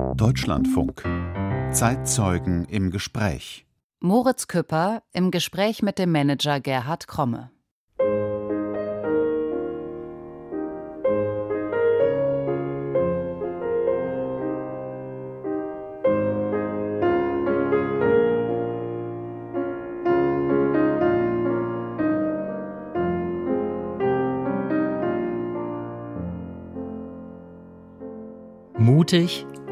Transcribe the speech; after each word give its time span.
Deutschlandfunk 0.00 1.02
Zeitzeugen 1.72 2.64
im 2.64 2.90
Gespräch 2.90 3.66
Moritz 4.00 4.48
Küpper 4.48 5.02
im 5.12 5.30
Gespräch 5.30 5.82
mit 5.82 5.98
dem 5.98 6.10
Manager 6.10 6.58
Gerhard 6.60 7.06
Kromme. 7.06 7.50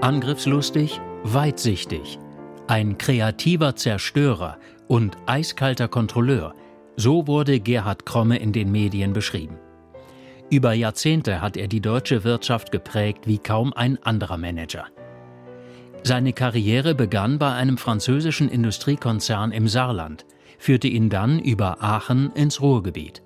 Angriffslustig, 0.01 1.01
weitsichtig, 1.25 2.19
ein 2.69 2.99
kreativer 2.99 3.75
Zerstörer 3.75 4.59
und 4.87 5.17
eiskalter 5.27 5.89
Kontrolleur, 5.89 6.55
so 6.97 7.27
wurde 7.27 7.61
Gerhard 7.61 8.07
Kromme 8.07 8.39
in 8.39 8.53
den 8.53 8.71
Medien 8.71 9.13
beschrieben. 9.13 9.59
Über 10.51 10.73
Jahrzehnte 10.73 11.41
hat 11.41 11.57
er 11.57 11.69
die 11.69 11.81
deutsche 11.81 12.25
Wirtschaft 12.25 12.71
geprägt 12.71 13.27
wie 13.27 13.39
kaum 13.39 13.73
ein 13.73 14.03
anderer 14.03 14.39
Manager. 14.39 14.87
Seine 16.05 16.33
Karriere 16.33 16.95
begann 16.95 17.39
bei 17.39 17.53
einem 17.53 17.77
französischen 17.77 18.49
Industriekonzern 18.49 19.51
im 19.53 19.67
Saarland, 19.67 20.27
führte 20.59 20.89
ihn 20.89 21.11
dann 21.11 21.41
über 21.41 21.83
Aachen 21.83 22.33
ins 22.35 22.61
Ruhrgebiet. 22.61 23.23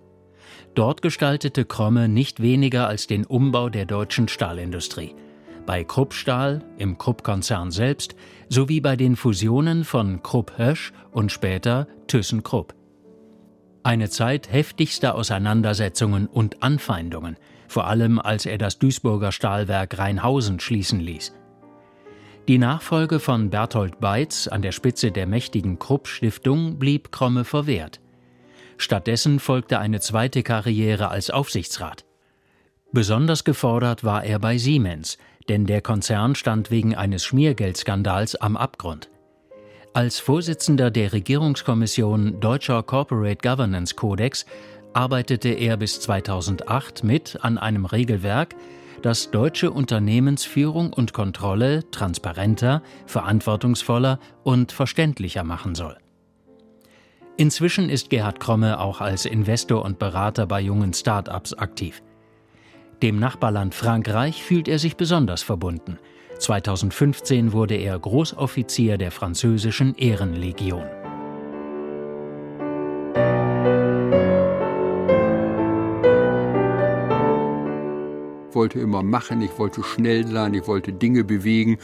Dort 0.74 1.02
gestaltete 1.02 1.66
Kromme 1.66 2.08
nicht 2.08 2.40
weniger 2.40 2.88
als 2.88 3.06
den 3.06 3.26
Umbau 3.26 3.68
der 3.68 3.84
deutschen 3.84 4.26
Stahlindustrie– 4.28 5.14
bei 5.66 5.84
Krupp 5.84 6.14
Stahl, 6.14 6.62
im 6.78 6.98
Krupp-Konzern 6.98 7.70
selbst, 7.70 8.14
sowie 8.48 8.80
bei 8.80 8.96
den 8.96 9.16
Fusionen 9.16 9.84
von 9.84 10.22
Krupp 10.22 10.58
Hösch 10.58 10.92
und 11.10 11.32
später 11.32 11.86
ThyssenKrupp. 12.08 12.74
Eine 13.82 14.10
Zeit 14.10 14.52
heftigster 14.52 15.14
Auseinandersetzungen 15.14 16.26
und 16.26 16.62
Anfeindungen, 16.62 17.36
vor 17.68 17.86
allem 17.86 18.18
als 18.18 18.46
er 18.46 18.58
das 18.58 18.78
Duisburger 18.78 19.32
Stahlwerk 19.32 19.98
Rheinhausen 19.98 20.60
schließen 20.60 21.00
ließ. 21.00 21.32
Die 22.48 22.58
Nachfolge 22.58 23.20
von 23.20 23.50
Berthold 23.50 24.00
Beitz 24.00 24.48
an 24.48 24.62
der 24.62 24.72
Spitze 24.72 25.12
der 25.12 25.26
mächtigen 25.26 25.78
Krupp-Stiftung 25.78 26.78
blieb 26.78 27.12
Kromme 27.12 27.44
verwehrt. 27.44 28.00
Stattdessen 28.78 29.38
folgte 29.38 29.78
eine 29.78 30.00
zweite 30.00 30.42
Karriere 30.42 31.08
als 31.08 31.30
Aufsichtsrat. 31.30 32.04
Besonders 32.90 33.44
gefordert 33.44 34.04
war 34.04 34.24
er 34.24 34.38
bei 34.38 34.58
Siemens, 34.58 35.18
denn 35.48 35.66
der 35.66 35.80
Konzern 35.80 36.34
stand 36.34 36.70
wegen 36.70 36.94
eines 36.94 37.24
Schmiergeldskandals 37.24 38.36
am 38.36 38.56
Abgrund. 38.56 39.08
Als 39.94 40.20
Vorsitzender 40.20 40.90
der 40.90 41.12
Regierungskommission 41.12 42.40
Deutscher 42.40 42.82
Corporate 42.82 43.46
Governance 43.46 43.94
Codex 43.94 44.46
arbeitete 44.94 45.50
er 45.50 45.76
bis 45.76 46.00
2008 46.00 47.04
mit 47.04 47.38
an 47.42 47.58
einem 47.58 47.84
Regelwerk, 47.84 48.54
das 49.02 49.30
deutsche 49.30 49.70
Unternehmensführung 49.70 50.92
und 50.92 51.12
Kontrolle 51.12 51.90
transparenter, 51.90 52.82
verantwortungsvoller 53.06 54.18
und 54.44 54.72
verständlicher 54.72 55.44
machen 55.44 55.74
soll. 55.74 55.96
Inzwischen 57.36 57.88
ist 57.88 58.10
Gerhard 58.10 58.40
Kromme 58.40 58.78
auch 58.78 59.00
als 59.00 59.24
Investor 59.24 59.84
und 59.84 59.98
Berater 59.98 60.46
bei 60.46 60.60
jungen 60.60 60.92
Start-ups 60.92 61.54
aktiv. 61.54 62.02
Dem 63.02 63.18
Nachbarland 63.18 63.74
Frankreich 63.74 64.44
fühlt 64.44 64.68
er 64.68 64.78
sich 64.78 64.96
besonders 64.96 65.42
verbunden. 65.42 65.98
2015 66.38 67.52
wurde 67.52 67.74
er 67.74 67.98
Großoffizier 67.98 68.96
der 68.96 69.10
französischen 69.10 69.96
Ehrenlegion. 69.96 71.01
Wollte 78.62 78.78
immer 78.78 79.02
machen, 79.02 79.42
ich 79.42 79.58
wollte 79.58 79.82
schnell 79.82 80.24
sein, 80.24 80.54
ich 80.54 80.68
wollte 80.68 80.92
Dinge 80.92 81.24
bewegen. 81.24 81.78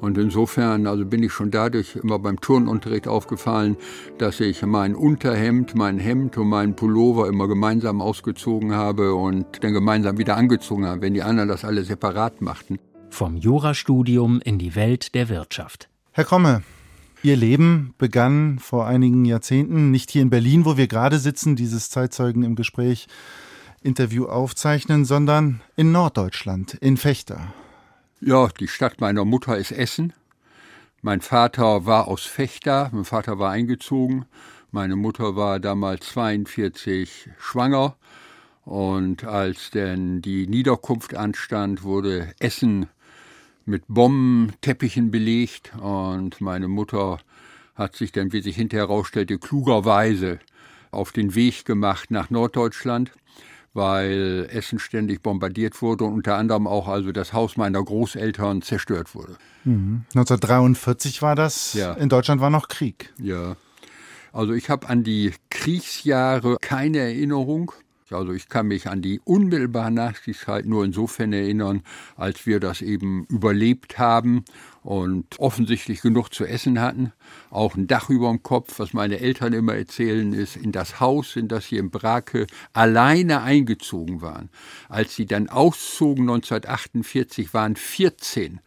Und 0.00 0.18
insofern 0.18 0.88
also 0.88 1.06
bin 1.06 1.22
ich 1.22 1.30
schon 1.30 1.52
dadurch 1.52 1.94
immer 1.94 2.18
beim 2.18 2.40
Turnunterricht 2.40 3.06
aufgefallen, 3.06 3.76
dass 4.18 4.40
ich 4.40 4.62
mein 4.62 4.96
Unterhemd, 4.96 5.76
mein 5.76 6.00
Hemd 6.00 6.36
und 6.36 6.48
meinen 6.48 6.74
Pullover 6.74 7.28
immer 7.28 7.46
gemeinsam 7.46 8.02
ausgezogen 8.02 8.74
habe 8.74 9.14
und 9.14 9.46
dann 9.62 9.72
gemeinsam 9.72 10.18
wieder 10.18 10.36
angezogen 10.36 10.84
habe, 10.84 11.02
wenn 11.02 11.14
die 11.14 11.22
anderen 11.22 11.48
das 11.48 11.64
alle 11.64 11.84
separat 11.84 12.42
machten. 12.42 12.80
Vom 13.08 13.36
Jurastudium 13.36 14.40
in 14.44 14.58
die 14.58 14.74
Welt 14.74 15.14
der 15.14 15.28
Wirtschaft. 15.28 15.88
Herr 16.10 16.24
Kromme, 16.24 16.64
Ihr 17.22 17.36
Leben 17.36 17.94
begann 17.98 18.58
vor 18.58 18.88
einigen 18.88 19.24
Jahrzehnten, 19.24 19.92
nicht 19.92 20.10
hier 20.10 20.22
in 20.22 20.30
Berlin, 20.30 20.64
wo 20.64 20.76
wir 20.76 20.88
gerade 20.88 21.20
sitzen, 21.20 21.54
dieses 21.54 21.88
Zeitzeugen 21.88 22.42
im 22.42 22.56
Gespräch, 22.56 23.06
Interview 23.86 24.26
aufzeichnen, 24.26 25.04
sondern 25.04 25.62
in 25.76 25.92
Norddeutschland, 25.92 26.74
in 26.74 26.96
Fechter. 26.96 27.54
Ja, 28.20 28.48
die 28.48 28.66
Stadt 28.66 29.00
meiner 29.00 29.24
Mutter 29.24 29.56
ist 29.56 29.70
Essen. 29.70 30.12
Mein 31.02 31.20
Vater 31.20 31.86
war 31.86 32.08
aus 32.08 32.24
Fechter, 32.24 32.90
mein 32.92 33.04
Vater 33.04 33.38
war 33.38 33.52
eingezogen. 33.52 34.26
Meine 34.72 34.96
Mutter 34.96 35.36
war 35.36 35.60
damals 35.60 36.08
42 36.08 37.30
schwanger. 37.38 37.96
Und 38.64 39.22
als 39.24 39.70
denn 39.70 40.20
die 40.20 40.48
Niederkunft 40.48 41.14
anstand, 41.14 41.84
wurde 41.84 42.34
Essen 42.40 42.88
mit 43.64 43.84
Bombenteppichen 43.86 45.12
belegt. 45.12 45.72
Und 45.80 46.40
meine 46.40 46.66
Mutter 46.66 47.18
hat 47.76 47.94
sich 47.94 48.10
dann, 48.10 48.32
wie 48.32 48.42
sich 48.42 48.56
hinterher 48.56 48.88
herausstellte, 48.88 49.38
klugerweise 49.38 50.40
auf 50.90 51.12
den 51.12 51.36
Weg 51.36 51.64
gemacht 51.64 52.10
nach 52.10 52.30
Norddeutschland 52.30 53.12
weil 53.76 54.48
Essen 54.50 54.78
ständig 54.78 55.22
bombardiert 55.22 55.80
wurde 55.82 56.04
und 56.04 56.14
unter 56.14 56.36
anderem 56.36 56.66
auch 56.66 56.88
also 56.88 57.12
das 57.12 57.32
Haus 57.32 57.56
meiner 57.56 57.82
Großeltern 57.82 58.62
zerstört 58.62 59.14
wurde. 59.14 59.36
Mhm. 59.64 60.04
1943 60.14 61.22
war 61.22 61.36
das. 61.36 61.74
Ja. 61.74 61.92
In 61.92 62.08
Deutschland 62.08 62.40
war 62.40 62.50
noch 62.50 62.68
Krieg. 62.68 63.12
Ja. 63.20 63.56
Also 64.32 64.52
ich 64.54 64.70
habe 64.70 64.88
an 64.88 65.04
die 65.04 65.32
Kriegsjahre 65.50 66.56
keine 66.60 66.98
Erinnerung. 66.98 67.72
Also 68.12 68.32
ich 68.32 68.48
kann 68.48 68.68
mich 68.68 68.88
an 68.88 69.02
die 69.02 69.20
unmittelbare 69.24 69.90
Nachkriegszeit 69.90 70.64
nur 70.64 70.84
insofern 70.84 71.32
erinnern, 71.32 71.82
als 72.16 72.46
wir 72.46 72.60
das 72.60 72.80
eben 72.80 73.24
überlebt 73.26 73.98
haben 73.98 74.44
und 74.82 75.40
offensichtlich 75.40 76.02
genug 76.02 76.32
zu 76.32 76.44
essen 76.44 76.80
hatten. 76.80 77.12
Auch 77.50 77.74
ein 77.74 77.88
Dach 77.88 78.08
über 78.08 78.30
dem 78.30 78.44
Kopf, 78.44 78.78
was 78.78 78.92
meine 78.92 79.18
Eltern 79.18 79.52
immer 79.52 79.74
erzählen, 79.74 80.32
ist 80.32 80.56
in 80.56 80.70
das 80.70 81.00
Haus, 81.00 81.34
in 81.34 81.48
das 81.48 81.66
sie 81.66 81.78
in 81.78 81.90
Brake 81.90 82.46
alleine 82.72 83.42
eingezogen 83.42 84.22
waren. 84.22 84.50
Als 84.88 85.16
sie 85.16 85.26
dann 85.26 85.48
auszogen 85.48 86.30
1948, 86.30 87.52
waren 87.54 87.74
14 87.74 88.60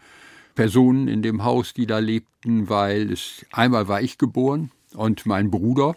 Personen 0.56 1.08
in 1.08 1.22
dem 1.22 1.46
Haus, 1.46 1.74
die 1.74 1.86
da 1.86 2.00
lebten, 2.00 2.68
weil 2.68 3.14
es 3.14 3.46
einmal 3.54 3.88
war 3.88 4.02
ich 4.02 4.18
geboren 4.18 4.72
und 4.94 5.26
mein 5.26 5.50
Bruder 5.50 5.96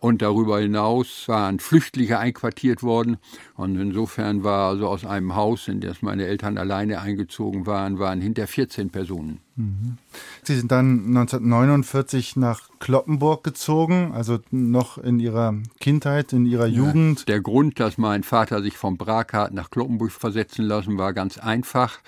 und 0.00 0.22
darüber 0.22 0.60
hinaus 0.60 1.28
waren 1.28 1.60
Flüchtlinge 1.60 2.18
einquartiert 2.18 2.82
worden. 2.82 3.18
Und 3.54 3.78
insofern 3.78 4.42
war 4.42 4.70
also 4.70 4.88
aus 4.88 5.04
einem 5.04 5.36
Haus, 5.36 5.68
in 5.68 5.80
das 5.80 6.02
meine 6.02 6.26
Eltern 6.26 6.58
alleine 6.58 7.00
eingezogen 7.00 7.66
waren, 7.66 7.98
waren 7.98 8.20
hinter 8.20 8.46
14 8.46 8.90
Personen. 8.90 9.40
Mhm. 9.56 9.98
Sie 10.42 10.56
sind 10.56 10.72
dann 10.72 11.06
1949 11.06 12.36
nach 12.36 12.70
Kloppenburg 12.78 13.44
gezogen, 13.44 14.12
also 14.14 14.38
noch 14.50 14.96
in 14.96 15.20
Ihrer 15.20 15.54
Kindheit, 15.80 16.32
in 16.32 16.46
Ihrer 16.46 16.66
Jugend. 16.66 17.20
Ja, 17.20 17.24
der 17.26 17.40
Grund, 17.42 17.78
dass 17.78 17.98
mein 17.98 18.22
Vater 18.22 18.62
sich 18.62 18.76
vom 18.76 18.96
Brakat 18.96 19.52
nach 19.52 19.70
Kloppenburg 19.70 20.12
versetzen 20.12 20.64
lassen, 20.64 20.98
war 20.98 21.12
ganz 21.12 21.38
einfach. 21.38 21.98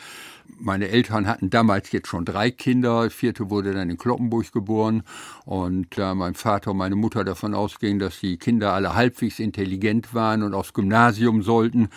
Meine 0.58 0.88
Eltern 0.88 1.26
hatten 1.26 1.50
damals 1.50 1.90
jetzt 1.92 2.08
schon 2.08 2.24
drei 2.24 2.50
Kinder, 2.50 3.10
vierte 3.10 3.50
wurde 3.50 3.72
dann 3.72 3.90
in 3.90 3.96
Kloppenburg 3.96 4.52
geboren 4.52 5.02
und 5.44 5.98
da 5.98 6.14
mein 6.14 6.34
Vater 6.34 6.70
und 6.70 6.76
meine 6.76 6.94
Mutter 6.94 7.24
davon 7.24 7.54
ausgingen, 7.54 7.98
dass 7.98 8.20
die 8.20 8.36
Kinder 8.36 8.72
alle 8.72 8.94
halbwegs 8.94 9.38
intelligent 9.38 10.14
waren 10.14 10.42
und 10.42 10.54
aufs 10.54 10.72
Gymnasium 10.72 11.42
sollten, 11.42 11.88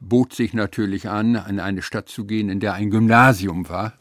bot 0.00 0.32
sich 0.32 0.54
natürlich 0.54 1.08
an, 1.08 1.34
in 1.48 1.60
eine 1.60 1.82
Stadt 1.82 2.08
zu 2.08 2.24
gehen, 2.24 2.48
in 2.48 2.60
der 2.60 2.74
ein 2.74 2.90
Gymnasium 2.90 3.68
war. 3.68 3.94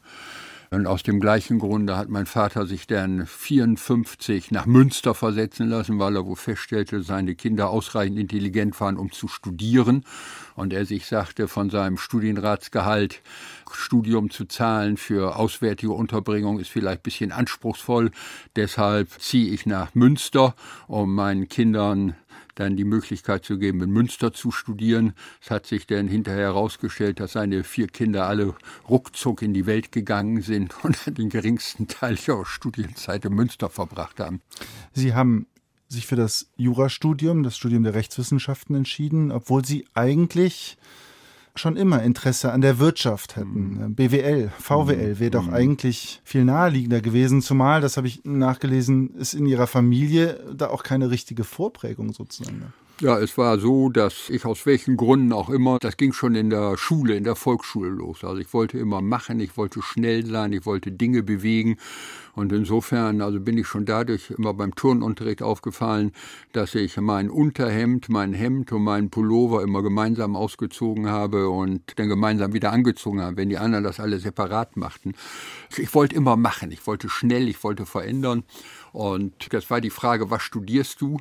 Und 0.73 0.87
aus 0.87 1.03
dem 1.03 1.19
gleichen 1.19 1.59
Grunde 1.59 1.95
hat 1.97 2.09
mein 2.09 2.25
Vater 2.25 2.65
sich 2.65 2.87
dann 2.87 3.27
54 3.27 4.49
nach 4.49 4.65
Münster 4.65 5.13
versetzen 5.13 5.69
lassen, 5.69 5.99
weil 5.99 6.15
er 6.15 6.25
wohl 6.25 6.35
feststellte, 6.35 7.03
seine 7.03 7.35
Kinder 7.35 7.69
ausreichend 7.69 8.17
intelligent 8.17 8.81
waren, 8.81 8.97
um 8.97 9.11
zu 9.11 9.27
studieren. 9.27 10.03
und 10.55 10.73
er 10.73 10.85
sich 10.85 11.05
sagte, 11.05 11.47
von 11.47 11.69
seinem 11.69 11.97
Studienratsgehalt 11.97 13.21
Studium 13.71 14.29
zu 14.29 14.45
zahlen 14.45 14.97
für 14.97 15.35
auswärtige 15.35 15.91
Unterbringung 15.91 16.59
ist 16.59 16.69
vielleicht 16.69 16.99
ein 16.99 17.03
bisschen 17.03 17.31
anspruchsvoll. 17.31 18.11
Deshalb 18.55 19.09
ziehe 19.19 19.51
ich 19.51 19.65
nach 19.65 19.95
Münster, 19.95 20.55
um 20.87 21.13
meinen 21.13 21.49
Kindern 21.49 22.15
dann 22.55 22.75
die 22.75 22.83
Möglichkeit 22.83 23.45
zu 23.45 23.57
geben, 23.57 23.81
in 23.81 23.91
Münster 23.91 24.33
zu 24.33 24.51
studieren. 24.51 25.13
Es 25.41 25.51
hat 25.51 25.65
sich 25.65 25.87
dann 25.87 26.07
hinterher 26.07 26.47
herausgestellt, 26.47 27.19
dass 27.19 27.33
seine 27.33 27.63
vier 27.63 27.87
Kinder 27.87 28.27
alle 28.27 28.55
ruckzuck 28.89 29.41
in 29.41 29.53
die 29.53 29.65
Welt 29.65 29.91
gegangen 29.91 30.41
sind 30.41 30.73
und 30.83 31.17
den 31.17 31.29
geringsten 31.29 31.87
Teil 31.87 32.17
ihrer 32.27 32.45
Studienzeit 32.45 33.25
in 33.25 33.33
Münster 33.33 33.69
verbracht 33.69 34.19
haben. 34.19 34.41
Sie 34.93 35.13
haben 35.13 35.47
sich 35.87 36.07
für 36.07 36.15
das 36.15 36.47
Jurastudium, 36.57 37.43
das 37.43 37.55
Studium 37.55 37.83
der 37.83 37.93
Rechtswissenschaften 37.93 38.75
entschieden, 38.75 39.31
obwohl 39.31 39.63
Sie 39.63 39.85
eigentlich 39.93 40.77
schon 41.55 41.77
immer 41.77 42.01
Interesse 42.01 42.51
an 42.51 42.61
der 42.61 42.79
Wirtschaft 42.79 43.35
hätten. 43.35 43.77
Mhm. 43.77 43.95
BWL, 43.95 44.51
VWL 44.59 45.19
wäre 45.19 45.31
doch 45.31 45.47
mhm. 45.47 45.53
eigentlich 45.53 46.21
viel 46.23 46.45
naheliegender 46.45 47.01
gewesen, 47.01 47.41
zumal, 47.41 47.81
das 47.81 47.97
habe 47.97 48.07
ich 48.07 48.21
nachgelesen, 48.23 49.15
ist 49.15 49.33
in 49.33 49.45
Ihrer 49.45 49.67
Familie 49.67 50.39
da 50.55 50.69
auch 50.69 50.83
keine 50.83 51.11
richtige 51.11 51.43
Vorprägung 51.43 52.11
sozusagen. 52.13 52.73
Ja, 53.01 53.17
es 53.17 53.39
war 53.39 53.57
so, 53.57 53.89
dass 53.89 54.29
ich 54.29 54.45
aus 54.45 54.67
welchen 54.67 54.97
Gründen 54.97 55.33
auch 55.33 55.49
immer, 55.49 55.79
das 55.79 55.97
ging 55.97 56.13
schon 56.13 56.35
in 56.35 56.51
der 56.51 56.77
Schule, 56.77 57.15
in 57.15 57.23
der 57.23 57.35
Volksschule 57.35 57.89
los. 57.89 58.23
Also 58.23 58.37
ich 58.37 58.53
wollte 58.53 58.77
immer 58.77 59.01
machen, 59.01 59.39
ich 59.39 59.57
wollte 59.57 59.81
schnell 59.81 60.23
sein, 60.27 60.53
ich 60.53 60.67
wollte 60.67 60.91
Dinge 60.91 61.23
bewegen. 61.23 61.77
Und 62.35 62.53
insofern, 62.53 63.21
also 63.21 63.39
bin 63.39 63.57
ich 63.57 63.65
schon 63.65 63.85
dadurch 63.85 64.29
immer 64.29 64.53
beim 64.53 64.75
Turnunterricht 64.75 65.41
aufgefallen, 65.41 66.11
dass 66.51 66.75
ich 66.75 66.95
mein 66.97 67.31
Unterhemd, 67.31 68.09
mein 68.09 68.31
Hemd 68.31 68.71
und 68.71 68.83
meinen 68.83 69.09
Pullover 69.09 69.63
immer 69.63 69.81
gemeinsam 69.81 70.35
ausgezogen 70.35 71.09
habe 71.09 71.49
und 71.49 71.97
dann 71.97 72.09
gemeinsam 72.09 72.53
wieder 72.53 72.71
angezogen 72.71 73.21
habe, 73.21 73.37
wenn 73.37 73.49
die 73.49 73.57
anderen 73.57 73.83
das 73.83 73.99
alle 73.99 74.19
separat 74.19 74.77
machten. 74.77 75.13
Ich 75.77 75.95
wollte 75.95 76.15
immer 76.15 76.37
machen, 76.37 76.71
ich 76.71 76.85
wollte 76.85 77.09
schnell, 77.09 77.47
ich 77.47 77.63
wollte 77.63 77.87
verändern. 77.87 78.43
Und 78.91 79.51
das 79.51 79.71
war 79.71 79.81
die 79.81 79.89
Frage, 79.89 80.29
was 80.29 80.43
studierst 80.43 81.01
du? 81.01 81.17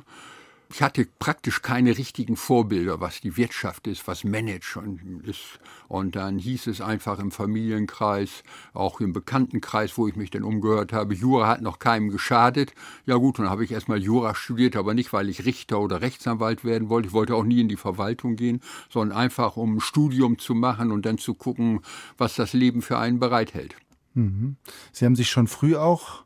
Ich 0.73 0.81
hatte 0.81 1.07
praktisch 1.19 1.61
keine 1.61 1.99
richtigen 1.99 2.35
Vorbilder, 2.35 2.99
was 2.99 3.21
die 3.21 3.37
Wirtschaft 3.37 3.85
ist, 3.85 4.07
was 4.07 4.23
Management 4.23 5.23
ist. 5.27 5.59
Und 5.87 6.15
dann 6.15 6.39
hieß 6.39 6.65
es 6.65 6.81
einfach 6.81 7.19
im 7.19 7.29
Familienkreis, 7.29 8.43
auch 8.73 8.99
im 8.99 9.13
Bekanntenkreis, 9.13 9.99
wo 9.99 10.07
ich 10.07 10.15
mich 10.15 10.31
dann 10.31 10.41
umgehört 10.41 10.91
habe, 10.91 11.13
Jura 11.13 11.47
hat 11.47 11.61
noch 11.61 11.77
keinem 11.77 12.09
geschadet. 12.09 12.73
Ja 13.05 13.17
gut, 13.17 13.37
dann 13.37 13.51
habe 13.51 13.63
ich 13.63 13.71
erstmal 13.71 14.01
Jura 14.01 14.33
studiert, 14.33 14.75
aber 14.75 14.95
nicht, 14.95 15.13
weil 15.13 15.29
ich 15.29 15.45
Richter 15.45 15.79
oder 15.79 16.01
Rechtsanwalt 16.01 16.65
werden 16.65 16.89
wollte. 16.89 17.09
Ich 17.09 17.13
wollte 17.13 17.35
auch 17.35 17.43
nie 17.43 17.61
in 17.61 17.69
die 17.69 17.77
Verwaltung 17.77 18.35
gehen, 18.35 18.59
sondern 18.89 19.15
einfach, 19.15 19.57
um 19.57 19.75
ein 19.75 19.79
Studium 19.79 20.39
zu 20.39 20.55
machen 20.55 20.91
und 20.91 21.05
dann 21.05 21.19
zu 21.19 21.35
gucken, 21.35 21.81
was 22.17 22.35
das 22.35 22.53
Leben 22.53 22.81
für 22.81 22.97
einen 22.97 23.19
bereithält. 23.19 23.75
Mhm. 24.15 24.55
Sie 24.91 25.05
haben 25.05 25.15
sich 25.15 25.29
schon 25.29 25.45
früh 25.45 25.75
auch 25.75 26.23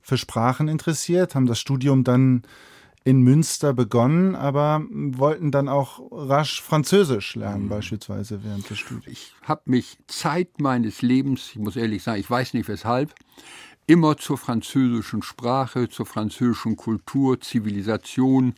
für 0.00 0.16
Sprachen 0.16 0.68
interessiert, 0.68 1.34
haben 1.34 1.46
das 1.46 1.58
Studium 1.58 2.02
dann 2.02 2.44
in 3.04 3.20
Münster 3.20 3.74
begonnen, 3.74 4.34
aber 4.34 4.82
wollten 4.90 5.50
dann 5.50 5.68
auch 5.68 6.00
rasch 6.10 6.62
Französisch 6.62 7.34
lernen, 7.36 7.64
mhm. 7.64 7.68
beispielsweise 7.68 8.42
während 8.42 8.68
des 8.70 8.78
Studiums. 8.78 9.06
Ich 9.06 9.34
habe 9.42 9.62
mich 9.66 9.98
Zeit 10.06 10.58
meines 10.58 11.02
Lebens, 11.02 11.50
ich 11.50 11.58
muss 11.58 11.76
ehrlich 11.76 12.02
sagen, 12.02 12.18
ich 12.18 12.30
weiß 12.30 12.54
nicht 12.54 12.66
weshalb, 12.66 13.14
immer 13.86 14.16
zur 14.16 14.38
französischen 14.38 15.22
Sprache, 15.22 15.90
zur 15.90 16.06
französischen 16.06 16.76
Kultur, 16.76 17.38
Zivilisation, 17.40 18.54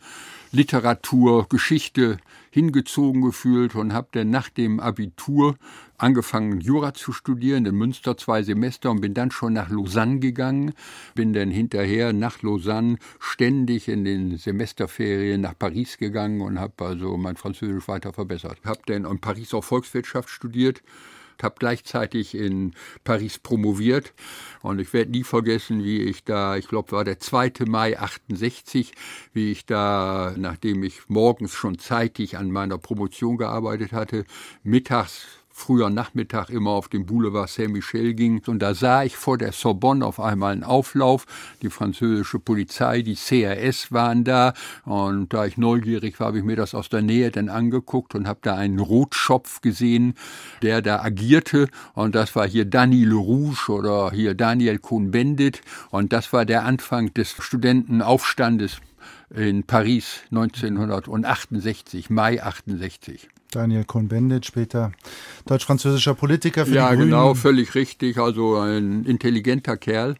Literatur, 0.53 1.47
Geschichte 1.49 2.17
hingezogen 2.57 3.21
gefühlt 3.21 3.75
und 3.75 3.93
habe 3.93 4.07
dann 4.13 4.31
nach 4.31 4.49
dem 4.49 4.79
Abitur 4.79 5.57
angefangen, 5.99 6.59
Jura 6.59 6.95
zu 6.95 7.13
studieren, 7.13 7.67
in 7.67 7.75
Münster 7.75 8.17
zwei 8.17 8.41
Semester 8.41 8.89
und 8.89 8.99
bin 8.99 9.13
dann 9.13 9.29
schon 9.29 9.53
nach 9.53 9.69
Lausanne 9.69 10.17
gegangen, 10.17 10.73
bin 11.13 11.33
dann 11.33 11.51
hinterher 11.51 12.13
nach 12.13 12.41
Lausanne 12.41 12.97
ständig 13.19 13.87
in 13.87 14.05
den 14.05 14.37
Semesterferien 14.37 15.39
nach 15.39 15.53
Paris 15.55 15.99
gegangen 15.99 16.41
und 16.41 16.59
habe 16.59 16.83
also 16.83 17.15
mein 17.15 17.35
Französisch 17.35 17.87
weiter 17.87 18.11
verbessert. 18.11 18.57
Habe 18.65 18.81
dann 18.87 19.05
in 19.05 19.19
Paris 19.19 19.53
auch 19.53 19.63
Volkswirtschaft 19.63 20.29
studiert 20.29 20.81
habe 21.43 21.55
gleichzeitig 21.59 22.35
in 22.35 22.73
Paris 23.03 23.39
promoviert 23.39 24.13
und 24.61 24.79
ich 24.79 24.93
werde 24.93 25.11
nie 25.11 25.23
vergessen, 25.23 25.83
wie 25.83 26.01
ich 26.03 26.23
da, 26.23 26.57
ich 26.57 26.67
glaube, 26.67 26.91
war 26.91 27.03
der 27.03 27.19
2. 27.19 27.53
Mai 27.67 27.99
68, 27.99 28.93
wie 29.33 29.51
ich 29.51 29.65
da, 29.65 30.33
nachdem 30.37 30.83
ich 30.83 31.09
morgens 31.09 31.53
schon 31.53 31.79
zeitig 31.79 32.37
an 32.37 32.51
meiner 32.51 32.77
Promotion 32.77 33.37
gearbeitet 33.37 33.91
hatte, 33.91 34.25
mittags 34.63 35.25
früher 35.57 35.89
Nachmittag 35.89 36.49
immer 36.49 36.69
auf 36.69 36.87
dem 36.87 37.07
Boulevard 37.07 37.49
Saint-Michel 37.49 38.13
ging. 38.13 38.41
Und 38.45 38.59
da 38.59 38.75
sah 38.75 39.03
ich 39.03 39.17
vor 39.17 39.39
der 39.39 39.51
Sorbonne 39.51 40.05
auf 40.05 40.19
einmal 40.19 40.53
einen 40.53 40.63
Auflauf. 40.63 41.25
Die 41.63 41.69
französische 41.69 42.37
Polizei, 42.37 43.01
die 43.01 43.15
CRS 43.15 43.91
waren 43.91 44.23
da. 44.23 44.53
Und 44.85 45.33
da 45.33 45.45
ich 45.45 45.57
neugierig 45.57 46.19
war, 46.19 46.27
habe 46.27 46.37
ich 46.37 46.43
mir 46.43 46.55
das 46.55 46.75
aus 46.75 46.89
der 46.89 47.01
Nähe 47.01 47.31
dann 47.31 47.49
angeguckt 47.49 48.13
und 48.13 48.27
habe 48.27 48.39
da 48.43 48.55
einen 48.55 48.79
Rotschopf 48.79 49.61
gesehen, 49.61 50.13
der 50.61 50.83
da 50.83 51.01
agierte. 51.01 51.69
Und 51.95 52.13
das 52.13 52.35
war 52.35 52.47
hier 52.47 52.65
Daniel 52.65 53.13
Rouge 53.13 53.69
oder 53.69 54.11
hier 54.11 54.35
Daniel 54.35 54.77
Cohn-Bendit. 54.77 55.61
Und 55.89 56.13
das 56.13 56.31
war 56.33 56.45
der 56.45 56.65
Anfang 56.65 57.13
des 57.15 57.31
Studentenaufstandes 57.31 58.77
in 59.33 59.63
Paris 59.63 60.21
1968, 60.29 62.09
Mai 62.11 62.43
68. 62.43 63.27
Daniel 63.51 63.85
Cohn-Bendit, 63.85 64.45
später 64.45 64.91
deutsch-französischer 65.45 66.13
Politiker 66.15 66.65
für 66.65 66.75
ja, 66.75 66.89
die 66.89 66.97
Grünen. 66.97 67.11
Ja, 67.11 67.17
genau, 67.17 67.33
völlig 67.33 67.75
richtig. 67.75 68.17
Also 68.17 68.57
ein 68.57 69.05
intelligenter 69.05 69.77
Kerl, 69.77 70.15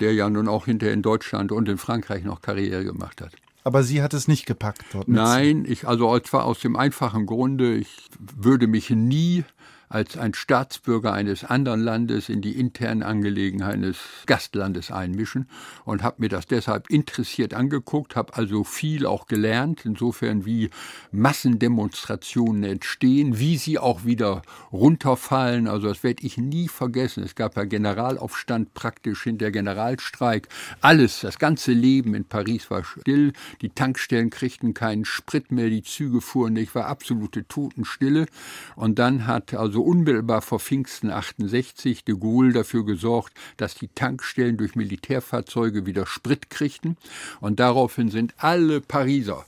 der 0.00 0.14
ja 0.14 0.28
nun 0.30 0.48
auch 0.48 0.66
hinterher 0.66 0.94
in 0.94 1.02
Deutschland 1.02 1.52
und 1.52 1.68
in 1.68 1.78
Frankreich 1.78 2.24
noch 2.24 2.40
Karriere 2.40 2.84
gemacht 2.84 3.20
hat. 3.20 3.32
Aber 3.64 3.82
sie 3.84 4.02
hat 4.02 4.12
es 4.12 4.26
nicht 4.26 4.46
gepackt 4.46 4.84
dort. 4.92 5.08
Nein, 5.08 5.64
ich 5.66 5.86
also 5.86 6.18
zwar 6.20 6.44
aus 6.44 6.60
dem 6.60 6.76
einfachen 6.76 7.26
Grunde, 7.26 7.74
ich 7.74 8.08
würde 8.18 8.66
mich 8.66 8.90
nie 8.90 9.44
als 9.92 10.16
ein 10.16 10.32
Staatsbürger 10.32 11.12
eines 11.12 11.44
anderen 11.44 11.82
Landes 11.82 12.30
in 12.30 12.40
die 12.40 12.58
internen 12.58 13.02
Angelegenheiten 13.02 13.82
des 13.82 13.98
Gastlandes 14.26 14.90
einmischen 14.90 15.48
und 15.84 16.02
habe 16.02 16.16
mir 16.18 16.30
das 16.30 16.46
deshalb 16.46 16.88
interessiert 16.88 17.52
angeguckt, 17.52 18.16
habe 18.16 18.34
also 18.34 18.64
viel 18.64 19.04
auch 19.04 19.26
gelernt, 19.26 19.84
insofern 19.84 20.46
wie 20.46 20.70
Massendemonstrationen 21.10 22.64
entstehen, 22.64 23.38
wie 23.38 23.58
sie 23.58 23.78
auch 23.78 24.04
wieder 24.04 24.42
runterfallen. 24.72 25.68
Also 25.68 25.88
das 25.88 26.02
werde 26.02 26.24
ich 26.24 26.38
nie 26.38 26.68
vergessen. 26.68 27.22
Es 27.22 27.34
gab 27.34 27.56
ja 27.56 27.64
Generalaufstand 27.64 28.72
praktisch 28.72 29.24
hinter 29.24 29.50
Generalstreik. 29.50 30.48
Alles, 30.80 31.20
das 31.20 31.38
ganze 31.38 31.72
Leben 31.72 32.14
in 32.14 32.24
Paris 32.24 32.70
war 32.70 32.82
still. 32.84 33.34
Die 33.60 33.68
Tankstellen 33.68 34.30
kriegten 34.30 34.72
keinen 34.72 35.04
Sprit 35.04 35.52
mehr, 35.52 35.68
die 35.68 35.82
Züge 35.82 36.22
fuhren 36.22 36.54
nicht, 36.54 36.74
war 36.74 36.86
absolute 36.86 37.46
Totenstille. 37.46 38.26
Und 38.74 38.98
dann 38.98 39.26
hat 39.26 39.52
also 39.52 39.81
unmittelbar 39.84 40.42
vor 40.42 40.60
Pfingsten 40.60 41.10
68 41.10 42.04
de 42.04 42.16
Gaulle 42.18 42.52
dafür 42.52 42.84
gesorgt, 42.84 43.32
dass 43.56 43.74
die 43.74 43.88
Tankstellen 43.88 44.56
durch 44.56 44.74
Militärfahrzeuge 44.76 45.86
wieder 45.86 46.06
Sprit 46.06 46.50
kriegten. 46.50 46.96
Und 47.40 47.60
daraufhin 47.60 48.10
sind 48.10 48.34
alle 48.38 48.80
Pariser 48.80 49.44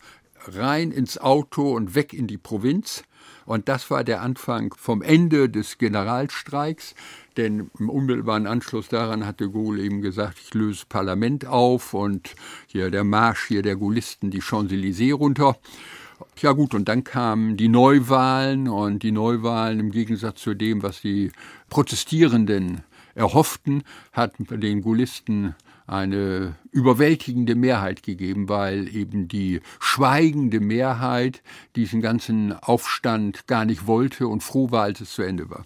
rein 0.46 0.92
ins 0.92 1.18
Auto 1.18 1.74
und 1.74 1.94
weg 1.94 2.12
in 2.12 2.26
die 2.26 2.38
Provinz. 2.38 3.04
Und 3.46 3.68
das 3.68 3.90
war 3.90 4.04
der 4.04 4.22
Anfang 4.22 4.74
vom 4.76 5.02
Ende 5.02 5.48
des 5.48 5.78
Generalstreiks, 5.78 6.94
denn 7.36 7.70
im 7.78 7.90
unmittelbaren 7.90 8.46
Anschluss 8.46 8.88
daran 8.88 9.26
hat 9.26 9.40
de 9.40 9.48
Gaulle 9.50 9.82
eben 9.82 10.02
gesagt, 10.02 10.38
ich 10.42 10.54
löse 10.54 10.86
Parlament 10.88 11.46
auf 11.46 11.94
und 11.94 12.34
hier 12.66 12.90
der 12.90 13.04
Marsch 13.04 13.46
hier 13.48 13.62
der 13.62 13.76
Gaullisten 13.76 14.30
die 14.30 14.40
Champs-Élysées 14.40 15.14
runter. 15.14 15.56
Ja 16.38 16.52
gut, 16.52 16.74
und 16.74 16.88
dann 16.88 17.04
kamen 17.04 17.56
die 17.56 17.68
Neuwahlen 17.68 18.68
und 18.68 19.02
die 19.02 19.12
Neuwahlen 19.12 19.80
im 19.80 19.90
Gegensatz 19.90 20.40
zu 20.40 20.54
dem, 20.54 20.82
was 20.82 21.00
die 21.00 21.32
Protestierenden 21.70 22.82
erhofften, 23.14 23.84
hat 24.12 24.34
den 24.38 24.82
Gaullisten 24.82 25.54
eine 25.86 26.56
überwältigende 26.70 27.54
Mehrheit 27.54 28.02
gegeben, 28.02 28.48
weil 28.48 28.94
eben 28.94 29.28
die 29.28 29.60
schweigende 29.80 30.60
Mehrheit 30.60 31.42
diesen 31.76 32.00
ganzen 32.00 32.52
Aufstand 32.52 33.46
gar 33.46 33.64
nicht 33.64 33.86
wollte 33.86 34.26
und 34.28 34.42
froh 34.42 34.70
war, 34.70 34.84
als 34.84 35.00
es 35.00 35.12
zu 35.12 35.22
Ende 35.22 35.50
war. 35.50 35.64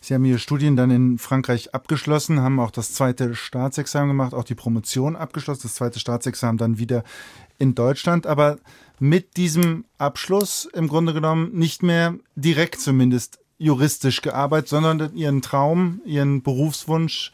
Sie 0.00 0.14
haben 0.14 0.24
Ihre 0.24 0.38
Studien 0.38 0.76
dann 0.76 0.90
in 0.90 1.18
Frankreich 1.18 1.74
abgeschlossen, 1.74 2.40
haben 2.40 2.60
auch 2.60 2.70
das 2.70 2.94
zweite 2.94 3.34
Staatsexamen 3.34 4.08
gemacht, 4.08 4.32
auch 4.32 4.44
die 4.44 4.54
Promotion 4.54 5.16
abgeschlossen, 5.16 5.62
das 5.64 5.74
zweite 5.74 6.00
Staatsexamen 6.00 6.56
dann 6.56 6.78
wieder 6.78 7.04
in 7.58 7.74
Deutschland. 7.74 8.26
Aber 8.26 8.58
mit 8.98 9.36
diesem 9.36 9.84
Abschluss 9.98 10.68
im 10.72 10.88
Grunde 10.88 11.14
genommen 11.14 11.52
nicht 11.52 11.82
mehr 11.82 12.14
direkt 12.34 12.80
zumindest 12.80 13.38
juristisch 13.58 14.22
gearbeitet, 14.22 14.68
sondern 14.68 15.14
ihren 15.14 15.42
Traum, 15.42 16.00
ihren 16.04 16.42
Berufswunsch 16.42 17.32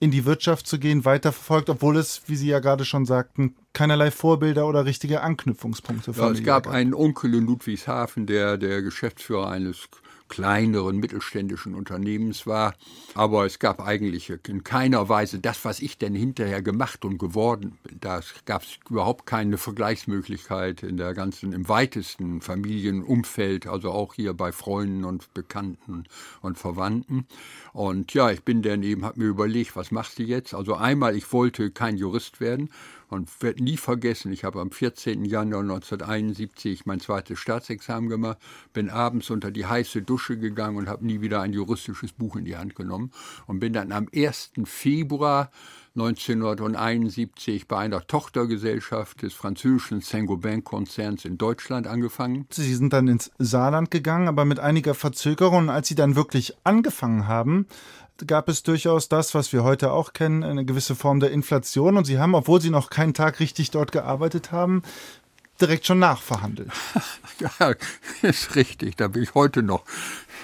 in 0.00 0.10
die 0.10 0.24
Wirtschaft 0.24 0.66
zu 0.66 0.78
gehen, 0.78 1.04
weiterverfolgt, 1.04 1.68
obwohl 1.68 1.98
es, 1.98 2.22
wie 2.26 2.34
Sie 2.34 2.48
ja 2.48 2.58
gerade 2.58 2.86
schon 2.86 3.04
sagten, 3.04 3.54
keinerlei 3.74 4.10
Vorbilder 4.10 4.66
oder 4.66 4.86
richtige 4.86 5.20
Anknüpfungspunkte 5.20 6.12
ja, 6.12 6.30
Es 6.30 6.42
gab 6.42 6.66
einen 6.66 6.94
Onkel 6.94 7.34
in 7.34 7.46
Ludwigshafen, 7.46 8.26
der 8.26 8.56
der 8.56 8.80
Geschäftsführer 8.80 9.50
eines 9.50 9.88
kleineren 10.30 10.96
mittelständischen 10.96 11.74
Unternehmens 11.74 12.46
war. 12.46 12.74
Aber 13.14 13.44
es 13.44 13.58
gab 13.58 13.80
eigentlich 13.82 14.32
in 14.48 14.64
keiner 14.64 15.10
Weise 15.10 15.40
das, 15.40 15.64
was 15.66 15.80
ich 15.80 15.98
denn 15.98 16.14
hinterher 16.14 16.62
gemacht 16.62 17.04
und 17.04 17.18
geworden 17.18 17.76
bin. 17.82 17.98
Da 18.00 18.20
gab 18.46 18.62
es 18.62 18.78
überhaupt 18.88 19.26
keine 19.26 19.58
Vergleichsmöglichkeit 19.58 20.82
in 20.82 20.96
der 20.96 21.12
ganzen, 21.12 21.52
im 21.52 21.68
weitesten 21.68 22.40
Familienumfeld, 22.40 23.66
also 23.66 23.90
auch 23.90 24.14
hier 24.14 24.32
bei 24.32 24.52
Freunden 24.52 25.04
und 25.04 25.34
Bekannten 25.34 26.04
und 26.40 26.58
Verwandten. 26.58 27.26
Und 27.72 28.14
ja, 28.14 28.30
ich 28.30 28.42
bin 28.42 28.62
dann 28.62 28.82
eben, 28.82 29.04
habe 29.04 29.20
mir 29.20 29.26
überlegt, 29.26 29.76
was 29.76 29.90
machst 29.90 30.18
du 30.18 30.22
jetzt? 30.22 30.54
Also 30.54 30.74
einmal, 30.74 31.16
ich 31.16 31.30
wollte 31.32 31.70
kein 31.70 31.96
Jurist 31.96 32.40
werden 32.40 32.70
und 33.10 33.42
werde 33.42 33.62
nie 33.62 33.76
vergessen, 33.76 34.32
ich 34.32 34.44
habe 34.44 34.60
am 34.60 34.70
14. 34.70 35.24
Januar 35.24 35.62
1971 35.62 36.86
mein 36.86 37.00
zweites 37.00 37.38
Staatsexamen 37.38 38.08
gemacht, 38.08 38.38
bin 38.72 38.88
abends 38.88 39.30
unter 39.30 39.50
die 39.50 39.66
heiße 39.66 40.02
Dusche 40.02 40.38
gegangen 40.38 40.76
und 40.76 40.88
habe 40.88 41.04
nie 41.04 41.20
wieder 41.20 41.40
ein 41.40 41.52
juristisches 41.52 42.12
Buch 42.12 42.36
in 42.36 42.44
die 42.44 42.56
Hand 42.56 42.74
genommen 42.74 43.10
und 43.46 43.60
bin 43.60 43.72
dann 43.72 43.92
am 43.92 44.08
1. 44.14 44.52
Februar 44.64 45.50
1971 45.96 47.66
bei 47.66 47.78
einer 47.78 48.06
Tochtergesellschaft 48.06 49.22
des 49.22 49.34
französischen 49.34 50.00
Saint-Gobain-Konzerns 50.00 51.24
in 51.24 51.36
Deutschland 51.36 51.88
angefangen. 51.88 52.46
Sie 52.50 52.74
sind 52.74 52.92
dann 52.92 53.08
ins 53.08 53.32
Saarland 53.38 53.90
gegangen, 53.90 54.28
aber 54.28 54.44
mit 54.44 54.60
einiger 54.60 54.94
Verzögerung. 54.94 55.68
Als 55.68 55.88
Sie 55.88 55.96
dann 55.96 56.14
wirklich 56.14 56.54
angefangen 56.62 57.26
haben, 57.26 57.66
gab 58.26 58.48
es 58.48 58.62
durchaus 58.62 59.08
das, 59.08 59.34
was 59.34 59.52
wir 59.52 59.64
heute 59.64 59.92
auch 59.92 60.12
kennen, 60.12 60.42
eine 60.42 60.64
gewisse 60.64 60.94
Form 60.94 61.20
der 61.20 61.30
Inflation. 61.30 61.96
Und 61.96 62.04
Sie 62.04 62.18
haben, 62.18 62.34
obwohl 62.34 62.60
Sie 62.60 62.70
noch 62.70 62.90
keinen 62.90 63.14
Tag 63.14 63.40
richtig 63.40 63.70
dort 63.70 63.92
gearbeitet 63.92 64.52
haben, 64.52 64.82
direkt 65.60 65.86
schon 65.86 65.98
nachverhandelt. 65.98 66.70
Ja, 67.40 67.72
ist 68.20 68.54
richtig. 68.54 68.96
Da 68.96 69.08
bin 69.08 69.22
ich 69.22 69.34
heute 69.34 69.62
noch 69.62 69.84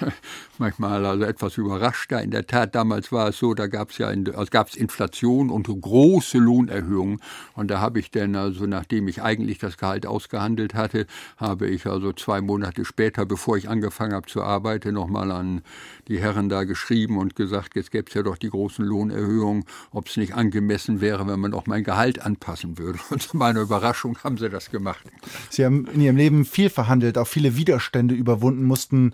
manchmal 0.59 1.05
also 1.05 1.25
etwas 1.25 1.57
überrascht. 1.57 2.13
in 2.13 2.31
der 2.31 2.47
Tat, 2.47 2.75
damals 2.75 3.13
war 3.13 3.29
es 3.29 3.39
so, 3.39 3.55
da 3.55 3.67
gab 3.67 3.91
es 3.91 3.99
ja 3.99 4.09
also 4.09 4.47
gab 4.51 4.69
es 4.69 4.77
Inflation 4.77 5.51
und 5.51 5.67
große 5.67 6.39
Lohnerhöhungen. 6.39 7.21
Und 7.55 7.71
da 7.71 7.81
habe 7.81 8.01
ich 8.01 8.11
dann, 8.11 8.37
also 8.37 8.67
nachdem 8.67 9.09
ich 9.09 9.23
eigentlich 9.23 9.59
das 9.59 9.77
Gehalt 9.77 10.07
ausgehandelt 10.07 10.75
hatte, 10.75 11.07
habe 11.37 11.67
ich 11.69 11.87
also 11.87 12.13
zwei 12.13 12.41
Monate 12.41 12.85
später, 12.85 13.27
bevor 13.27 13.57
ich 13.57 13.69
angefangen 13.69 14.15
habe 14.15 14.27
zu 14.27 14.43
arbeiten, 14.43 14.95
nochmal 14.95 15.31
an 15.31 15.63
die 16.09 16.21
Herren 16.21 16.49
da 16.49 16.65
geschrieben 16.65 17.19
und 17.19 17.37
gesagt, 17.37 17.77
jetzt 17.77 17.91
gäbe 17.91 18.09
es 18.09 18.15
ja 18.15 18.23
doch 18.23 18.37
die 18.37 18.51
großen 18.51 18.85
Lohnerhöhungen, 18.85 19.65
ob 19.91 20.09
es 20.09 20.17
nicht 20.17 20.35
angemessen 20.35 21.01
wäre, 21.01 21.27
wenn 21.27 21.41
man 21.41 21.55
auch 21.55 21.67
mein 21.67 21.85
Gehalt 21.85 22.23
anpassen 22.23 22.79
würde. 22.79 22.99
Und 23.11 23.23
zu 23.23 23.37
meiner 23.37 23.61
Überraschung 23.61 24.19
haben 24.23 24.39
sie 24.39 24.49
das 24.49 24.71
gemacht. 24.71 25.05
Sie 25.51 25.65
haben 25.65 25.87
in 25.87 26.01
Ihrem 26.01 26.17
Leben 26.17 26.45
viel 26.45 26.71
verhandelt, 26.71 27.19
auch 27.19 27.27
viele 27.27 27.57
Widerstände 27.57 28.15
überwunden, 28.15 28.65
mussten 28.65 29.13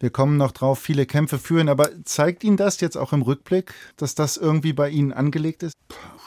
wir 0.00 0.10
kommen 0.10 0.36
noch 0.36 0.52
drauf, 0.52 0.78
viele 0.78 1.06
Kämpfe 1.06 1.38
führen, 1.38 1.68
aber 1.68 1.90
zeigt 2.04 2.44
Ihnen 2.44 2.56
das 2.56 2.80
jetzt 2.80 2.96
auch 2.96 3.12
im 3.12 3.22
Rückblick, 3.22 3.72
dass 3.96 4.14
das 4.14 4.36
irgendwie 4.36 4.72
bei 4.72 4.90
Ihnen 4.90 5.12
angelegt 5.12 5.62
ist? 5.62 5.74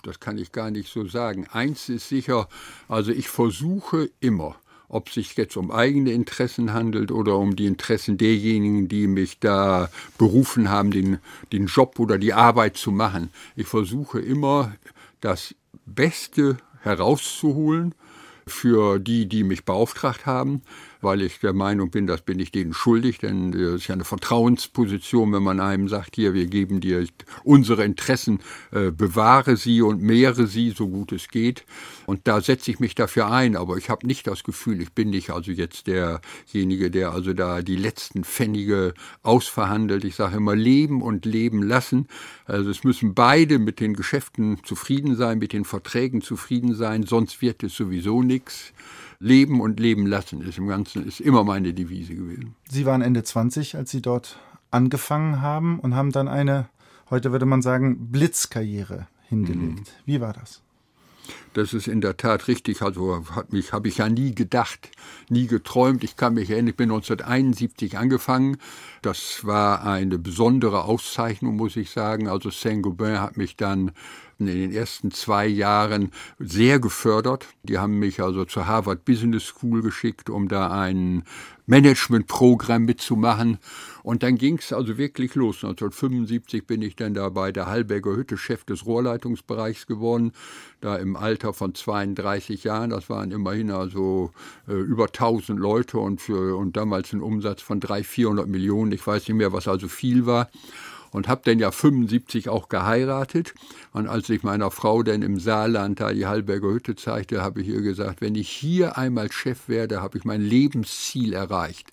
Das 0.04 0.20
kann 0.20 0.38
ich 0.38 0.52
gar 0.52 0.72
nicht 0.72 0.92
so 0.92 1.08
sagen. 1.08 1.48
Eins 1.52 1.90
ist 1.90 2.08
sicher, 2.08 2.48
also 2.88 3.12
ich 3.12 3.28
versuche 3.28 4.10
immer, 4.20 4.56
ob 4.90 5.10
sich 5.10 5.36
jetzt 5.36 5.58
um 5.58 5.72
eigene 5.72 6.12
Interessen 6.12 6.74
handelt 6.74 7.12
oder 7.12 7.38
um 7.38 7.56
die 7.56 7.66
Interessen 7.66 8.18
derjenigen, 8.18 8.88
die 8.88 9.08
mich 9.08 9.40
da 9.40 9.90
berufen 10.18 10.70
haben, 10.70 10.92
den, 10.92 11.20
den 11.52 11.66
Job 11.66 12.00
oder 12.00 12.18
die 12.18 12.34
Arbeit 12.34 12.78
zu 12.78 12.92
machen. 12.92 13.30
Ich 13.56 13.68
versuche 13.68 14.20
immer, 14.20 14.74
das 15.20 15.56
Beste 15.86 16.58
herauszuholen 16.82 17.96
für 18.46 19.00
die, 19.00 19.28
die 19.28 19.44
mich 19.44 19.66
beauftragt 19.66 20.26
haben 20.26 20.62
weil 21.02 21.22
ich 21.22 21.40
der 21.40 21.54
Meinung 21.54 21.90
bin, 21.90 22.08
das 22.08 22.22
bin 22.22 22.40
ich 22.40 22.52
denen 22.52 22.74
schuldig, 22.74 23.20
denn 23.20 23.54
es 23.54 23.82
ist 23.82 23.88
ja 23.88 23.96
eine 23.96 24.04
Vertrauensposition, 24.04 25.32
wenn 25.34 25.44
man 25.44 25.60
einem 25.60 25.88
sagt, 25.88 26.16
hier, 26.16 26.34
wir 26.34 26.48
geben 26.48 26.80
dir 26.80 27.06
unsere 27.44 27.84
Interessen, 27.84 28.40
äh, 28.72 28.92
bewahre 28.92 29.58
sie 29.58 29.82
und 29.82 30.02
mehre 30.02 30.48
sie, 30.48 30.72
so 30.72 30.88
gut 30.88 31.12
es 31.12 31.28
geht. 31.28 31.66
Und 32.06 32.28
da 32.28 32.42
setze 32.42 32.72
ich 32.72 32.80
mich 32.80 32.96
dafür 32.96 33.30
ein, 33.30 33.56
aber 33.56 33.78
ich 33.78 33.90
habe 33.90 34.08
nicht 34.08 34.28
das 34.28 34.44
Gefühl, 34.44 34.82
ich 34.82 34.94
bin 34.94 35.10
nicht 35.10 35.30
also 35.30 35.52
jetzt 35.52 35.88
derjenige, 35.88 36.90
der 36.90 37.12
also 37.12 37.34
da 37.34 37.62
die 37.62 37.76
letzten 37.76 38.24
Pfennige 38.24 38.94
ausverhandelt. 39.24 40.04
Ich 40.06 40.16
sage 40.16 40.38
immer, 40.38 40.56
leben 40.56 41.02
und 41.02 41.26
leben 41.26 41.64
lassen. 41.64 42.08
Also 42.46 42.70
es 42.70 42.84
müssen 42.84 43.14
beide 43.14 43.60
mit 43.60 43.80
den 43.80 43.94
Geschäften 43.94 44.64
zufrieden 44.64 45.16
sein, 45.16 45.40
mit 45.40 45.54
den 45.54 45.66
Verträgen 45.66 46.22
zufrieden 46.22 46.76
sein, 46.76 47.04
sonst 47.04 47.42
wird 47.42 47.64
es 47.64 47.76
sowieso 47.76 48.24
nichts. 48.24 48.74
Leben 49.20 49.62
und 49.62 49.80
leben 49.80 50.06
lassen 50.06 50.42
ist 50.42 50.58
im 50.58 50.68
Ganzen 50.68 51.06
ist 51.06 51.20
immer 51.20 51.44
meine 51.44 51.74
Devise 51.74 52.16
gewesen. 52.16 52.56
Sie 52.70 52.86
waren 52.86 53.02
Ende 53.02 53.24
20, 53.24 53.76
als 53.76 53.92
Sie 53.92 54.02
dort 54.02 54.40
angefangen 54.70 55.42
haben 55.42 55.80
und 55.80 55.96
haben 55.96 56.12
dann 56.12 56.28
eine, 56.28 56.70
heute 57.10 57.32
würde 57.32 57.46
man 57.46 57.62
sagen, 57.62 58.12
Blitzkarriere 58.12 59.08
hingelegt. 59.28 59.80
Mhm. 59.80 60.06
Wie 60.06 60.22
war 60.22 60.34
das? 60.34 60.62
Das 61.54 61.74
ist 61.74 61.88
in 61.88 62.02
der 62.02 62.18
Tat 62.18 62.48
richtig. 62.48 62.82
Also 62.82 63.26
hat 63.32 63.52
mich 63.52 63.74
habe 63.74 63.88
ich 63.88 63.98
ja 63.98 64.10
nie 64.10 64.34
gedacht, 64.36 64.90
nie 65.30 65.48
geträumt. 65.48 66.04
Ich 66.04 66.16
kann 66.16 66.36
mich 66.36 66.50
erinnern, 66.50 66.70
ich 66.70 66.76
bin 66.76 66.90
1971 66.90 67.98
angefangen. 67.98 68.58
Das 69.02 69.46
war 69.46 69.84
eine 69.84 70.20
besondere 70.20 70.84
Auszeichnung, 70.84 71.56
muss 71.56 71.76
ich 71.76 71.90
sagen. 71.90 72.28
Also 72.28 72.50
Saint-Gobain 72.50 73.20
hat 73.20 73.38
mich 73.38 73.56
dann 73.56 73.92
in 74.40 74.46
den 74.46 74.72
ersten 74.72 75.12
zwei 75.12 75.48
Jahren 75.48 76.12
sehr 76.40 76.80
gefördert. 76.80 77.48
Die 77.64 77.78
haben 77.78 78.00
mich 78.00 78.22
also 78.22 78.46
zur 78.46 78.68
Harvard 78.68 79.06
Business 79.06 79.46
School 79.46 79.82
geschickt, 79.82 80.30
um 80.30 80.48
da 80.48 80.70
ein 80.70 81.24
Managementprogramm 81.66 82.86
mitzumachen. 82.86 83.58
Und 84.04 84.24
dann 84.24 84.38
ging 84.38 84.58
es 84.58 84.72
also 84.72 84.98
wirklich 84.98 85.36
los. 85.36 85.58
1975 85.58 86.66
bin 86.66 86.82
ich 86.82 86.96
dann 86.96 87.14
da 87.14 87.30
bei 87.30 87.52
der 87.52 87.68
Hallberger 87.68 88.16
Hütte 88.16 88.38
Chef 88.38 88.64
des 88.64 88.86
Rohrleitungsbereichs 88.86 89.86
geworden, 89.86 90.32
da 90.80 90.96
im 90.96 91.18
Alter 91.18 91.54
von 91.54 91.76
32 91.76 92.64
Jahren. 92.64 92.92
Das 92.92 93.10
waren 93.10 93.32
immerhin 93.32 93.70
also 93.72 94.32
äh, 94.68 94.74
über 94.74 95.06
1000 95.06 95.60
Leute 95.60 95.98
und, 95.98 96.22
für, 96.22 96.56
und 96.56 96.78
damals 96.78 97.12
ein 97.12 97.22
Umsatz 97.22 97.62
von 97.62 97.80
300, 97.80 98.06
400 98.06 98.48
Millionen. 98.48 98.92
Ich 98.94 99.06
weiß 99.06 99.28
nicht 99.28 99.38
mehr, 99.38 99.52
was 99.52 99.68
also 99.68 99.88
viel 99.88 100.26
war 100.26 100.50
und 101.12 101.28
habe 101.28 101.42
dann 101.46 101.60
ja 101.60 101.72
75 101.72 102.50
auch 102.50 102.70
geheiratet. 102.70 103.54
Und 103.94 104.08
als 104.08 104.30
ich 104.30 104.44
meiner 104.44 104.72
Frau 104.72 105.04
dann 105.04 105.22
im 105.22 105.40
Saarland 105.40 106.00
da 106.00 106.12
die 106.12 106.26
Hallberger 106.26 106.70
Hütte 106.70 106.96
zeigte, 106.96 107.42
habe 107.42 107.62
ich 107.62 107.68
ihr 107.68 107.82
gesagt, 107.82 108.22
wenn 108.22 108.36
ich 108.36 108.50
hier 108.50 108.98
einmal 108.98 109.32
Chef 109.32 109.68
werde, 109.70 110.02
habe 110.02 110.18
ich 110.18 110.26
mein 110.26 110.42
Lebensziel 110.42 111.34
erreicht. 111.34 111.92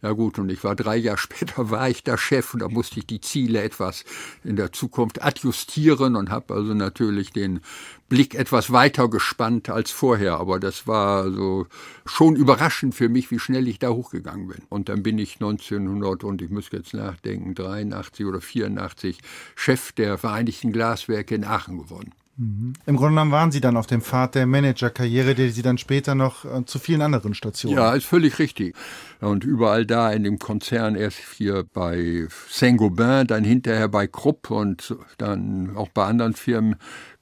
Ja 0.00 0.12
gut, 0.12 0.38
und 0.38 0.48
ich 0.50 0.62
war 0.62 0.76
drei 0.76 0.96
Jahre 0.96 1.18
später, 1.18 1.70
war 1.70 1.88
ich 1.88 2.04
da 2.04 2.16
Chef 2.16 2.54
und 2.54 2.60
da 2.60 2.68
musste 2.68 3.00
ich 3.00 3.06
die 3.06 3.20
Ziele 3.20 3.62
etwas 3.62 4.04
in 4.44 4.56
der 4.56 4.72
Zukunft 4.72 5.22
adjustieren 5.22 6.16
und 6.16 6.30
habe 6.30 6.54
also 6.54 6.74
natürlich 6.74 7.32
den 7.32 7.60
Blick 8.08 8.34
etwas 8.34 8.72
weiter 8.72 9.08
gespannt 9.08 9.68
als 9.68 9.90
vorher. 9.90 10.38
Aber 10.38 10.60
das 10.60 10.86
war 10.86 11.30
so 11.30 11.66
schon 12.06 12.36
überraschend 12.36 12.94
für 12.94 13.08
mich, 13.08 13.30
wie 13.30 13.38
schnell 13.38 13.66
ich 13.68 13.78
da 13.78 13.90
hochgegangen 13.90 14.48
bin. 14.48 14.62
Und 14.68 14.88
dann 14.88 15.02
bin 15.02 15.18
ich 15.18 15.34
1900 15.34 16.24
und 16.24 16.42
ich 16.42 16.50
muss 16.50 16.70
jetzt 16.70 16.94
nachdenken, 16.94 17.54
83 17.54 18.24
oder 18.24 18.40
84 18.40 19.18
Chef 19.56 19.92
der 19.92 20.16
Vereinigten 20.16 20.72
Glaswerke 20.72 21.34
in 21.34 21.44
Aachen 21.44 21.78
geworden. 21.78 22.12
Mhm. 22.38 22.72
Im 22.86 22.96
Grunde 22.96 23.14
genommen 23.14 23.32
waren 23.32 23.50
Sie 23.50 23.60
dann 23.60 23.76
auf 23.76 23.88
dem 23.88 24.00
Pfad 24.00 24.36
der 24.36 24.46
Managerkarriere, 24.46 25.34
die 25.34 25.48
Sie 25.48 25.62
dann 25.62 25.76
später 25.76 26.14
noch 26.14 26.44
äh, 26.44 26.64
zu 26.64 26.78
vielen 26.78 27.02
anderen 27.02 27.34
Stationen. 27.34 27.76
Ja, 27.76 27.94
ist 27.94 28.06
völlig 28.06 28.38
richtig. 28.38 28.76
Und 29.20 29.42
überall 29.42 29.84
da 29.84 30.12
in 30.12 30.22
dem 30.22 30.38
Konzern, 30.38 30.94
erst 30.94 31.18
hier 31.36 31.64
bei 31.72 32.28
Saint-Gobain, 32.48 33.26
dann 33.26 33.42
hinterher 33.42 33.88
bei 33.88 34.06
Krupp 34.06 34.52
und 34.52 34.96
dann 35.18 35.76
auch 35.76 35.88
bei 35.88 36.04
anderen 36.04 36.34
Firmen, 36.34 36.76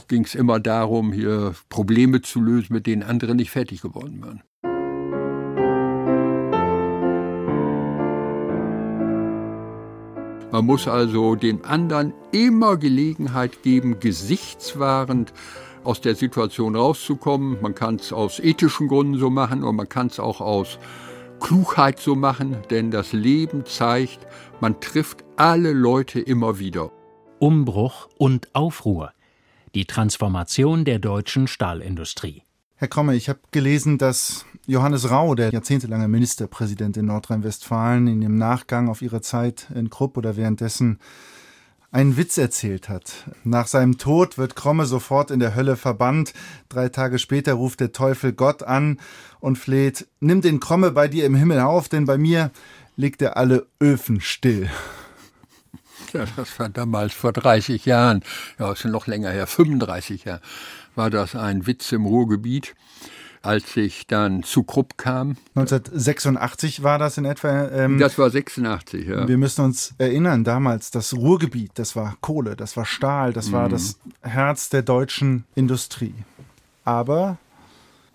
ging 0.07 0.25
es 0.25 0.35
immer 0.35 0.61
darum, 0.61 1.13
hier 1.13 1.55
Probleme 1.71 2.21
zu 2.21 2.41
lösen, 2.41 2.75
mit 2.75 2.87
denen 2.87 3.03
andere 3.03 3.35
nicht 3.35 3.51
fertig 3.51 3.81
geworden 3.81 4.23
waren. 4.23 4.43
Man 10.53 10.65
muss 10.65 10.87
also 10.87 11.35
den 11.35 11.65
anderen 11.65 12.15
immer 12.31 12.77
Gelegenheit 12.77 13.63
geben, 13.63 13.99
gesichtswahrend 13.99 15.33
aus 15.83 16.01
der 16.01 16.15
Situation 16.15 16.77
rauszukommen. 16.77 17.59
Man 17.61 17.75
kann 17.75 17.97
es 17.97 18.13
aus 18.13 18.39
ethischen 18.39 18.89
Gründen 18.89 19.19
so 19.19 19.29
machen 19.29 19.65
und 19.65 19.77
man 19.77 19.89
kann 19.89 20.07
es 20.07 20.21
auch 20.21 20.41
aus 20.41 20.79
Klugheit 21.41 21.99
so 21.99 22.15
machen, 22.15 22.57
denn 22.71 22.91
das 22.91 23.13
Leben 23.13 23.67
zeigt, 23.67 24.27
man 24.61 24.81
trifft 24.81 25.25
alle 25.37 25.73
Leute 25.73 26.21
immer 26.21 26.59
wieder. 26.59 26.91
Umbruch 27.39 28.09
und 28.17 28.55
Aufruhr. 28.55 29.13
Die 29.75 29.85
Transformation 29.85 30.85
der 30.85 30.99
deutschen 30.99 31.49
Stahlindustrie. 31.49 32.46
Herr 32.79 32.89
Kromme, 32.89 33.15
ich 33.15 33.31
habe 33.31 33.39
gelesen, 33.53 33.97
dass 33.97 34.45
Johannes 34.67 35.11
Rau, 35.11 35.35
der 35.35 35.49
jahrzehntelange 35.49 36.09
Ministerpräsident 36.09 36.99
in 36.99 37.07
Nordrhein-Westfalen, 37.07 38.07
in 38.07 38.21
dem 38.21 38.37
Nachgang 38.37 38.91
auf 38.91 39.01
ihre 39.01 39.23
Zeit 39.23 39.69
in 39.75 39.89
Krupp 39.89 40.19
oder 40.19 40.37
währenddessen 40.37 40.99
einen 41.91 42.19
Witz 42.19 42.37
erzählt 42.37 42.91
hat. 42.91 43.31
Nach 43.45 43.67
seinem 43.67 43.97
Tod 43.97 44.37
wird 44.37 44.57
Kromme 44.57 44.85
sofort 44.85 45.31
in 45.31 45.41
der 45.41 45.55
Hölle 45.55 45.77
verbannt. 45.77 46.35
Drei 46.69 46.91
Tage 46.91 47.19
später 47.19 47.55
ruft 47.55 47.81
der 47.81 47.93
Teufel 47.93 48.35
Gott 48.35 48.63
an 48.63 49.01
und 49.41 49.57
fleht, 49.57 50.07
nimm 50.21 50.43
den 50.43 50.61
Kromme 50.61 50.91
bei 50.91 51.09
dir 51.09 51.25
im 51.25 51.35
Himmel 51.35 51.61
auf, 51.61 51.89
denn 51.89 52.05
bei 52.05 52.19
mir 52.19 52.51
legt 52.95 53.23
er 53.23 53.39
alle 53.39 53.67
Öfen 53.81 54.21
still. 54.21 54.69
Ja, 56.13 56.25
das 56.37 56.59
war 56.59 56.69
damals 56.69 57.15
vor 57.15 57.33
30 57.33 57.85
Jahren, 57.87 58.23
ja, 58.59 58.73
ist 58.73 58.85
noch 58.85 59.07
länger 59.07 59.31
her, 59.31 59.47
35 59.47 60.25
Jahre, 60.25 60.41
war 60.97 61.11
das 61.11 61.35
ein 61.37 61.67
Witz 61.67 61.93
im 61.93 62.07
Ruhrgebiet 62.07 62.75
als 63.47 63.77
ich 63.77 64.07
dann 64.07 64.43
zu 64.43 64.65
Krupp 64.65 64.99
kam. 64.99 65.37
1986 65.55 66.83
war 66.83 66.99
das 66.99 67.17
in 67.17 67.25
etwa. 67.25 67.69
Ähm, 67.69 67.99
das 67.99 68.19
war 68.19 68.29
86, 68.29 69.07
ja. 69.07 69.29
Wir 69.29 69.39
müssen 69.39 69.65
uns 69.65 69.95
erinnern, 69.99 70.43
damals 70.45 70.91
das 70.91 71.15
Ruhrgebiet, 71.15 71.73
das 71.75 71.95
war 71.95 72.17
Kohle, 72.21 72.57
das 72.57 72.77
war 72.77 72.85
Stahl, 72.85 73.33
das 73.33 73.53
war 73.53 73.69
mhm. 73.69 73.73
das 73.73 73.99
Herz 74.23 74.69
der 74.69 74.83
deutschen 74.83 75.45
Industrie. 75.55 76.15
Aber 76.85 77.39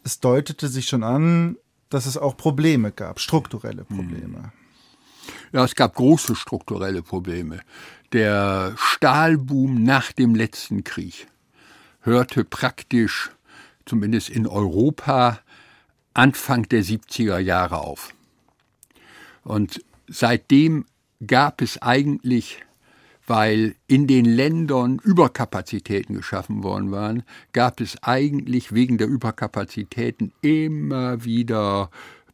es 0.04 0.20
deutete 0.20 0.68
sich 0.68 0.88
schon 0.88 1.04
an, 1.04 1.56
dass 1.90 2.06
es 2.06 2.18
auch 2.18 2.36
Probleme 2.36 2.92
gab, 2.92 3.20
strukturelle 3.20 3.86
Probleme. 3.86 4.40
Mhm. 4.40 4.52
Ja, 5.54 5.64
es 5.64 5.76
gab 5.76 5.96
große 5.96 6.36
strukturelle 6.36 7.02
Probleme. 7.02 7.60
Der 8.14 8.74
Stahlboom 8.76 9.84
nach 9.84 10.12
dem 10.12 10.36
letzten 10.36 10.84
Krieg 10.84 11.28
hörte 12.02 12.44
praktisch 12.44 13.32
zumindest 13.86 14.30
in 14.30 14.48
Europa, 14.48 15.40
Anfang 16.14 16.68
der 16.70 16.84
70er 16.84 17.40
Jahre 17.40 17.80
auf. 17.80 18.14
Und 19.44 19.84
seitdem 20.08 20.86
gab 21.26 21.62
es 21.62 21.82
eigentlich, 21.82 22.64
weil 23.26 23.76
in 23.88 24.08
den 24.08 24.26
Ländern 24.26 25.00
Überkapazitäten 25.04 26.16
geschaffen 26.16 26.64
worden 26.64 26.92
waren, 26.92 27.24
gab 27.54 27.80
es 27.80 28.02
eigentlich 28.04 28.74
wegen 28.74 28.98
der 28.98 29.08
Überkapazitäten 29.08 30.34
immer 30.42 31.24
wieder 31.24 31.90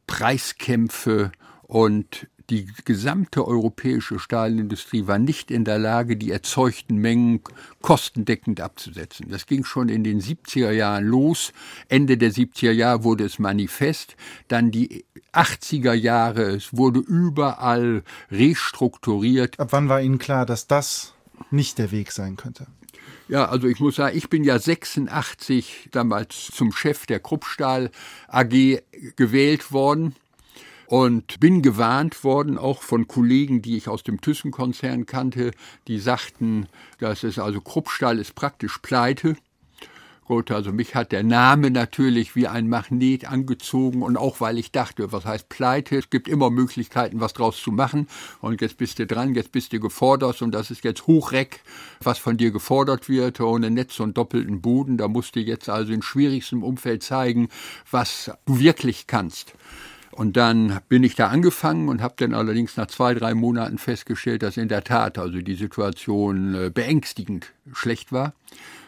Preiskämpfe 0.08 1.32
und 1.64 2.28
die 2.50 2.68
gesamte 2.86 3.46
europäische 3.46 4.20
Stahlindustrie 4.20 5.06
war 5.06 5.20
nicht 5.20 5.52
in 5.52 5.66
der 5.66 5.78
Lage, 5.78 6.16
die 6.16 6.32
erzeugten 6.32 6.96
Mengen 6.96 7.42
kostendeckend 7.82 8.62
abzusetzen. 8.62 9.28
Das 9.30 9.48
ging 9.48 9.66
schon 9.66 9.90
in 9.90 10.04
den 10.04 10.22
70er 10.22 10.72
Jahren 10.72 11.06
los. 11.06 11.52
Ende 11.90 12.18
der 12.18 12.32
70er 12.32 12.72
Jahre 12.72 13.04
wurde 13.04 13.26
es 13.26 13.38
manifest. 13.38 14.16
Dann 14.48 14.72
die 14.72 15.04
80er 15.34 15.94
Jahre, 15.94 16.44
es 16.44 16.76
wurde 16.76 17.02
überall 17.02 18.04
restrukturiert. 18.32 19.60
Ab 19.60 19.70
wann 19.72 19.90
war 19.90 20.02
Ihnen 20.02 20.18
klar, 20.18 20.46
dass 20.46 20.68
das 20.68 21.14
nicht 21.52 21.78
der 21.78 21.92
Weg 21.92 22.14
sein 22.14 22.38
könnte? 22.38 22.68
Ja, 23.28 23.50
also 23.50 23.68
ich 23.68 23.82
muss 23.82 23.98
sagen, 23.98 24.18
ich 24.18 24.30
bin 24.30 24.46
ja 24.46 24.58
86 24.58 25.90
damals 25.92 26.48
zum 26.54 26.72
Chef 26.72 27.06
der 27.08 27.20
Kruppstahl 27.20 27.92
AG 28.30 28.80
gewählt 29.18 29.74
worden 29.74 30.16
und 30.88 31.40
bin 31.40 31.62
gewarnt 31.62 32.24
worden, 32.24 32.58
auch 32.58 32.82
von 32.82 33.08
Kollegen, 33.08 33.62
die 33.62 33.78
ich 33.78 33.88
aus 33.88 34.04
dem 34.04 34.22
Thyssen-Konzern 34.22 35.06
kannte, 35.06 35.52
die 35.88 36.00
sagten, 36.00 36.68
dass 37.00 37.24
es 37.24 37.40
also 37.40 37.62
Kruppstahl 37.62 38.20
ist 38.20 38.36
praktisch 38.36 38.80
pleite. 38.80 39.36
Gut, 40.28 40.52
also 40.52 40.74
mich 40.74 40.94
hat 40.94 41.14
der 41.14 41.24
Name 41.24 41.72
natürlich 41.72 42.36
wie 42.36 42.48
ein 42.48 42.68
Magnet 42.68 43.32
angezogen 43.32 44.02
und 44.02 44.18
auch 44.18 44.42
weil 44.42 44.58
ich 44.58 44.74
dachte, 44.74 45.14
was 45.14 45.24
heißt 45.24 45.48
Pleite? 45.48 45.98
Es 45.98 46.10
gibt 46.10 46.28
immer 46.28 46.50
Möglichkeiten, 46.50 47.22
was 47.22 47.32
draus 47.32 47.62
zu 47.62 47.72
machen. 47.72 48.10
Und 48.42 48.60
jetzt 48.60 48.78
bist 48.78 49.00
du 49.00 49.08
dran, 49.08 49.36
jetzt 49.36 49.54
bist 49.54 49.72
du 49.72 49.80
gefordert 49.80 50.42
und 50.42 50.52
das 50.52 50.70
ist 50.70 50.84
jetzt 50.84 51.08
Hochreck, 51.08 51.62
was 52.02 52.18
von 52.18 52.36
dir 52.36 52.52
gefordert 52.52 53.08
wird, 53.08 53.40
ohne 53.40 53.72
Netz 53.72 54.02
und 54.02 54.18
doppelten 54.18 54.60
Boden. 54.60 54.98
Da 54.98 55.08
musst 55.08 55.38
du 55.38 55.40
jetzt 55.40 55.70
also 55.70 55.94
in 55.94 56.02
schwierigstem 56.02 56.62
Umfeld 56.62 57.04
zeigen, 57.04 57.48
was 57.90 58.30
du 58.46 58.60
wirklich 58.60 59.08
kannst. 59.08 59.54
Und 60.12 60.38
dann 60.38 60.80
bin 60.90 61.04
ich 61.04 61.16
da 61.16 61.28
angefangen 61.28 61.90
und 61.90 62.02
habe 62.02 62.16
dann 62.18 62.34
allerdings 62.34 62.78
nach 62.78 62.88
zwei, 62.88 63.14
drei 63.14 63.34
Monaten 63.34 63.78
festgestellt, 63.78 64.44
dass 64.44 64.58
in 64.58 64.68
der 64.68 64.84
Tat 64.84 65.18
also 65.18 65.40
die 65.42 65.56
Situation 65.56 66.56
äh, 66.56 66.70
beängstigend 66.70 67.54
schlecht 67.74 68.12
war. 68.12 68.34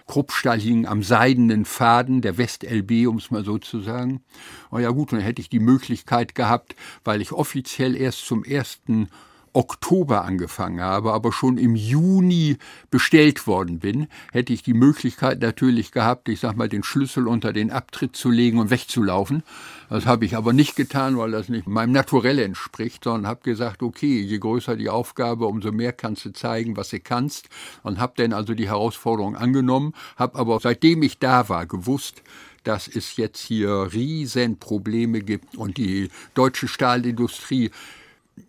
Kruppstahl 0.07 0.59
hing 0.59 0.87
am 0.87 1.03
seidenen 1.03 1.65
Faden 1.65 2.21
der 2.21 2.39
West-LB, 2.39 3.07
um 3.07 3.17
es 3.17 3.29
mal 3.29 3.45
so 3.45 3.59
zu 3.59 3.79
sagen. 3.79 4.23
Und 4.71 4.81
ja 4.81 4.89
gut, 4.89 5.13
dann 5.13 5.19
hätte 5.19 5.39
ich 5.39 5.49
die 5.49 5.59
Möglichkeit 5.59 6.33
gehabt, 6.33 6.75
weil 7.03 7.21
ich 7.21 7.31
offiziell 7.31 7.95
erst 7.95 8.25
zum 8.25 8.43
ersten 8.43 9.09
Oktober 9.53 10.23
angefangen 10.23 10.81
habe, 10.81 11.13
aber 11.13 11.31
schon 11.31 11.57
im 11.57 11.75
Juni 11.75 12.57
bestellt 12.89 13.47
worden 13.47 13.79
bin, 13.79 14.07
hätte 14.31 14.53
ich 14.53 14.63
die 14.63 14.73
Möglichkeit 14.73 15.41
natürlich 15.41 15.91
gehabt, 15.91 16.29
ich 16.29 16.39
sag 16.39 16.55
mal, 16.55 16.69
den 16.69 16.83
Schlüssel 16.83 17.27
unter 17.27 17.53
den 17.53 17.71
Abtritt 17.71 18.15
zu 18.15 18.29
legen 18.29 18.59
und 18.59 18.69
wegzulaufen. 18.69 19.43
Das 19.89 20.05
habe 20.05 20.25
ich 20.25 20.35
aber 20.35 20.53
nicht 20.53 20.75
getan, 20.75 21.17
weil 21.17 21.31
das 21.31 21.49
nicht 21.49 21.67
meinem 21.67 21.91
Naturell 21.91 22.39
entspricht, 22.39 23.03
sondern 23.03 23.27
habe 23.27 23.41
gesagt, 23.43 23.81
okay, 23.81 24.21
je 24.21 24.37
größer 24.37 24.75
die 24.75 24.89
Aufgabe, 24.89 25.45
umso 25.45 25.71
mehr 25.71 25.93
kannst 25.93 26.25
du 26.25 26.31
zeigen, 26.31 26.77
was 26.77 26.89
du 26.89 26.99
kannst 26.99 27.49
und 27.83 27.99
habe 27.99 28.13
dann 28.17 28.33
also 28.33 28.53
die 28.53 28.67
Herausforderung 28.67 29.35
angenommen, 29.35 29.93
habe 30.15 30.37
aber 30.37 30.59
seitdem 30.59 31.01
ich 31.03 31.19
da 31.19 31.49
war 31.49 31.65
gewusst, 31.65 32.21
dass 32.63 32.87
es 32.87 33.17
jetzt 33.17 33.39
hier 33.39 33.89
riesen 33.93 34.59
Probleme 34.59 35.21
gibt 35.21 35.55
und 35.57 35.77
die 35.77 36.09
deutsche 36.33 36.67
Stahlindustrie 36.67 37.71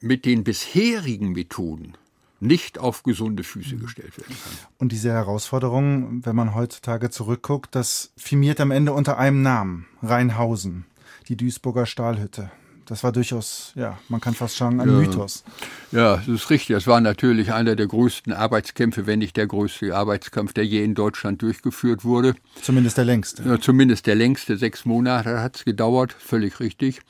mit 0.00 0.24
den 0.24 0.44
bisherigen 0.44 1.32
Methoden 1.32 1.94
nicht 2.40 2.78
auf 2.78 3.02
gesunde 3.02 3.44
Füße 3.44 3.76
gestellt 3.76 4.16
werden 4.16 4.34
kann. 4.42 4.52
Und 4.78 4.92
diese 4.92 5.12
Herausforderung, 5.12 6.24
wenn 6.24 6.34
man 6.34 6.54
heutzutage 6.54 7.10
zurückguckt, 7.10 7.74
das 7.74 8.12
firmiert 8.16 8.60
am 8.60 8.70
Ende 8.70 8.92
unter 8.92 9.18
einem 9.18 9.42
Namen, 9.42 9.86
Rheinhausen, 10.02 10.86
die 11.28 11.36
Duisburger 11.36 11.86
Stahlhütte. 11.86 12.50
Das 12.86 13.04
war 13.04 13.12
durchaus, 13.12 13.70
ja, 13.76 14.00
man 14.08 14.20
kann 14.20 14.34
fast 14.34 14.56
sagen, 14.56 14.80
ein 14.80 14.88
ja. 14.88 14.94
Mythos. 14.96 15.44
Ja, 15.92 16.16
das 16.16 16.26
ist 16.26 16.50
richtig. 16.50 16.74
Das 16.74 16.88
war 16.88 17.00
natürlich 17.00 17.52
einer 17.52 17.76
der 17.76 17.86
größten 17.86 18.32
Arbeitskämpfe, 18.32 19.06
wenn 19.06 19.20
nicht 19.20 19.36
der 19.36 19.46
größte 19.46 19.94
Arbeitskampf, 19.94 20.54
der 20.54 20.66
je 20.66 20.82
in 20.82 20.96
Deutschland 20.96 21.40
durchgeführt 21.40 22.04
wurde. 22.04 22.34
Zumindest 22.60 22.98
der 22.98 23.04
längste. 23.04 23.44
Ja, 23.44 23.60
zumindest 23.60 24.08
der 24.08 24.16
längste. 24.16 24.56
Sechs 24.56 24.86
Monate 24.86 25.40
hat 25.40 25.54
es 25.54 25.64
gedauert, 25.64 26.12
völlig 26.18 26.58
richtig. 26.58 27.00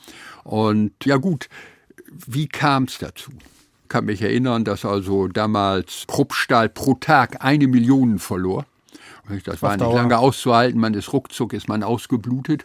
Und 0.44 0.92
ja 1.06 1.16
gut, 1.16 1.48
wie 2.26 2.48
kam 2.48 2.84
es 2.84 2.98
dazu? 2.98 3.30
Ich 3.82 3.88
kann 3.88 4.04
mich 4.04 4.22
erinnern, 4.22 4.64
dass 4.64 4.84
also 4.84 5.28
damals 5.28 6.04
Kruppstahl 6.06 6.68
pro 6.68 6.94
Tag 6.94 7.44
eine 7.44 7.66
Million 7.66 8.18
verlor. 8.18 8.66
Das 9.44 9.62
war 9.62 9.76
nicht 9.76 9.92
lange 9.92 10.18
auszuhalten, 10.18 10.80
man 10.80 10.94
ist 10.94 11.12
ruckzuck, 11.12 11.52
ist 11.52 11.68
man 11.68 11.82
ausgeblutet. 11.82 12.64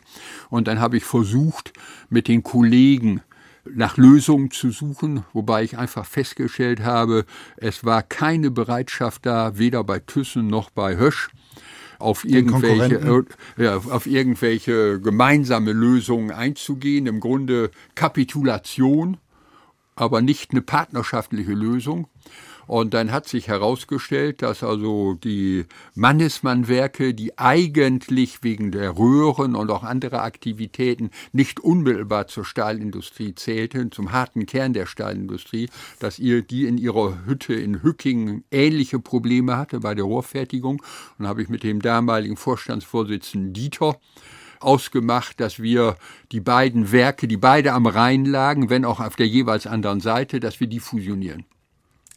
Und 0.49 0.67
dann 0.67 0.79
habe 0.79 0.97
ich 0.97 1.03
versucht, 1.03 1.73
mit 2.09 2.27
den 2.27 2.41
Kollegen 2.41 3.21
nach 3.65 3.97
Lösungen 3.97 4.51
zu 4.51 4.71
suchen, 4.71 5.25
wobei 5.33 5.63
ich 5.63 5.77
einfach 5.77 6.05
festgestellt 6.05 6.81
habe, 6.83 7.25
es 7.57 7.83
war 7.83 8.03
keine 8.03 8.51
Bereitschaft 8.51 9.25
da, 9.25 9.57
weder 9.57 9.83
bei 9.83 9.99
Thyssen 9.99 10.47
noch 10.47 10.69
bei 10.69 10.97
Hösch, 10.97 11.29
auf 11.97 12.25
irgendwelche, 12.25 13.25
ja, 13.57 13.77
auf 13.77 14.05
irgendwelche 14.05 14.99
gemeinsame 14.99 15.71
Lösungen 15.71 16.31
einzugehen. 16.31 17.07
Im 17.07 17.19
Grunde 17.19 17.71
Kapitulation 17.95 19.17
aber 19.95 20.21
nicht 20.21 20.51
eine 20.51 20.61
partnerschaftliche 20.61 21.53
Lösung. 21.53 22.07
Und 22.67 22.93
dann 22.95 23.11
hat 23.11 23.27
sich 23.27 23.47
herausgestellt, 23.47 24.41
dass 24.41 24.63
also 24.63 25.13
die 25.13 25.65
Mannesmann-Werke, 25.93 27.13
die 27.13 27.37
eigentlich 27.37 28.43
wegen 28.43 28.71
der 28.71 28.97
Röhren 28.97 29.55
und 29.55 29.69
auch 29.69 29.83
anderer 29.83 30.23
Aktivitäten 30.23 31.11
nicht 31.31 31.59
unmittelbar 31.59 32.27
zur 32.27 32.43
Stahlindustrie 32.43 33.35
zählten, 33.35 33.91
zum 33.91 34.11
harten 34.11 34.47
Kern 34.47 34.73
der 34.73 34.87
Stahlindustrie, 34.87 35.69
dass 35.99 36.17
ihr 36.17 36.41
die 36.41 36.65
in 36.65 36.77
ihrer 36.77 37.25
Hütte 37.25 37.53
in 37.53 37.83
Hücking 37.83 38.43
ähnliche 38.49 38.99
Probleme 38.99 39.57
hatte 39.57 39.81
bei 39.81 39.93
der 39.93 40.05
Rohrfertigung. 40.05 40.81
Und 41.19 41.27
habe 41.27 41.43
ich 41.43 41.49
mit 41.49 41.63
dem 41.63 41.81
damaligen 41.81 42.37
Vorstandsvorsitzenden 42.37 43.53
Dieter 43.53 43.99
ausgemacht, 44.59 45.39
dass 45.39 45.61
wir 45.61 45.95
die 46.31 46.39
beiden 46.39 46.91
Werke, 46.91 47.27
die 47.27 47.37
beide 47.37 47.73
am 47.73 47.85
Rhein 47.85 48.25
lagen, 48.25 48.69
wenn 48.69 48.85
auch 48.85 48.99
auf 48.99 49.15
der 49.15 49.27
jeweils 49.27 49.67
anderen 49.67 50.01
Seite, 50.01 50.39
dass 50.39 50.59
wir 50.59 50.67
die 50.67 50.79
fusionieren. 50.79 51.45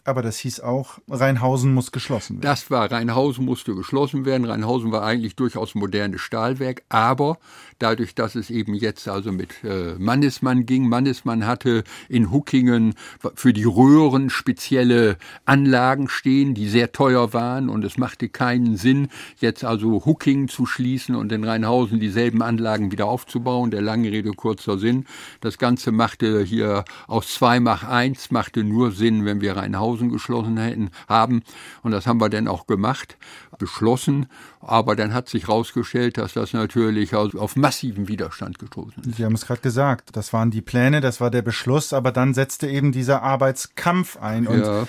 Aber 0.09 0.23
das 0.23 0.38
hieß 0.38 0.61
auch, 0.61 1.01
Rheinhausen 1.11 1.75
muss 1.75 1.92
geschlossen 1.92 2.37
werden. 2.37 2.40
Das 2.40 2.71
war, 2.71 2.90
Rheinhausen 2.90 3.44
musste 3.44 3.75
geschlossen 3.75 4.25
werden. 4.25 4.47
Rheinhausen 4.47 4.90
war 4.90 5.03
eigentlich 5.03 5.37
durchaus 5.37 5.75
modernes 5.75 6.23
Stahlwerk, 6.23 6.83
aber 6.88 7.37
dadurch, 7.79 8.14
dass 8.14 8.35
es 8.35 8.49
eben 8.49 8.73
jetzt 8.73 9.07
also 9.07 9.33
mit 9.33 9.62
äh, 9.64 9.97
Mannesmann 9.99 10.64
ging, 10.64 10.88
Mannesmann 10.88 11.47
hatte 11.47 11.85
in 12.09 12.31
Huckingen 12.33 12.94
für 13.35 13.53
die 13.53 13.64
Röhren 13.64 14.31
spezielle 14.31 15.18
Anlagen 15.44 16.09
stehen, 16.09 16.55
die 16.55 16.71
sehr 16.71 16.92
teuer 16.92 17.35
waren 17.35 17.68
und 17.68 17.85
es 17.85 17.99
machte 17.99 18.31
keinen 18.31 18.79
Sinn, 18.79 19.09
jetzt 19.40 19.62
also 19.62 20.07
Huckingen 20.07 20.49
zu 20.49 20.64
schließen 20.64 21.16
und 21.16 21.33
in 21.33 21.44
Rheinhausen 21.44 22.01
dieselben 22.01 22.40
Anlagen 22.40 22.92
wieder 22.92 23.07
aufzubauen. 23.07 23.71
Der 23.71 23.83
lange 23.83 24.11
Rede, 24.11 24.31
kurzer 24.33 24.79
Sinn. 24.79 25.05
Das 25.42 25.59
Ganze 25.59 25.92
machte 25.92 26.42
hier 26.42 26.87
aus 27.07 27.35
zwei 27.35 27.61
mach 27.61 27.85
eins, 27.85 28.31
machte 28.31 28.64
nur 28.64 28.92
Sinn, 28.92 29.27
wenn 29.27 29.42
wir 29.42 29.57
Rheinhausen 29.57 29.97
5000 29.98 30.12
geschlossen 30.12 30.56
hätten, 30.56 30.90
haben. 31.08 31.42
Und 31.82 31.92
das 31.92 32.06
haben 32.06 32.20
wir 32.20 32.28
dann 32.28 32.48
auch 32.48 32.66
gemacht, 32.66 33.16
beschlossen. 33.58 34.26
Aber 34.61 34.96
dann 34.96 35.12
hat 35.12 35.28
sich 35.28 35.48
herausgestellt, 35.48 36.18
dass 36.18 36.32
das 36.32 36.52
natürlich 36.52 37.14
auf 37.14 37.56
massiven 37.56 38.08
Widerstand 38.08 38.58
gestoßen 38.58 39.02
ist. 39.04 39.16
Sie 39.16 39.24
haben 39.24 39.34
es 39.34 39.46
gerade 39.46 39.61
gesagt, 39.61 40.16
das 40.16 40.32
waren 40.32 40.50
die 40.50 40.62
Pläne, 40.62 41.00
das 41.00 41.20
war 41.20 41.30
der 41.30 41.42
Beschluss, 41.42 41.92
aber 41.92 42.12
dann 42.12 42.34
setzte 42.34 42.68
eben 42.68 42.92
dieser 42.92 43.22
Arbeitskampf 43.22 44.16
ein. 44.16 44.46
Und 44.46 44.61
ja. 44.61 44.87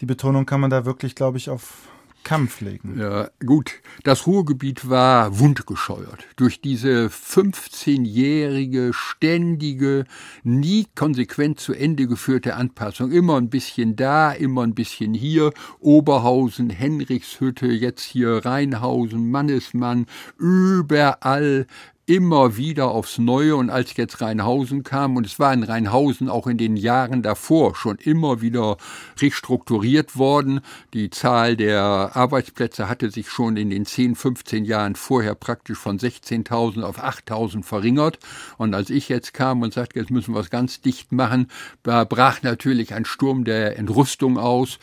die 0.00 0.06
Betonung 0.06 0.46
kann 0.46 0.60
man 0.60 0.70
da 0.70 0.84
wirklich, 0.84 1.14
glaube 1.14 1.38
ich, 1.38 1.50
auf 1.50 1.88
Kampf 2.24 2.60
legen. 2.60 2.98
Ja, 2.98 3.28
gut. 3.44 3.72
Das 4.04 4.26
Ruhrgebiet 4.26 4.88
war 4.88 5.38
wundgescheuert 5.38 6.26
durch 6.36 6.60
diese 6.60 7.06
15-jährige, 7.06 8.92
ständige, 8.92 10.04
nie 10.42 10.86
konsequent 10.94 11.60
zu 11.60 11.72
Ende 11.72 12.06
geführte 12.06 12.54
Anpassung. 12.54 13.12
Immer 13.12 13.36
ein 13.36 13.50
bisschen 13.50 13.96
da, 13.96 14.32
immer 14.32 14.62
ein 14.62 14.74
bisschen 14.74 15.14
hier. 15.14 15.52
Oberhausen, 15.80 16.70
Henrichshütte, 16.70 17.66
jetzt 17.66 18.02
hier 18.02 18.44
Rheinhausen, 18.44 19.30
Mannesmann, 19.30 20.06
überall 20.38 21.66
immer 22.12 22.58
wieder 22.58 22.90
aufs 22.90 23.16
Neue 23.16 23.56
und 23.56 23.70
als 23.70 23.96
jetzt 23.96 24.20
Rheinhausen 24.20 24.82
kam, 24.82 25.16
und 25.16 25.24
es 25.24 25.38
war 25.38 25.54
in 25.54 25.62
Rheinhausen 25.62 26.28
auch 26.28 26.46
in 26.46 26.58
den 26.58 26.76
Jahren 26.76 27.22
davor 27.22 27.74
schon 27.74 27.96
immer 27.96 28.42
wieder 28.42 28.76
restrukturiert 29.18 30.18
worden, 30.18 30.60
die 30.92 31.08
Zahl 31.08 31.56
der 31.56 32.10
Arbeitsplätze 32.12 32.86
hatte 32.90 33.10
sich 33.10 33.30
schon 33.30 33.56
in 33.56 33.70
den 33.70 33.86
10, 33.86 34.14
15 34.14 34.66
Jahren 34.66 34.94
vorher 34.94 35.34
praktisch 35.34 35.78
von 35.78 35.98
16.000 35.98 36.82
auf 36.82 37.02
8.000 37.02 37.62
verringert. 37.62 38.18
Und 38.58 38.74
als 38.74 38.90
ich 38.90 39.08
jetzt 39.08 39.32
kam 39.32 39.62
und 39.62 39.72
sagte, 39.72 39.98
jetzt 39.98 40.10
müssen 40.10 40.34
wir 40.34 40.40
es 40.40 40.50
ganz 40.50 40.82
dicht 40.82 41.12
machen, 41.12 41.46
da 41.82 42.04
brach 42.04 42.42
natürlich 42.42 42.92
ein 42.92 43.06
Sturm 43.06 43.44
der 43.44 43.78
Entrüstung 43.78 44.36
aus, 44.36 44.78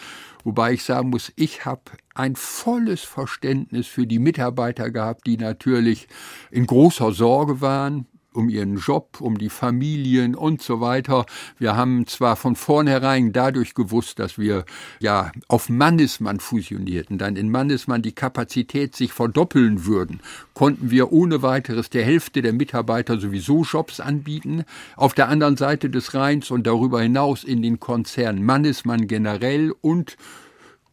Wobei 0.50 0.74
ich 0.74 0.84
sagen 0.84 1.12
muss, 1.12 1.32
ich 1.36 1.66
habe 1.66 1.92
ein 2.16 2.36
volles 2.36 3.04
Verständnis 3.04 3.86
für 3.86 4.08
die 4.08 4.18
Mitarbeiter 4.18 4.90
gehabt, 4.90 5.28
die 5.28 5.38
natürlich 5.38 6.08
in 6.50 6.66
großer 6.66 7.12
Sorge 7.12 7.62
waren 7.62 8.08
um 8.39 8.49
ihren 8.49 8.78
Job, 8.78 9.19
um 9.19 9.38
die 9.38 9.49
Familien 9.49 10.34
und 10.34 10.62
so 10.62 10.80
weiter. 10.80 11.25
Wir 11.58 11.75
haben 11.75 12.08
zwar 12.08 12.38
von 12.38 12.56
vornherein 12.56 13.34
dadurch 13.34 13.73
gewusst, 13.73 14.17
dass 14.17 14.38
wir 14.38 14.63
ja 14.99 15.32
auf 15.49 15.69
Mannesmann 15.69 16.39
fusionierten, 16.39 17.17
dann 17.17 17.36
in 17.36 17.52
Mannesmann 17.52 18.02
die 18.02 18.13
Kapazität 18.13 18.95
sich 18.95 19.12
verdoppeln 19.12 19.86
würden, 19.86 20.21
konnten 20.54 20.89
wir 20.89 21.12
ohne 21.12 21.41
weiteres 21.41 21.89
der 21.89 22.06
Hälfte 22.06 22.41
der 22.41 22.54
Mitarbeiter 22.54 23.19
sowieso 23.19 23.63
Jobs 23.63 23.99
anbieten. 23.99 24.63
Auf 24.95 25.13
der 25.13 25.28
anderen 25.28 25.58
Seite 25.58 25.89
des 25.89 26.13
Rheins 26.13 26.49
und 26.49 26.65
darüber 26.65 27.02
hinaus 27.02 27.43
in 27.43 27.62
den 27.62 27.80
Konzernen 27.80 28.43
Mannesmann 28.43 29.08
generell 29.08 29.73
und 29.82 30.15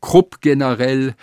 Krupp 0.00 0.40
generell 0.40 1.14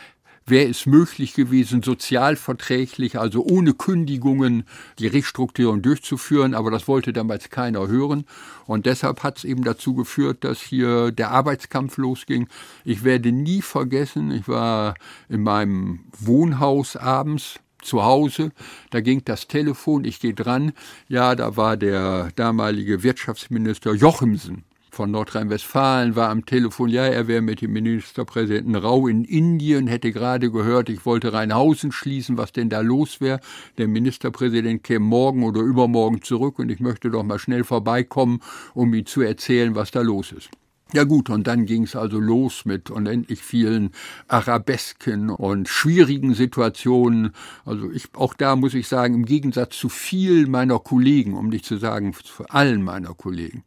wäre 0.45 0.69
es 0.69 0.85
möglich 0.85 1.33
gewesen, 1.33 1.81
sozialverträglich, 1.83 3.17
also 3.17 3.43
ohne 3.43 3.73
Kündigungen, 3.73 4.63
die 4.99 5.07
Restrukturierung 5.07 5.81
durchzuführen, 5.81 6.53
aber 6.53 6.71
das 6.71 6.87
wollte 6.87 7.13
damals 7.13 7.49
keiner 7.49 7.87
hören. 7.87 8.25
Und 8.65 8.85
deshalb 8.85 9.23
hat 9.23 9.37
es 9.37 9.43
eben 9.43 9.63
dazu 9.63 9.93
geführt, 9.93 10.43
dass 10.43 10.59
hier 10.59 11.11
der 11.11 11.31
Arbeitskampf 11.31 11.97
losging. 11.97 12.47
Ich 12.83 13.03
werde 13.03 13.31
nie 13.31 13.61
vergessen, 13.61 14.31
ich 14.31 14.47
war 14.47 14.95
in 15.29 15.43
meinem 15.43 16.05
Wohnhaus 16.17 16.95
abends 16.95 17.59
zu 17.81 18.03
Hause, 18.03 18.51
da 18.91 19.01
ging 19.01 19.23
das 19.25 19.47
Telefon, 19.47 20.05
ich 20.05 20.21
gehe 20.21 20.33
dran, 20.33 20.71
ja, 21.09 21.35
da 21.35 21.57
war 21.57 21.75
der 21.75 22.31
damalige 22.35 23.03
Wirtschaftsminister 23.03 23.93
Jochimsen 23.93 24.63
von 24.93 25.09
Nordrhein-Westfalen 25.11 26.15
war 26.15 26.29
am 26.29 26.45
Telefon, 26.45 26.89
ja, 26.89 27.05
er 27.05 27.27
wäre 27.27 27.41
mit 27.41 27.61
dem 27.61 27.73
Ministerpräsidenten 27.73 28.75
Rau 28.75 29.07
in 29.07 29.25
Indien, 29.25 29.87
hätte 29.87 30.11
gerade 30.11 30.51
gehört, 30.51 30.87
ich 30.89 31.05
wollte 31.05 31.33
Rheinhausen 31.33 31.91
schließen, 31.91 32.37
was 32.37 32.51
denn 32.51 32.69
da 32.69 32.81
los 32.81 33.19
wäre. 33.19 33.39
Der 33.79 33.87
Ministerpräsident 33.87 34.83
käme 34.83 35.05
morgen 35.05 35.43
oder 35.43 35.61
übermorgen 35.61 36.21
zurück 36.21 36.59
und 36.59 36.69
ich 36.69 36.79
möchte 36.79 37.09
doch 37.09 37.23
mal 37.23 37.39
schnell 37.39 37.63
vorbeikommen, 37.63 38.41
um 38.75 38.93
ihm 38.93 39.05
zu 39.05 39.21
erzählen, 39.21 39.73
was 39.75 39.89
da 39.89 40.01
los 40.01 40.31
ist. 40.31 40.49
Ja 40.93 41.05
gut, 41.05 41.31
und 41.31 41.47
dann 41.47 41.65
ging 41.65 41.85
es 41.85 41.95
also 41.95 42.19
los 42.19 42.65
mit 42.65 42.91
unendlich 42.91 43.41
vielen 43.41 43.89
Arabesken 44.27 45.31
und 45.31 45.67
schwierigen 45.67 46.35
Situationen. 46.35 47.31
Also 47.65 47.89
ich, 47.89 48.09
auch 48.13 48.35
da 48.35 48.55
muss 48.55 48.75
ich 48.75 48.87
sagen, 48.87 49.15
im 49.15 49.25
Gegensatz 49.25 49.75
zu 49.75 49.89
vielen 49.89 50.51
meiner 50.51 50.77
Kollegen, 50.77 51.33
um 51.33 51.49
nicht 51.49 51.65
zu 51.65 51.77
sagen 51.77 52.13
zu 52.13 52.45
allen 52.47 52.83
meiner 52.83 53.15
Kollegen, 53.15 53.63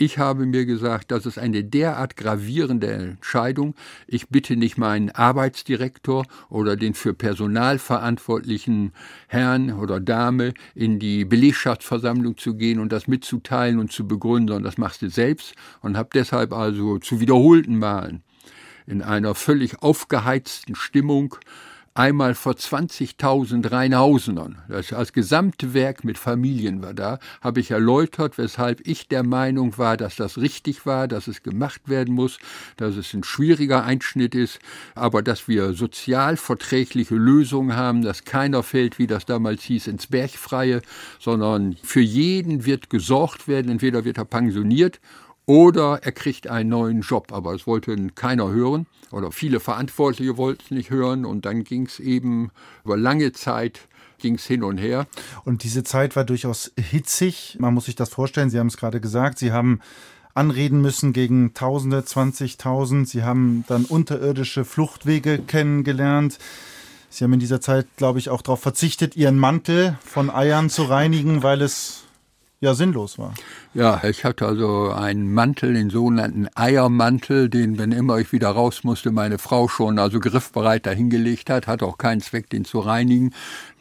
ich 0.00 0.18
habe 0.18 0.46
mir 0.46 0.64
gesagt, 0.64 1.10
das 1.10 1.26
ist 1.26 1.38
eine 1.38 1.64
derart 1.64 2.16
gravierende 2.16 2.86
Entscheidung. 2.86 3.74
Ich 4.06 4.28
bitte 4.28 4.56
nicht 4.56 4.78
meinen 4.78 5.10
Arbeitsdirektor 5.10 6.24
oder 6.48 6.76
den 6.76 6.94
für 6.94 7.14
Personal 7.14 7.78
verantwortlichen 7.78 8.92
Herrn 9.26 9.72
oder 9.72 9.98
Dame 9.98 10.54
in 10.74 11.00
die 11.00 11.24
Belegschaftsversammlung 11.24 12.36
zu 12.36 12.54
gehen 12.54 12.78
und 12.78 12.92
das 12.92 13.08
mitzuteilen 13.08 13.80
und 13.80 13.90
zu 13.90 14.06
begründen, 14.06 14.48
sondern 14.48 14.64
das 14.64 14.78
machst 14.78 15.02
du 15.02 15.10
selbst 15.10 15.54
und 15.80 15.96
habe 15.96 16.10
deshalb 16.14 16.52
also 16.52 16.98
zu 16.98 17.18
wiederholten 17.18 17.78
Malen 17.78 18.22
in 18.86 19.02
einer 19.02 19.34
völlig 19.34 19.82
aufgeheizten 19.82 20.74
Stimmung 20.76 21.36
einmal 21.98 22.36
vor 22.36 22.52
20.000 22.52 23.72
Rheinhausenern, 23.72 24.58
das 24.68 24.92
als 24.92 25.12
gesamte 25.12 25.74
Werk 25.74 26.04
mit 26.04 26.16
Familien 26.16 26.80
war 26.80 26.94
da, 26.94 27.18
habe 27.40 27.58
ich 27.58 27.72
erläutert, 27.72 28.38
weshalb 28.38 28.86
ich 28.86 29.08
der 29.08 29.24
Meinung 29.24 29.76
war, 29.78 29.96
dass 29.96 30.14
das 30.14 30.38
richtig 30.38 30.86
war, 30.86 31.08
dass 31.08 31.26
es 31.26 31.42
gemacht 31.42 31.88
werden 31.88 32.14
muss, 32.14 32.38
dass 32.76 32.96
es 32.96 33.12
ein 33.14 33.24
schwieriger 33.24 33.84
Einschnitt 33.84 34.36
ist, 34.36 34.60
aber 34.94 35.22
dass 35.22 35.48
wir 35.48 35.72
sozial 35.72 36.36
verträgliche 36.36 37.16
Lösungen 37.16 37.74
haben, 37.74 38.02
dass 38.02 38.24
keiner 38.24 38.62
fällt, 38.62 39.00
wie 39.00 39.08
das 39.08 39.26
damals 39.26 39.62
hieß, 39.64 39.88
ins 39.88 40.06
Bergfreie, 40.06 40.82
sondern 41.18 41.76
für 41.82 42.00
jeden 42.00 42.64
wird 42.64 42.90
gesorgt 42.90 43.48
werden, 43.48 43.72
entweder 43.72 44.04
wird 44.04 44.18
er 44.18 44.24
pensioniert 44.24 45.00
oder 45.46 45.98
er 46.02 46.12
kriegt 46.12 46.46
einen 46.46 46.68
neuen 46.68 47.00
Job. 47.00 47.32
Aber 47.32 47.54
es 47.54 47.66
wollte 47.66 47.96
keiner 48.14 48.50
hören 48.50 48.86
oder 49.10 49.32
viele 49.32 49.60
Verantwortliche 49.60 50.36
wollten 50.36 50.62
es 50.64 50.70
nicht 50.70 50.90
hören 50.90 51.24
und 51.24 51.44
dann 51.44 51.64
ging 51.64 51.86
es 51.86 52.00
eben 52.00 52.50
über 52.84 52.96
lange 52.96 53.32
Zeit 53.32 53.88
ging 54.18 54.34
es 54.34 54.44
hin 54.44 54.64
und 54.64 54.78
her. 54.78 55.06
Und 55.44 55.62
diese 55.62 55.84
Zeit 55.84 56.16
war 56.16 56.24
durchaus 56.24 56.72
hitzig. 56.76 57.56
Man 57.60 57.72
muss 57.72 57.84
sich 57.84 57.94
das 57.94 58.08
vorstellen. 58.08 58.50
Sie 58.50 58.58
haben 58.58 58.66
es 58.66 58.76
gerade 58.76 59.00
gesagt. 59.00 59.38
Sie 59.38 59.52
haben 59.52 59.80
anreden 60.34 60.80
müssen 60.80 61.12
gegen 61.12 61.54
Tausende, 61.54 62.00
20.000. 62.00 63.06
Sie 63.06 63.22
haben 63.22 63.64
dann 63.68 63.84
unterirdische 63.84 64.64
Fluchtwege 64.64 65.38
kennengelernt. 65.38 66.38
Sie 67.10 67.24
haben 67.24 67.32
in 67.32 67.40
dieser 67.40 67.60
Zeit, 67.60 67.86
glaube 67.96 68.18
ich, 68.18 68.28
auch 68.28 68.42
darauf 68.42 68.60
verzichtet, 68.60 69.16
Ihren 69.16 69.38
Mantel 69.38 69.98
von 70.04 70.30
Eiern 70.30 70.68
zu 70.68 70.84
reinigen, 70.84 71.42
weil 71.42 71.62
es 71.62 72.04
ja 72.60 72.74
sinnlos 72.74 73.18
war. 73.18 73.34
Ja, 73.74 74.02
ich 74.04 74.24
hatte 74.24 74.46
also 74.46 74.90
einen 74.90 75.32
Mantel, 75.32 75.74
den 75.74 75.90
sogenannten 75.90 76.48
Eiermantel, 76.54 77.48
den, 77.48 77.78
wenn 77.78 77.92
immer 77.92 78.18
ich 78.18 78.32
wieder 78.32 78.48
raus 78.48 78.82
musste, 78.82 79.12
meine 79.12 79.38
Frau 79.38 79.68
schon 79.68 79.98
also 79.98 80.18
griffbereit 80.18 80.86
dahingelegt 80.86 81.50
hat. 81.50 81.66
Hat 81.66 81.82
auch 81.82 81.98
keinen 81.98 82.20
Zweck, 82.20 82.50
den 82.50 82.64
zu 82.64 82.80
reinigen, 82.80 83.32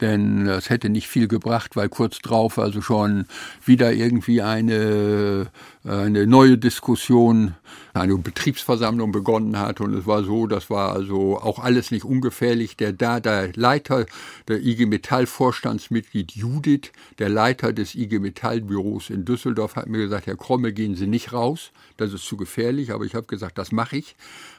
denn 0.01 0.47
es 0.47 0.69
hätte 0.69 0.89
nicht 0.89 1.07
viel 1.07 1.27
gebracht, 1.27 1.75
weil 1.75 1.89
kurz 1.89 2.19
drauf 2.19 2.59
also 2.59 2.81
schon 2.81 3.25
wieder 3.65 3.93
irgendwie 3.93 4.41
eine, 4.41 5.47
eine 5.83 6.27
neue 6.27 6.57
Diskussion, 6.57 7.55
eine 7.93 8.17
Betriebsversammlung 8.17 9.11
begonnen 9.11 9.59
hat. 9.59 9.81
Und 9.81 9.93
es 9.93 10.05
war 10.05 10.23
so, 10.23 10.47
das 10.47 10.69
war 10.69 10.93
also 10.93 11.37
auch 11.39 11.59
alles 11.59 11.91
nicht 11.91 12.05
ungefährlich. 12.05 12.77
Der 12.77 12.93
da, 12.93 13.19
der 13.19 13.51
Leiter 13.53 14.05
der 14.47 14.61
IG 14.61 14.85
Metall 14.85 15.25
Vorstandsmitglied 15.25 16.33
Judith, 16.33 16.91
der 17.19 17.29
Leiter 17.29 17.73
des 17.73 17.95
IG 17.95 18.19
Metall 18.19 18.61
Büros 18.61 19.09
in 19.09 19.25
Düsseldorf 19.25 19.75
hat 19.75 19.87
mir 19.87 19.99
gesagt, 19.99 20.27
Herr 20.27 20.37
Kromme, 20.37 20.73
gehen 20.73 20.95
Sie 20.95 21.07
nicht 21.07 21.33
raus, 21.33 21.71
das 21.97 22.13
ist 22.13 22.25
zu 22.25 22.37
gefährlich. 22.37 22.91
Aber 22.91 23.05
ich 23.05 23.15
habe 23.15 23.25
gesagt, 23.25 23.57
das 23.57 23.71
mache 23.71 23.97
ich. 23.97 24.15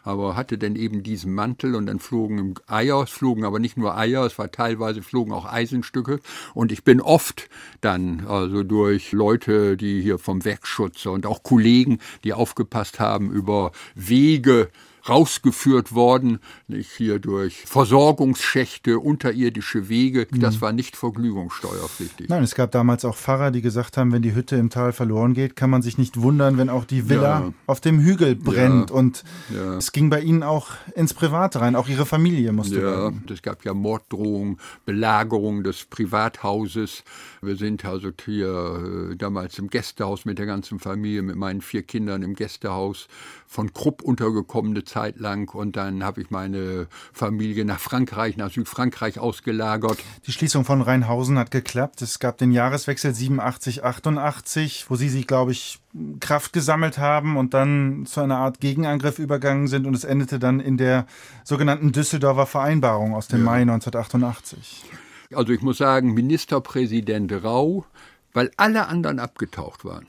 Aber 0.08 0.36
hatte 0.36 0.56
dann 0.56 0.74
eben 0.74 1.02
diesen 1.02 1.34
Mantel 1.34 1.74
und 1.74 1.84
dann 1.84 1.98
flogen 1.98 2.54
Eier, 2.66 3.02
es 3.02 3.10
flogen 3.10 3.44
aber 3.44 3.58
nicht 3.58 3.76
nur 3.76 3.94
Eier, 3.94 4.24
es 4.24 4.38
war 4.38 4.50
teilweise 4.50 5.02
flogen 5.02 5.32
auch 5.32 5.44
Eisenstücke. 5.44 6.20
Und 6.54 6.72
ich 6.72 6.82
bin 6.82 7.02
oft 7.02 7.50
dann, 7.82 8.26
also 8.26 8.62
durch 8.62 9.12
Leute, 9.12 9.76
die 9.76 10.00
hier 10.00 10.18
vom 10.18 10.46
Werkschutz 10.46 11.04
und 11.04 11.26
auch 11.26 11.42
Kollegen, 11.42 11.98
die 12.24 12.32
aufgepasst 12.32 13.00
haben 13.00 13.30
über 13.30 13.72
Wege, 13.94 14.70
rausgeführt 15.08 15.94
worden, 15.94 16.38
nicht 16.66 16.90
hier 16.90 17.18
durch 17.18 17.62
Versorgungsschächte, 17.66 18.98
unterirdische 18.98 19.88
Wege. 19.88 20.26
Mhm. 20.30 20.40
Das 20.40 20.60
war 20.60 20.72
nicht 20.72 20.96
vergnügungssteuerpflichtig. 20.96 22.28
Nein, 22.28 22.42
es 22.42 22.54
gab 22.54 22.70
damals 22.72 23.04
auch 23.04 23.16
Pfarrer, 23.16 23.50
die 23.50 23.62
gesagt 23.62 23.96
haben, 23.96 24.12
wenn 24.12 24.22
die 24.22 24.34
Hütte 24.34 24.56
im 24.56 24.70
Tal 24.70 24.92
verloren 24.92 25.34
geht, 25.34 25.56
kann 25.56 25.70
man 25.70 25.82
sich 25.82 25.98
nicht 25.98 26.20
wundern, 26.20 26.58
wenn 26.58 26.70
auch 26.70 26.84
die 26.84 27.08
Villa 27.08 27.40
ja. 27.40 27.52
auf 27.66 27.80
dem 27.80 28.00
Hügel 28.00 28.34
brennt. 28.34 28.90
Ja. 28.90 28.96
Und 28.96 29.24
ja. 29.54 29.76
es 29.76 29.92
ging 29.92 30.10
bei 30.10 30.20
Ihnen 30.20 30.42
auch 30.42 30.68
ins 30.94 31.14
Private 31.14 31.60
rein, 31.60 31.76
auch 31.76 31.88
Ihre 31.88 32.06
Familie 32.06 32.52
musste. 32.52 32.80
Ja, 32.80 33.12
es 33.32 33.42
gab 33.42 33.64
ja 33.64 33.74
Morddrohungen, 33.74 34.58
Belagerung 34.84 35.62
des 35.64 35.84
Privathauses. 35.84 37.04
Wir 37.42 37.56
sind 37.56 37.84
also 37.84 38.10
hier 38.24 39.10
äh, 39.12 39.16
damals 39.16 39.58
im 39.58 39.68
Gästehaus 39.68 40.24
mit 40.24 40.38
der 40.38 40.46
ganzen 40.46 40.78
Familie, 40.78 41.22
mit 41.22 41.36
meinen 41.36 41.60
vier 41.60 41.82
Kindern 41.82 42.22
im 42.22 42.34
Gästehaus 42.34 43.08
von 43.46 43.72
Krupp 43.72 44.02
untergekommen 44.02 44.72
eine 44.72 44.84
Zeit 44.98 45.20
lang 45.20 45.54
und 45.54 45.76
dann 45.76 46.02
habe 46.02 46.20
ich 46.20 46.30
meine 46.30 46.88
Familie 47.12 47.64
nach 47.64 47.78
Frankreich, 47.78 48.36
nach 48.36 48.50
Südfrankreich 48.50 49.20
ausgelagert. 49.20 49.98
Die 50.26 50.32
Schließung 50.32 50.64
von 50.64 50.82
Rheinhausen 50.82 51.38
hat 51.38 51.52
geklappt. 51.52 52.02
Es 52.02 52.18
gab 52.18 52.36
den 52.38 52.50
Jahreswechsel 52.50 53.14
87, 53.14 53.84
88, 53.84 54.86
wo 54.88 54.96
Sie 54.96 55.08
sich, 55.08 55.28
glaube 55.28 55.52
ich, 55.52 55.78
Kraft 56.18 56.52
gesammelt 56.52 56.98
haben 56.98 57.36
und 57.36 57.54
dann 57.54 58.06
zu 58.06 58.20
einer 58.20 58.38
Art 58.38 58.58
Gegenangriff 58.58 59.20
übergegangen 59.20 59.68
sind 59.68 59.86
und 59.86 59.94
es 59.94 60.02
endete 60.02 60.40
dann 60.40 60.58
in 60.58 60.76
der 60.76 61.06
sogenannten 61.44 61.92
Düsseldorfer 61.92 62.46
Vereinbarung 62.46 63.14
aus 63.14 63.28
dem 63.28 63.40
ja. 63.40 63.44
Mai 63.44 63.60
1988. 63.62 64.84
Also 65.32 65.52
ich 65.52 65.62
muss 65.62 65.78
sagen, 65.78 66.12
Ministerpräsident 66.12 67.32
Rau, 67.44 67.84
weil 68.32 68.50
alle 68.56 68.88
anderen 68.88 69.20
abgetaucht 69.20 69.84
waren 69.84 70.08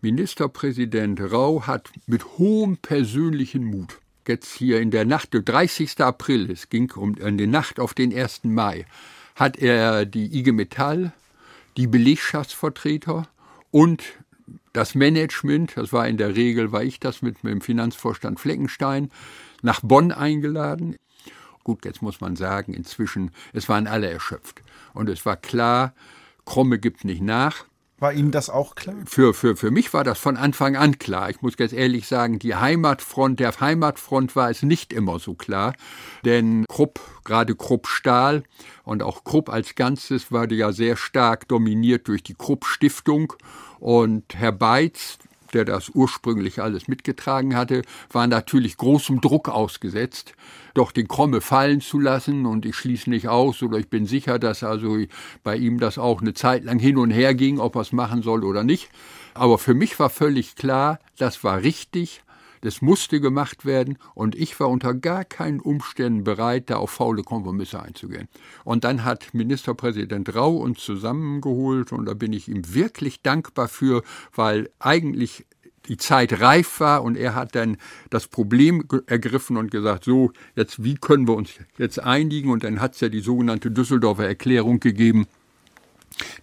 Ministerpräsident 0.00 1.20
Rau 1.32 1.66
hat 1.66 1.90
mit 2.06 2.38
hohem 2.38 2.76
persönlichen 2.76 3.64
Mut 3.64 3.98
jetzt 4.28 4.52
hier 4.52 4.80
in 4.80 4.90
der 4.90 5.04
Nacht, 5.04 5.30
30. 5.32 6.00
April, 6.00 6.50
es 6.50 6.68
ging 6.68 6.90
um 6.92 7.14
in 7.16 7.38
die 7.38 7.46
Nacht 7.46 7.80
auf 7.80 7.94
den 7.94 8.16
1. 8.16 8.44
Mai, 8.44 8.86
hat 9.34 9.56
er 9.56 10.04
die 10.04 10.38
IG 10.38 10.52
Metall, 10.52 11.12
die 11.76 11.86
Belegschaftsvertreter 11.86 13.28
und 13.70 14.02
das 14.72 14.94
Management, 14.94 15.76
das 15.76 15.92
war 15.92 16.06
in 16.06 16.16
der 16.16 16.36
Regel, 16.36 16.72
war 16.72 16.82
ich 16.82 17.00
das 17.00 17.22
mit, 17.22 17.42
mit 17.42 17.52
dem 17.52 17.60
Finanzvorstand 17.60 18.38
Fleckenstein, 18.38 19.10
nach 19.62 19.80
Bonn 19.82 20.12
eingeladen. 20.12 20.96
Gut, 21.64 21.84
jetzt 21.84 22.02
muss 22.02 22.20
man 22.20 22.36
sagen, 22.36 22.74
inzwischen, 22.74 23.30
es 23.52 23.68
waren 23.68 23.86
alle 23.86 24.08
erschöpft. 24.08 24.62
Und 24.94 25.08
es 25.08 25.26
war 25.26 25.36
klar, 25.36 25.94
Kromme 26.44 26.78
gibt 26.78 27.04
nicht 27.04 27.20
nach. 27.20 27.66
War 28.00 28.12
Ihnen 28.12 28.30
das 28.30 28.48
auch 28.48 28.76
klar? 28.76 28.94
Für, 29.06 29.34
für, 29.34 29.56
für 29.56 29.72
mich 29.72 29.92
war 29.92 30.04
das 30.04 30.20
von 30.20 30.36
Anfang 30.36 30.76
an 30.76 30.98
klar. 30.98 31.30
Ich 31.30 31.42
muss 31.42 31.56
ganz 31.56 31.72
ehrlich 31.72 32.06
sagen, 32.06 32.38
die 32.38 32.54
Heimatfront, 32.54 33.40
der 33.40 33.58
Heimatfront 33.58 34.36
war 34.36 34.50
es 34.50 34.62
nicht 34.62 34.92
immer 34.92 35.18
so 35.18 35.34
klar. 35.34 35.74
Denn 36.24 36.64
Krupp, 36.68 37.00
gerade 37.24 37.56
Krupp 37.56 37.88
Stahl 37.88 38.44
und 38.84 39.02
auch 39.02 39.24
Krupp 39.24 39.48
als 39.48 39.74
Ganzes 39.74 40.30
war 40.30 40.50
ja 40.52 40.70
sehr 40.70 40.96
stark 40.96 41.48
dominiert 41.48 42.06
durch 42.06 42.22
die 42.22 42.34
Krupp 42.34 42.66
Stiftung. 42.66 43.32
Und 43.80 44.32
Herr 44.34 44.52
Beitz, 44.52 45.18
der 45.54 45.64
das 45.64 45.90
ursprünglich 45.90 46.60
alles 46.60 46.88
mitgetragen 46.88 47.56
hatte, 47.56 47.82
war 48.12 48.26
natürlich 48.26 48.76
großem 48.76 49.20
Druck 49.20 49.48
ausgesetzt, 49.48 50.34
doch 50.74 50.92
den 50.92 51.08
Kromme 51.08 51.40
fallen 51.40 51.80
zu 51.80 51.98
lassen. 51.98 52.46
Und 52.46 52.66
ich 52.66 52.76
schließe 52.76 53.10
nicht 53.10 53.28
aus 53.28 53.62
oder 53.62 53.78
ich 53.78 53.88
bin 53.88 54.06
sicher, 54.06 54.38
dass 54.38 54.62
also 54.62 54.98
bei 55.42 55.56
ihm 55.56 55.80
das 55.80 55.98
auch 55.98 56.20
eine 56.20 56.34
Zeit 56.34 56.64
lang 56.64 56.78
hin 56.78 56.96
und 56.96 57.10
her 57.10 57.34
ging, 57.34 57.58
ob 57.58 57.76
er 57.76 57.82
es 57.82 57.92
machen 57.92 58.22
soll 58.22 58.44
oder 58.44 58.64
nicht. 58.64 58.90
Aber 59.34 59.58
für 59.58 59.74
mich 59.74 59.98
war 59.98 60.10
völlig 60.10 60.56
klar, 60.56 60.98
das 61.16 61.44
war 61.44 61.62
richtig, 61.62 62.22
das 62.60 62.82
musste 62.82 63.20
gemacht 63.20 63.64
werden 63.64 63.98
und 64.14 64.34
ich 64.34 64.58
war 64.60 64.68
unter 64.68 64.94
gar 64.94 65.24
keinen 65.24 65.60
Umständen 65.60 66.24
bereit, 66.24 66.70
da 66.70 66.76
auf 66.76 66.90
faule 66.90 67.22
Kompromisse 67.22 67.82
einzugehen. 67.82 68.28
Und 68.64 68.84
dann 68.84 69.04
hat 69.04 69.34
Ministerpräsident 69.34 70.34
Rau 70.34 70.56
uns 70.56 70.80
zusammengeholt 70.80 71.92
und 71.92 72.06
da 72.06 72.14
bin 72.14 72.32
ich 72.32 72.48
ihm 72.48 72.74
wirklich 72.74 73.22
dankbar 73.22 73.68
für, 73.68 74.02
weil 74.34 74.70
eigentlich 74.78 75.46
die 75.88 75.96
Zeit 75.96 76.40
reif 76.40 76.80
war 76.80 77.02
und 77.02 77.16
er 77.16 77.34
hat 77.34 77.54
dann 77.54 77.78
das 78.10 78.28
Problem 78.28 78.84
ergriffen 79.06 79.56
und 79.56 79.70
gesagt, 79.70 80.04
so, 80.04 80.32
jetzt 80.54 80.84
wie 80.84 80.94
können 80.94 81.26
wir 81.26 81.34
uns 81.34 81.50
jetzt 81.78 81.98
einigen 81.98 82.50
und 82.50 82.64
dann 82.64 82.80
hat 82.80 82.94
es 82.94 83.00
ja 83.00 83.08
die 83.08 83.20
sogenannte 83.20 83.70
Düsseldorfer 83.70 84.26
Erklärung 84.26 84.80
gegeben, 84.80 85.26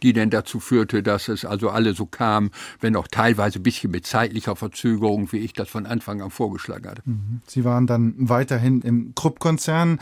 die 0.04 0.14
denn 0.14 0.30
dazu 0.30 0.60
führte, 0.60 1.04
dass 1.04 1.28
es 1.28 1.46
also 1.46 1.70
alle 1.70 1.94
so 1.94 2.06
kam, 2.06 2.52
wenn 2.80 2.96
auch 2.96 3.08
teilweise 3.08 3.60
ein 3.60 3.64
bisschen 3.64 3.92
mit 3.92 4.06
zeitlicher 4.06 4.56
Verzögerung, 4.56 5.32
wie 5.32 5.40
ich 5.40 5.54
das 5.54 5.70
von 5.70 5.86
Anfang 5.86 6.22
an 6.22 6.32
vorgeschlagen 6.32 6.90
hatte. 6.90 7.02
Mhm. 7.06 7.42
Sie 7.48 7.64
waren 7.64 7.88
dann 7.88 8.14
weiterhin 8.18 8.82
im 8.82 9.14
Krupp-Konzern. 9.16 10.00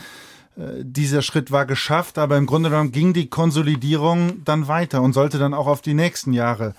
Äh, 0.55 0.83
dieser 0.83 1.21
Schritt 1.21 1.51
war 1.51 1.65
geschafft, 1.65 2.17
aber 2.17 2.37
im 2.37 2.45
Grunde 2.45 2.69
genommen 2.69 2.91
ging 2.91 3.13
die 3.13 3.27
Konsolidierung 3.27 4.43
dann 4.45 4.67
weiter 4.67 5.01
und 5.01 5.13
sollte 5.13 5.37
dann 5.37 5.53
auch 5.53 5.67
auf 5.67 5.81
die 5.81 5.93
nächsten 5.93 6.33
Jahre 6.33 6.75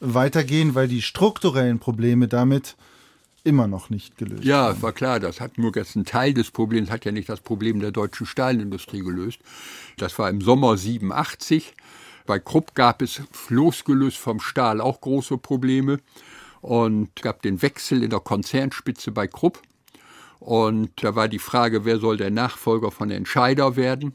weitergehen, 0.00 0.74
weil 0.74 0.88
die 0.88 1.02
strukturellen 1.02 1.78
Probleme 1.78 2.28
damit 2.28 2.76
immer 3.46 3.68
noch 3.68 3.90
nicht 3.90 4.18
gelöst. 4.18 4.44
Ja, 4.44 4.72
es 4.72 4.82
war 4.82 4.92
klar, 4.92 5.20
das 5.20 5.40
hat 5.40 5.56
nur 5.56 5.74
jetzt 5.76 5.94
einen 5.94 6.04
Teil 6.04 6.34
des 6.34 6.50
Problems, 6.50 6.90
hat 6.90 7.04
ja 7.04 7.12
nicht 7.12 7.28
das 7.28 7.40
Problem 7.40 7.78
der 7.80 7.92
deutschen 7.92 8.26
Stahlindustrie 8.26 9.00
gelöst. 9.00 9.38
Das 9.96 10.18
war 10.18 10.28
im 10.28 10.40
Sommer 10.40 10.76
87 10.76 11.72
bei 12.26 12.38
Krupp 12.38 12.74
gab 12.74 13.02
es 13.02 13.22
losgelöst 13.48 14.18
vom 14.18 14.40
Stahl 14.40 14.80
auch 14.80 15.00
große 15.00 15.38
Probleme 15.38 15.98
und 16.60 17.14
gab 17.22 17.42
den 17.42 17.62
Wechsel 17.62 18.02
in 18.02 18.10
der 18.10 18.20
Konzernspitze 18.20 19.12
bei 19.12 19.26
Krupp. 19.26 19.62
Und 20.38 20.90
da 21.02 21.14
war 21.14 21.28
die 21.28 21.38
Frage, 21.38 21.84
wer 21.84 21.98
soll 21.98 22.16
der 22.16 22.30
Nachfolger 22.30 22.90
von 22.90 23.10
Entscheider 23.10 23.76
werden? 23.76 24.12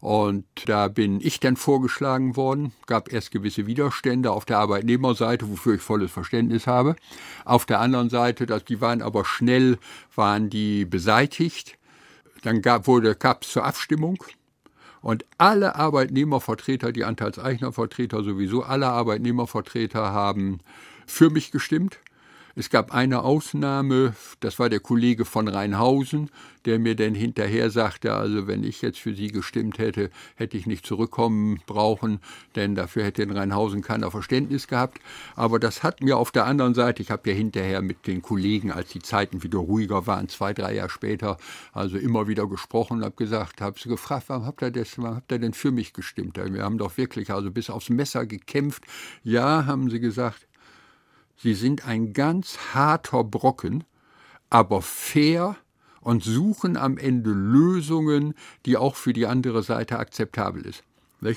Und 0.00 0.44
da 0.66 0.88
bin 0.88 1.20
ich 1.20 1.38
dann 1.38 1.56
vorgeschlagen 1.56 2.34
worden, 2.34 2.72
gab 2.86 3.12
erst 3.12 3.30
gewisse 3.30 3.68
Widerstände 3.68 4.32
auf 4.32 4.44
der 4.44 4.58
Arbeitnehmerseite, 4.58 5.48
wofür 5.48 5.76
ich 5.76 5.80
volles 5.80 6.10
Verständnis 6.10 6.66
habe. 6.66 6.96
Auf 7.44 7.66
der 7.66 7.78
anderen 7.78 8.10
Seite, 8.10 8.46
dass 8.46 8.64
die 8.64 8.80
waren 8.80 9.00
aber 9.00 9.24
schnell, 9.24 9.78
waren 10.16 10.50
die 10.50 10.84
beseitigt. 10.84 11.78
Dann 12.42 12.62
gab, 12.62 12.88
wurde, 12.88 13.14
gab 13.14 13.44
es 13.44 13.50
zur 13.50 13.64
Abstimmung 13.64 14.18
und 15.02 15.24
alle 15.36 15.74
Arbeitnehmervertreter, 15.74 16.92
die 16.92 17.04
Anteilseignervertreter 17.04 18.22
sowieso, 18.22 18.62
alle 18.62 18.86
Arbeitnehmervertreter 18.86 20.12
haben 20.12 20.60
für 21.06 21.28
mich 21.28 21.50
gestimmt. 21.50 21.98
Es 22.54 22.68
gab 22.68 22.92
eine 22.92 23.22
Ausnahme, 23.22 24.14
das 24.40 24.58
war 24.58 24.68
der 24.68 24.80
Kollege 24.80 25.24
von 25.24 25.48
Rheinhausen, 25.48 26.30
der 26.66 26.78
mir 26.78 26.94
dann 26.94 27.14
hinterher 27.14 27.70
sagte, 27.70 28.14
also 28.14 28.46
wenn 28.46 28.62
ich 28.62 28.82
jetzt 28.82 28.98
für 28.98 29.14
Sie 29.14 29.28
gestimmt 29.28 29.78
hätte, 29.78 30.10
hätte 30.36 30.56
ich 30.56 30.66
nicht 30.66 30.86
zurückkommen 30.86 31.60
brauchen, 31.66 32.20
denn 32.54 32.74
dafür 32.74 33.04
hätte 33.04 33.22
in 33.22 33.30
Rheinhausen 33.30 33.82
keiner 33.82 34.10
Verständnis 34.10 34.68
gehabt. 34.68 35.00
Aber 35.34 35.58
das 35.58 35.82
hat 35.82 36.02
mir 36.02 36.18
auf 36.18 36.30
der 36.30 36.44
anderen 36.44 36.74
Seite, 36.74 37.02
ich 37.02 37.10
habe 37.10 37.30
ja 37.30 37.34
hinterher 37.34 37.80
mit 37.82 38.06
den 38.06 38.22
Kollegen, 38.22 38.70
als 38.70 38.90
die 38.90 39.00
Zeiten 39.00 39.42
wieder 39.42 39.58
ruhiger 39.58 40.06
waren, 40.06 40.28
zwei, 40.28 40.52
drei 40.52 40.74
Jahre 40.74 40.90
später, 40.90 41.38
also 41.72 41.96
immer 41.96 42.28
wieder 42.28 42.46
gesprochen 42.46 42.98
und 42.98 43.04
habe 43.04 43.16
gesagt, 43.16 43.60
habe 43.60 43.78
sie 43.80 43.88
gefragt, 43.88 44.24
warum 44.28 44.44
habt 44.44 44.62
ihr 44.62 44.70
das, 44.70 44.98
warum 44.98 45.16
habt 45.16 45.32
ihr 45.32 45.38
denn 45.38 45.54
für 45.54 45.70
mich 45.70 45.92
gestimmt? 45.92 46.36
Wir 46.36 46.62
haben 46.62 46.78
doch 46.78 46.96
wirklich 46.96 47.30
also 47.30 47.50
bis 47.50 47.70
aufs 47.70 47.88
Messer 47.88 48.26
gekämpft. 48.26 48.84
Ja, 49.24 49.66
haben 49.66 49.90
sie 49.90 50.00
gesagt, 50.00 50.46
Sie 51.36 51.54
sind 51.54 51.86
ein 51.86 52.12
ganz 52.12 52.58
harter 52.72 53.24
Brocken, 53.24 53.84
aber 54.50 54.82
fair 54.82 55.56
und 56.00 56.22
suchen 56.22 56.76
am 56.76 56.98
Ende 56.98 57.30
Lösungen, 57.30 58.34
die 58.66 58.76
auch 58.76 58.96
für 58.96 59.12
die 59.12 59.26
andere 59.26 59.62
Seite 59.62 59.98
akzeptabel 59.98 60.66
ist. 60.66 60.84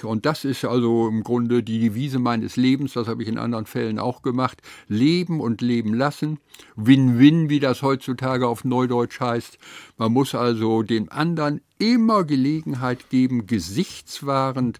Und 0.04 0.26
das 0.26 0.46
ist 0.46 0.66
also 0.66 1.08
im 1.08 1.24
Grunde 1.24 1.62
die 1.62 1.80
Devise 1.80 2.18
meines 2.18 2.56
Lebens, 2.56 2.94
das 2.94 3.08
habe 3.08 3.22
ich 3.22 3.30
in 3.30 3.38
anderen 3.38 3.68
Fällen 3.68 4.00
auch 4.00 4.24
gemacht. 4.24 4.62
Leben 4.88 5.40
und 5.40 5.62
leben 5.62 5.94
lassen. 5.94 6.40
Win-win, 6.76 7.50
wie 7.50 7.60
das 7.60 7.84
heutzutage 7.84 8.48
auf 8.48 8.64
Neudeutsch 8.64 9.20
heißt. 9.20 9.60
Man 9.98 10.12
muss 10.12 10.34
also 10.34 10.82
dem 10.82 11.12
anderen 11.12 11.62
immer 11.78 12.24
Gelegenheit 12.24 13.12
geben, 13.12 13.46
gesichtswahrend 13.46 14.80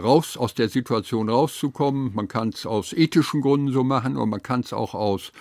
raus 0.00 0.36
aus 0.36 0.54
der 0.54 0.68
Situation 0.68 1.28
rauszukommen. 1.28 2.12
Man 2.14 2.28
kann 2.28 2.50
es 2.50 2.66
aus 2.66 2.92
ethischen 2.92 3.40
Gründen 3.40 3.72
so 3.72 3.84
machen 3.84 4.16
und 4.16 4.28
man 4.30 4.42
kann 4.42 4.60
es 4.60 4.72
auch 4.72 4.94
aus 4.94 5.32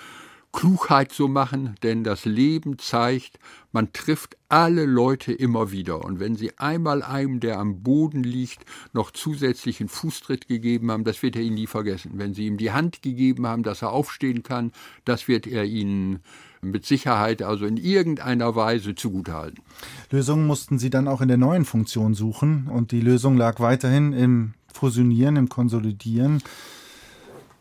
Klugheit 0.52 1.12
so 1.12 1.28
machen, 1.28 1.76
denn 1.84 2.04
das 2.04 2.26
Leben 2.26 2.80
zeigt, 2.80 3.38
man 3.72 3.93
trifft 3.93 4.36
alle 4.50 4.86
Leute 4.86 5.32
immer 5.32 5.72
wieder. 5.72 6.04
Und 6.04 6.19
wenn 6.19 6.36
sie 6.36 6.58
einmal 6.58 7.04
einem, 7.04 7.39
der 7.39 7.60
am 7.60 7.84
Boden 7.84 8.24
liegt, 8.24 8.65
noch 8.91 9.12
zusätzlichen 9.12 9.89
Fußtritt 9.89 10.48
gegeben 10.48 10.91
haben, 10.91 11.04
das 11.04 11.22
wird 11.22 11.36
er 11.36 11.43
ihnen 11.43 11.56
nie 11.56 11.67
vergessen. 11.67 12.13
Wenn 12.15 12.34
sie 12.34 12.48
ihm 12.48 12.58
die 12.58 12.72
Hand 12.72 13.04
gegeben 13.04 13.45
haben, 13.45 13.62
dass 13.62 13.84
er 13.84 13.91
aufstehen 13.91 14.41
kann, 14.41 14.72
das 15.06 15.28
wird 15.28 15.45
er 15.45 15.65
ihnen 15.65 16.24
mit 16.62 16.86
Sicherheit 16.86 17.41
also 17.41 17.65
in 17.65 17.78
irgendeiner 17.78 18.56
Weise 18.56 18.95
zugutehalten. 18.95 19.63
Lösungen 20.12 20.48
mussten 20.48 20.80
Sie 20.80 20.89
dann 20.89 21.08
auch 21.08 21.22
in 21.22 21.28
der 21.28 21.38
neuen 21.38 21.65
Funktion 21.65 22.13
suchen 22.13 22.67
und 22.67 22.91
die 22.91 23.02
Lösung 23.02 23.38
lag 23.38 23.60
weiterhin 23.60 24.13
im 24.13 24.54
Fusionieren, 24.74 25.36
im 25.36 25.50
Konsolidieren. 25.50 26.41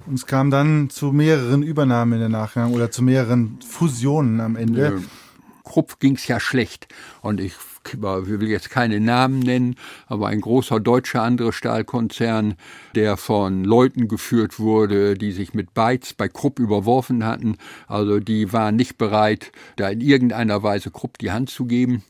Und 0.07 0.15
es 0.15 0.27
kam 0.27 0.51
dann 0.51 0.91
zu 0.91 1.13
mehreren 1.13 1.63
Übernahmen 1.63 2.15
in 2.15 2.21
der 2.21 2.29
Nachgang 2.29 2.73
oder 2.73 2.91
zu 2.91 3.03
mehreren 3.03 3.59
Fusionen 3.61 4.41
am 4.41 4.57
Ende. 4.57 4.83
Ja. 4.83 4.93
Krupp 5.65 6.01
ging's 6.01 6.27
ja 6.27 6.41
schlecht. 6.41 6.89
Und 7.21 7.41
ich 7.41 7.55
will 7.95 8.49
jetzt 8.49 8.71
keine 8.71 9.01
Namen 9.01 9.41
nennen, 9.41 9.77
aber 10.07 10.29
ein 10.29 10.41
großer 10.41 10.81
deutscher 10.81 11.23
anderer 11.23 11.53
Stahlkonzern, 11.53 12.55
der 12.95 13.17
von 13.17 13.65
Leuten 13.65 14.09
geführt 14.09 14.59
wurde, 14.59 15.15
die 15.15 15.33
sich 15.33 15.55
mit 15.55 15.75
Beiz 15.75 16.13
bei 16.13 16.29
Krupp 16.29 16.59
überworfen 16.59 17.25
hatten. 17.25 17.57
Also 17.87 18.21
die 18.21 18.53
waren 18.53 18.77
nicht 18.77 18.99
bereit, 18.99 19.53
da 19.77 19.89
in 19.89 20.01
irgendeiner 20.01 20.63
Weise 20.63 20.91
Krupp 20.91 21.19
die 21.19 21.31
Hand 21.31 21.51
zu 21.51 21.67
geben. 21.67 22.03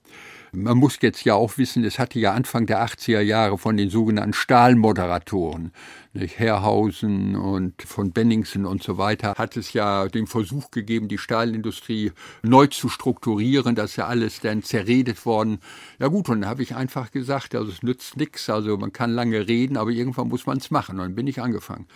Man 0.52 0.78
muss 0.78 0.98
jetzt 1.02 1.24
ja 1.24 1.34
auch 1.34 1.58
wissen, 1.58 1.84
es 1.84 1.98
hatte 1.98 2.18
ja 2.18 2.32
Anfang 2.32 2.66
der 2.66 2.82
80er 2.82 3.20
Jahre 3.20 3.58
von 3.58 3.76
den 3.76 3.90
sogenannten 3.90 4.32
Stahlmoderatoren, 4.32 5.72
nicht, 6.14 6.38
Herrhausen 6.38 7.36
und 7.36 7.82
von 7.82 8.12
Benningsen 8.12 8.64
und 8.64 8.82
so 8.82 8.96
weiter, 8.96 9.34
hat 9.36 9.56
es 9.58 9.74
ja 9.74 10.08
den 10.08 10.26
Versuch 10.26 10.70
gegeben, 10.70 11.08
die 11.08 11.18
Stahlindustrie 11.18 12.12
neu 12.42 12.66
zu 12.66 12.88
strukturieren. 12.88 13.74
Das 13.74 13.90
ist 13.90 13.96
ja 13.96 14.06
alles 14.06 14.40
dann 14.40 14.62
zerredet 14.62 15.26
worden. 15.26 15.58
Ja 15.98 16.08
gut, 16.08 16.28
und 16.30 16.40
dann 16.40 16.50
habe 16.50 16.62
ich 16.62 16.74
einfach 16.74 17.10
gesagt, 17.10 17.54
also 17.54 17.70
es 17.70 17.82
nützt 17.82 18.16
nichts. 18.16 18.48
Also 18.48 18.76
man 18.78 18.92
kann 18.92 19.10
lange 19.10 19.48
reden, 19.48 19.76
aber 19.76 19.90
irgendwann 19.90 20.28
muss 20.28 20.46
man 20.46 20.58
es 20.58 20.70
machen. 20.70 20.98
Und 20.98 21.04
dann 21.04 21.14
bin 21.14 21.26
ich 21.26 21.42
angefangen 21.42 21.86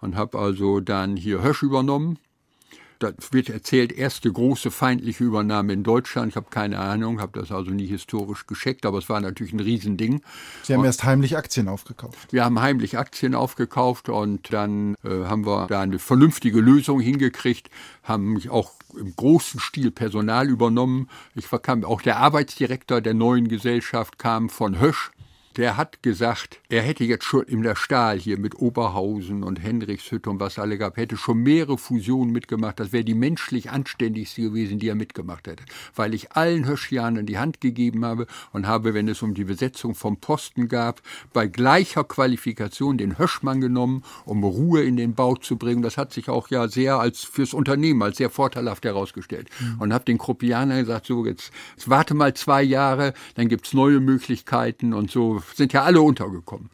und 0.00 0.16
habe 0.16 0.38
also 0.38 0.80
dann 0.80 1.16
hier 1.16 1.42
Hösch 1.42 1.62
übernommen 1.62 2.18
da 3.02 3.12
wird 3.30 3.48
erzählt, 3.48 3.92
erste 3.92 4.30
große 4.30 4.70
feindliche 4.70 5.24
Übernahme 5.24 5.72
in 5.72 5.82
Deutschland. 5.82 6.30
Ich 6.30 6.36
habe 6.36 6.46
keine 6.50 6.78
Ahnung, 6.78 7.20
habe 7.20 7.38
das 7.38 7.50
also 7.50 7.70
nie 7.70 7.86
historisch 7.86 8.46
gescheckt, 8.46 8.86
aber 8.86 8.98
es 8.98 9.08
war 9.08 9.20
natürlich 9.20 9.52
ein 9.52 9.60
Riesending. 9.60 10.22
Sie 10.62 10.72
haben 10.72 10.80
und 10.80 10.86
erst 10.86 11.04
heimlich 11.04 11.36
Aktien 11.36 11.68
aufgekauft. 11.68 12.32
Wir 12.32 12.44
haben 12.44 12.60
heimlich 12.60 12.98
Aktien 12.98 13.34
aufgekauft 13.34 14.08
und 14.08 14.52
dann 14.52 14.94
äh, 15.04 15.24
haben 15.24 15.46
wir 15.46 15.66
da 15.66 15.80
eine 15.80 15.98
vernünftige 15.98 16.60
Lösung 16.60 17.00
hingekriegt, 17.00 17.70
haben 18.02 18.32
mich 18.32 18.50
auch 18.50 18.72
im 18.98 19.14
großen 19.16 19.60
Stil 19.60 19.90
Personal 19.90 20.48
übernommen. 20.48 21.08
Ich 21.34 21.50
war, 21.50 21.58
kam, 21.58 21.84
auch 21.84 22.02
der 22.02 22.18
Arbeitsdirektor 22.18 23.00
der 23.00 23.14
neuen 23.14 23.48
Gesellschaft 23.48 24.18
kam 24.18 24.48
von 24.48 24.80
Hösch 24.80 25.10
der 25.56 25.76
hat 25.76 26.02
gesagt, 26.02 26.60
er 26.68 26.82
hätte 26.82 27.04
jetzt 27.04 27.24
schon 27.24 27.44
in 27.44 27.62
der 27.62 27.76
Stahl 27.76 28.18
hier 28.18 28.38
mit 28.38 28.56
Oberhausen 28.56 29.42
und 29.42 29.62
Henrichshütte 29.62 30.30
und 30.30 30.40
was 30.40 30.58
alle 30.58 30.78
gab, 30.78 30.96
hätte 30.96 31.16
schon 31.16 31.38
mehrere 31.38 31.78
Fusionen 31.78 32.32
mitgemacht. 32.32 32.80
Das 32.80 32.92
wäre 32.92 33.04
die 33.04 33.14
menschlich 33.14 33.70
anständigste 33.70 34.42
gewesen, 34.42 34.78
die 34.78 34.88
er 34.88 34.94
mitgemacht 34.94 35.46
hätte. 35.46 35.64
Weil 35.94 36.14
ich 36.14 36.32
allen 36.32 36.66
Höschianern 36.66 37.26
die 37.26 37.38
Hand 37.38 37.60
gegeben 37.60 38.04
habe 38.04 38.26
und 38.52 38.66
habe, 38.66 38.94
wenn 38.94 39.08
es 39.08 39.22
um 39.22 39.34
die 39.34 39.44
Besetzung 39.44 39.94
vom 39.94 40.16
Posten 40.18 40.68
gab, 40.68 41.02
bei 41.32 41.46
gleicher 41.46 42.04
Qualifikation 42.04 42.98
den 42.98 43.18
Höschmann 43.18 43.60
genommen, 43.60 44.04
um 44.24 44.44
Ruhe 44.44 44.82
in 44.82 44.96
den 44.96 45.14
Bau 45.14 45.36
zu 45.36 45.56
bringen. 45.56 45.82
Das 45.82 45.98
hat 45.98 46.12
sich 46.12 46.28
auch 46.28 46.48
ja 46.48 46.68
sehr 46.68 46.98
als 46.98 47.24
fürs 47.24 47.54
Unternehmen 47.54 48.02
als 48.02 48.16
sehr 48.16 48.30
vorteilhaft 48.30 48.84
herausgestellt. 48.84 49.48
Mhm. 49.60 49.80
Und 49.80 49.92
habe 49.92 50.04
den 50.04 50.18
Kruppianern 50.18 50.80
gesagt, 50.80 51.06
so 51.06 51.26
jetzt, 51.26 51.52
jetzt 51.76 51.88
warte 51.90 52.14
mal 52.14 52.34
zwei 52.34 52.62
Jahre, 52.62 53.12
dann 53.34 53.48
gibt's 53.48 53.74
neue 53.74 54.00
Möglichkeiten 54.00 54.94
und 54.94 55.10
so 55.10 55.41
sind 55.54 55.72
ja 55.72 55.82
alle 55.82 56.00
untergekommen. 56.00 56.70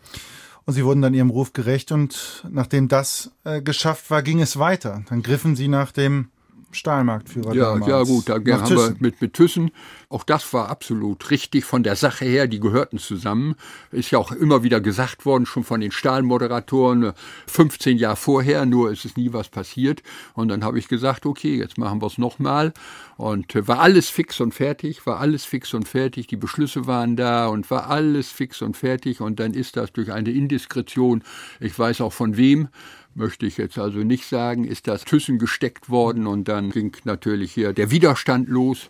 Und 0.64 0.74
sie 0.74 0.84
wurden 0.84 1.00
dann 1.00 1.14
ihrem 1.14 1.30
Ruf 1.30 1.54
gerecht 1.54 1.92
und 1.92 2.44
nachdem 2.50 2.88
das 2.88 3.30
äh, 3.44 3.62
geschafft 3.62 4.10
war, 4.10 4.22
ging 4.22 4.40
es 4.40 4.58
weiter. 4.58 5.02
Dann 5.08 5.22
griffen 5.22 5.56
sie 5.56 5.68
nach 5.68 5.92
dem 5.92 6.28
Stahlmarktführer 6.72 7.54
ja, 7.54 7.72
damals. 7.72 7.90
Ja, 7.90 8.02
gut, 8.02 8.28
da 8.28 8.34
haben 8.34 8.76
wir 8.76 8.94
mit, 8.98 9.20
mit 9.22 9.32
Thyssen, 9.32 9.70
auch 10.10 10.24
das 10.24 10.54
war 10.54 10.70
absolut 10.70 11.30
richtig 11.30 11.66
von 11.66 11.82
der 11.82 11.94
Sache 11.94 12.24
her, 12.24 12.46
die 12.46 12.60
gehörten 12.60 12.98
zusammen. 12.98 13.56
Ist 13.92 14.10
ja 14.10 14.18
auch 14.18 14.32
immer 14.32 14.62
wieder 14.62 14.80
gesagt 14.80 15.26
worden, 15.26 15.44
schon 15.44 15.64
von 15.64 15.80
den 15.80 15.90
Stahlmoderatoren, 15.90 17.12
15 17.46 17.98
Jahre 17.98 18.16
vorher, 18.16 18.64
nur 18.64 18.90
ist 18.90 19.04
es 19.04 19.16
nie 19.16 19.34
was 19.34 19.50
passiert. 19.50 20.02
Und 20.32 20.48
dann 20.48 20.64
habe 20.64 20.78
ich 20.78 20.88
gesagt, 20.88 21.26
okay, 21.26 21.56
jetzt 21.58 21.76
machen 21.76 22.00
wir 22.00 22.06
es 22.06 22.16
nochmal. 22.16 22.72
Und 23.18 23.54
äh, 23.54 23.68
war 23.68 23.80
alles 23.80 24.08
fix 24.08 24.40
und 24.40 24.54
fertig, 24.54 25.04
war 25.04 25.20
alles 25.20 25.44
fix 25.44 25.74
und 25.74 25.86
fertig, 25.86 26.26
die 26.26 26.36
Beschlüsse 26.36 26.86
waren 26.86 27.16
da 27.16 27.48
und 27.48 27.70
war 27.70 27.90
alles 27.90 28.30
fix 28.30 28.62
und 28.62 28.78
fertig. 28.78 29.20
Und 29.20 29.38
dann 29.40 29.52
ist 29.52 29.76
das 29.76 29.92
durch 29.92 30.10
eine 30.10 30.30
Indiskretion, 30.30 31.22
ich 31.60 31.78
weiß 31.78 32.00
auch 32.00 32.14
von 32.14 32.38
wem, 32.38 32.68
möchte 33.14 33.44
ich 33.44 33.58
jetzt 33.58 33.78
also 33.78 33.98
nicht 33.98 34.24
sagen, 34.24 34.64
ist 34.64 34.86
das 34.88 35.04
Thyssen 35.04 35.38
gesteckt 35.38 35.90
worden 35.90 36.26
und 36.26 36.48
dann 36.48 36.70
ging 36.70 36.96
natürlich 37.04 37.52
hier 37.52 37.74
der 37.74 37.90
Widerstand 37.90 38.48
los. 38.48 38.88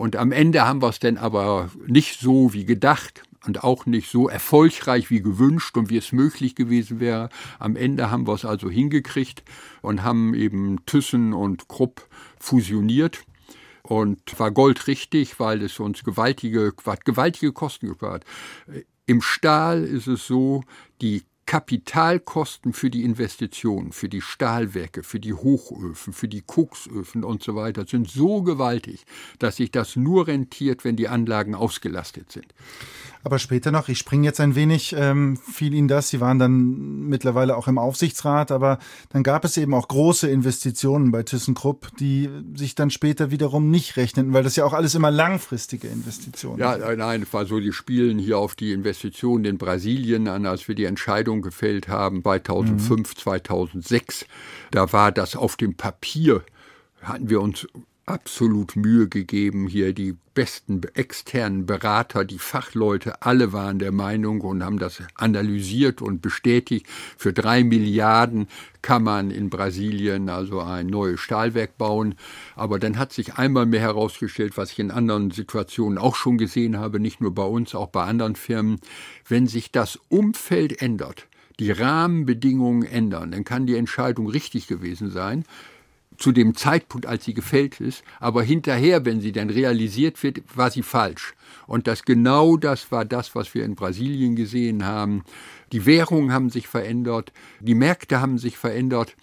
Und 0.00 0.16
am 0.16 0.32
Ende 0.32 0.66
haben 0.66 0.80
wir 0.80 0.88
es 0.88 0.98
dann 0.98 1.18
aber 1.18 1.68
nicht 1.86 2.20
so 2.20 2.54
wie 2.54 2.64
gedacht 2.64 3.22
und 3.46 3.62
auch 3.62 3.84
nicht 3.84 4.10
so 4.10 4.30
erfolgreich 4.30 5.10
wie 5.10 5.20
gewünscht 5.20 5.76
und 5.76 5.90
wie 5.90 5.98
es 5.98 6.12
möglich 6.12 6.54
gewesen 6.54 7.00
wäre. 7.00 7.28
Am 7.58 7.76
Ende 7.76 8.10
haben 8.10 8.26
wir 8.26 8.32
es 8.32 8.46
also 8.46 8.70
hingekriegt 8.70 9.42
und 9.82 10.02
haben 10.02 10.32
eben 10.32 10.86
Thyssen 10.86 11.34
und 11.34 11.68
Krupp 11.68 12.08
fusioniert 12.38 13.24
und 13.82 14.20
war 14.38 14.50
goldrichtig, 14.50 15.38
weil 15.38 15.60
es 15.60 15.78
uns 15.78 16.02
gewaltige, 16.02 16.72
gewaltige 17.04 17.52
Kosten 17.52 17.88
gespart. 17.88 18.24
Im 19.04 19.20
Stahl 19.20 19.84
ist 19.84 20.06
es 20.06 20.26
so, 20.26 20.64
die 21.02 21.24
Kapitalkosten 21.50 22.72
für 22.72 22.90
die 22.90 23.02
Investitionen, 23.02 23.90
für 23.90 24.08
die 24.08 24.20
Stahlwerke, 24.20 25.02
für 25.02 25.18
die 25.18 25.34
Hochöfen, 25.34 26.12
für 26.12 26.28
die 26.28 26.42
Koksöfen 26.42 27.24
und 27.24 27.42
so 27.42 27.56
weiter 27.56 27.84
sind 27.88 28.08
so 28.08 28.42
gewaltig, 28.42 29.04
dass 29.40 29.56
sich 29.56 29.72
das 29.72 29.96
nur 29.96 30.28
rentiert, 30.28 30.84
wenn 30.84 30.94
die 30.94 31.08
Anlagen 31.08 31.56
ausgelastet 31.56 32.30
sind. 32.30 32.54
Aber 33.22 33.38
später 33.38 33.70
noch, 33.70 33.88
ich 33.88 33.98
springe 33.98 34.24
jetzt 34.24 34.40
ein 34.40 34.54
wenig, 34.54 34.94
ähm, 34.96 35.36
fiel 35.36 35.74
Ihnen 35.74 35.88
das. 35.88 36.08
Sie 36.08 36.20
waren 36.20 36.38
dann 36.38 37.08
mittlerweile 37.08 37.56
auch 37.56 37.68
im 37.68 37.76
Aufsichtsrat, 37.76 38.50
aber 38.50 38.78
dann 39.10 39.22
gab 39.22 39.44
es 39.44 39.58
eben 39.58 39.74
auch 39.74 39.88
große 39.88 40.30
Investitionen 40.30 41.10
bei 41.10 41.22
ThyssenKrupp, 41.22 41.88
die 41.98 42.30
sich 42.54 42.76
dann 42.76 42.90
später 42.90 43.30
wiederum 43.30 43.70
nicht 43.70 43.98
rechneten, 43.98 44.32
weil 44.32 44.42
das 44.42 44.56
ja 44.56 44.64
auch 44.64 44.72
alles 44.72 44.94
immer 44.94 45.10
langfristige 45.10 45.88
Investitionen 45.88 46.60
ja, 46.60 46.74
sind. 46.74 46.82
Ja, 46.82 46.96
nein, 46.96 47.22
es 47.22 47.32
war 47.34 47.44
so, 47.44 47.60
die 47.60 47.72
spielen 47.72 48.18
hier 48.18 48.38
auf 48.38 48.54
die 48.54 48.72
Investitionen 48.72 49.44
in 49.44 49.58
Brasilien 49.58 50.26
an, 50.26 50.46
als 50.46 50.66
wir 50.66 50.74
die 50.74 50.84
Entscheidung 50.84 51.39
gefällt 51.42 51.88
haben, 51.88 52.22
2005, 52.22 52.90
mhm. 52.90 53.16
2006. 53.16 54.26
Da 54.70 54.92
war 54.92 55.12
das 55.12 55.36
auf 55.36 55.56
dem 55.56 55.74
Papier 55.74 56.42
hatten 57.02 57.30
wir 57.30 57.40
uns 57.40 57.66
absolut 58.06 58.74
Mühe 58.74 59.08
gegeben, 59.08 59.68
hier 59.68 59.92
die 59.92 60.16
besten 60.34 60.80
externen 60.94 61.66
Berater, 61.66 62.24
die 62.24 62.40
Fachleute, 62.40 63.22
alle 63.22 63.52
waren 63.52 63.78
der 63.78 63.92
Meinung 63.92 64.40
und 64.40 64.64
haben 64.64 64.80
das 64.80 65.00
analysiert 65.14 66.02
und 66.02 66.20
bestätigt. 66.20 66.86
Für 67.16 67.32
drei 67.32 67.62
Milliarden 67.62 68.48
kann 68.82 69.04
man 69.04 69.30
in 69.30 69.48
Brasilien 69.48 70.28
also 70.28 70.60
ein 70.60 70.88
neues 70.88 71.20
Stahlwerk 71.20 71.78
bauen. 71.78 72.16
Aber 72.56 72.80
dann 72.80 72.98
hat 72.98 73.12
sich 73.12 73.34
einmal 73.34 73.66
mehr 73.66 73.80
herausgestellt, 73.80 74.56
was 74.56 74.72
ich 74.72 74.80
in 74.80 74.90
anderen 74.90 75.30
Situationen 75.30 75.98
auch 75.98 76.16
schon 76.16 76.36
gesehen 76.36 76.78
habe, 76.78 76.98
nicht 76.98 77.20
nur 77.20 77.34
bei 77.34 77.44
uns, 77.44 77.76
auch 77.76 77.88
bei 77.88 78.04
anderen 78.04 78.34
Firmen, 78.34 78.80
wenn 79.28 79.46
sich 79.46 79.70
das 79.70 80.00
Umfeld 80.08 80.82
ändert, 80.82 81.28
die 81.60 81.70
Rahmenbedingungen 81.70 82.82
ändern, 82.82 83.30
dann 83.30 83.44
kann 83.44 83.66
die 83.66 83.76
Entscheidung 83.76 84.26
richtig 84.28 84.66
gewesen 84.66 85.10
sein 85.10 85.44
zu 86.20 86.32
dem 86.32 86.54
Zeitpunkt, 86.54 87.06
als 87.06 87.24
sie 87.24 87.34
gefällt 87.34 87.80
ist, 87.80 88.04
aber 88.20 88.42
hinterher, 88.42 89.06
wenn 89.06 89.20
sie 89.20 89.32
dann 89.32 89.48
realisiert 89.48 90.22
wird, 90.22 90.42
war 90.54 90.70
sie 90.70 90.82
falsch. 90.82 91.34
Und 91.66 91.86
das 91.86 92.04
genau 92.04 92.56
das 92.58 92.92
war 92.92 93.06
das, 93.06 93.34
was 93.34 93.54
wir 93.54 93.64
in 93.64 93.74
Brasilien 93.74 94.36
gesehen 94.36 94.84
haben. 94.84 95.24
Die 95.72 95.86
Währungen 95.86 96.32
haben 96.32 96.50
sich 96.50 96.68
verändert, 96.68 97.32
die 97.60 97.74
Märkte 97.74 98.20
haben 98.20 98.36
sich 98.36 98.58
verändert. 98.58 99.16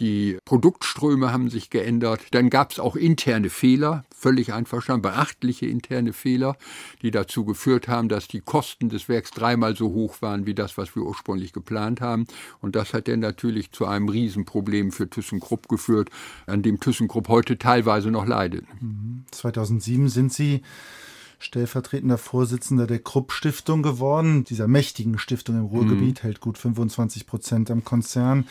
Die 0.00 0.38
Produktströme 0.44 1.32
haben 1.32 1.50
sich 1.50 1.70
geändert. 1.70 2.20
Dann 2.30 2.50
gab 2.50 2.70
es 2.70 2.78
auch 2.78 2.94
interne 2.94 3.50
Fehler, 3.50 4.04
völlig 4.14 4.52
einverstanden, 4.52 5.02
beachtliche 5.02 5.66
interne 5.66 6.12
Fehler, 6.12 6.56
die 7.02 7.10
dazu 7.10 7.44
geführt 7.44 7.88
haben, 7.88 8.08
dass 8.08 8.28
die 8.28 8.40
Kosten 8.40 8.88
des 8.88 9.08
Werks 9.08 9.30
dreimal 9.30 9.76
so 9.76 9.90
hoch 9.90 10.22
waren 10.22 10.46
wie 10.46 10.54
das, 10.54 10.78
was 10.78 10.94
wir 10.94 11.02
ursprünglich 11.02 11.52
geplant 11.52 12.00
haben. 12.00 12.26
Und 12.60 12.76
das 12.76 12.94
hat 12.94 13.08
dann 13.08 13.20
natürlich 13.20 13.72
zu 13.72 13.86
einem 13.86 14.08
Riesenproblem 14.08 14.92
für 14.92 15.10
ThyssenKrupp 15.10 15.68
geführt, 15.68 16.10
an 16.46 16.62
dem 16.62 16.78
ThyssenKrupp 16.78 17.28
heute 17.28 17.58
teilweise 17.58 18.10
noch 18.10 18.26
leidet. 18.26 18.64
2007 19.32 20.02
mhm. 20.04 20.08
sind 20.08 20.32
Sie 20.32 20.62
stellvertretender 21.38 22.18
Vorsitzender 22.18 22.86
der 22.86 22.98
Krupp 22.98 23.32
Stiftung 23.32 23.82
geworden, 23.82 24.44
dieser 24.44 24.68
mächtigen 24.68 25.18
Stiftung 25.18 25.56
im 25.56 25.66
Ruhrgebiet, 25.66 26.18
mhm. 26.18 26.22
hält 26.22 26.40
gut 26.40 26.58
25 26.58 27.26
Prozent 27.26 27.70
am 27.70 27.84
Konzern. 27.84 28.46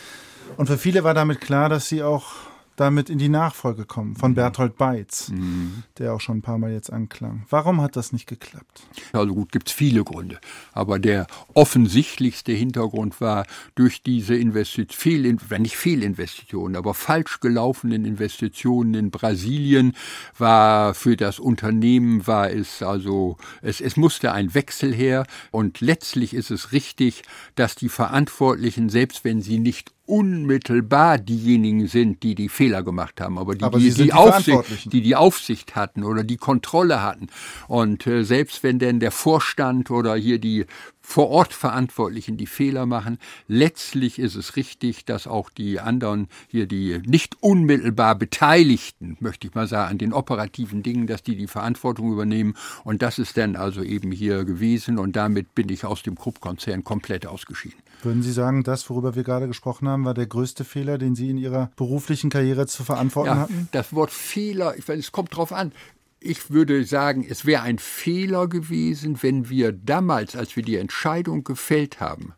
Und 0.55 0.67
für 0.67 0.77
viele 0.77 1.03
war 1.03 1.13
damit 1.13 1.41
klar, 1.41 1.69
dass 1.69 1.89
sie 1.89 2.03
auch 2.03 2.33
damit 2.77 3.09
in 3.09 3.17
die 3.17 3.27
Nachfolge 3.27 3.85
kommen 3.85 4.15
von 4.15 4.31
mhm. 4.31 4.35
Berthold 4.35 4.77
Beitz, 4.77 5.29
mhm. 5.29 5.83
der 5.97 6.13
auch 6.13 6.21
schon 6.21 6.37
ein 6.37 6.41
paar 6.41 6.57
Mal 6.57 6.71
jetzt 6.71 6.93
anklang. 6.93 7.45
Warum 7.49 7.81
hat 7.81 7.95
das 7.95 8.13
nicht 8.13 8.27
geklappt? 8.27 8.83
Also 9.11 9.33
gut, 9.33 9.51
gibt 9.51 9.67
es 9.67 9.73
viele 9.73 10.03
Gründe. 10.03 10.39
Aber 10.71 10.99
der 10.99 11.27
offensichtlichste 11.53 12.53
Hintergrund 12.53 13.19
war 13.19 13.45
durch 13.75 14.03
diese 14.03 14.35
Investitionen, 14.35 15.39
wenn 15.49 15.63
nicht 15.63 15.75
Fehlinvestitionen, 15.75 16.77
aber 16.77 16.93
falsch 16.93 17.39
gelaufenen 17.39 18.05
Investitionen 18.05 18.93
in 18.93 19.11
Brasilien 19.11 19.93
war 20.37 20.93
für 20.93 21.17
das 21.17 21.39
Unternehmen 21.39 22.27
war 22.27 22.51
es 22.51 22.83
also, 22.83 23.37
es, 23.61 23.81
es 23.81 23.97
musste 23.97 24.31
ein 24.31 24.53
Wechsel 24.53 24.93
her 24.93 25.25
und 25.51 25.81
letztlich 25.81 26.35
ist 26.35 26.51
es 26.51 26.71
richtig, 26.71 27.23
dass 27.55 27.75
die 27.75 27.89
Verantwortlichen, 27.89 28.89
selbst 28.89 29.23
wenn 29.23 29.41
sie 29.41 29.57
nicht 29.57 29.96
unmittelbar 30.07 31.19
diejenigen 31.19 31.87
sind, 31.87 32.23
die 32.23 32.33
die 32.33 32.49
Fehler 32.49 32.81
gemacht 32.81 33.21
haben, 33.21 33.37
aber 33.37 33.55
die 33.55 33.63
aber 33.63 33.77
die, 33.77 33.91
die, 33.91 34.03
die, 34.03 34.13
Aufsicht, 34.13 34.93
die 34.93 35.01
die 35.01 35.15
Aufsicht 35.15 35.75
hatten 35.75 36.03
oder 36.03 36.23
die 36.23 36.37
Kontrolle 36.37 37.03
hatten. 37.03 37.27
Und 37.67 38.07
äh, 38.07 38.23
selbst 38.23 38.63
wenn 38.63 38.79
denn 38.79 38.99
der 38.99 39.11
Vorstand 39.11 39.91
oder 39.91 40.15
hier 40.15 40.39
die 40.39 40.65
vor 41.07 41.29
Ort 41.29 41.53
Verantwortlichen 41.53 42.35
die 42.35 42.47
Fehler 42.47 42.85
machen. 42.85 43.17
Letztlich 43.47 44.19
ist 44.19 44.35
es 44.35 44.57
richtig, 44.57 45.05
dass 45.05 45.25
auch 45.25 45.49
die 45.49 45.79
anderen 45.79 46.27
hier, 46.49 46.67
die 46.67 47.01
nicht 47.05 47.41
unmittelbar 47.41 48.15
Beteiligten, 48.15 49.15
möchte 49.21 49.47
ich 49.47 49.55
mal 49.55 49.69
sagen, 49.69 49.91
an 49.91 49.97
den 49.99 50.11
operativen 50.11 50.83
Dingen, 50.83 51.07
dass 51.07 51.23
die 51.23 51.37
die 51.37 51.47
Verantwortung 51.47 52.11
übernehmen. 52.11 52.55
Und 52.83 53.01
das 53.01 53.19
ist 53.19 53.37
dann 53.37 53.55
also 53.55 53.83
eben 53.83 54.11
hier 54.11 54.43
gewesen. 54.43 54.99
Und 54.99 55.15
damit 55.15 55.55
bin 55.55 55.69
ich 55.69 55.85
aus 55.85 56.03
dem 56.03 56.17
Krupp-Konzern 56.17 56.83
komplett 56.83 57.25
ausgeschieden. 57.25 57.79
Würden 58.03 58.21
Sie 58.21 58.33
sagen, 58.33 58.63
das, 58.63 58.89
worüber 58.89 59.15
wir 59.15 59.23
gerade 59.23 59.47
gesprochen 59.47 59.87
haben, 59.87 60.03
war 60.03 60.13
der 60.13 60.27
größte 60.27 60.65
Fehler, 60.65 60.97
den 60.97 61.15
Sie 61.15 61.29
in 61.29 61.37
Ihrer 61.37 61.71
beruflichen 61.77 62.29
Karriere 62.29 62.67
zu 62.67 62.83
verantworten 62.83 63.29
ja, 63.29 63.37
hatten? 63.37 63.69
Das 63.71 63.93
Wort 63.93 64.11
Fehler, 64.11 64.77
ich 64.77 64.85
weiß, 64.85 64.99
es 64.99 65.13
kommt 65.13 65.35
drauf 65.35 65.53
an. 65.53 65.71
Ich 66.19 66.49
würde 66.49 66.83
sagen, 66.83 67.25
es 67.29 67.45
wäre 67.45 67.61
ein 67.61 67.77
Fehler 67.77 68.47
gewesen, 68.47 69.21
wenn 69.21 69.49
wir 69.49 69.71
damals, 69.71 70.35
als 70.35 70.55
wir 70.55 70.63
die 70.63 70.77
Entscheidung 70.77 71.43
gefällt 71.43 71.99
haben, 71.99 72.33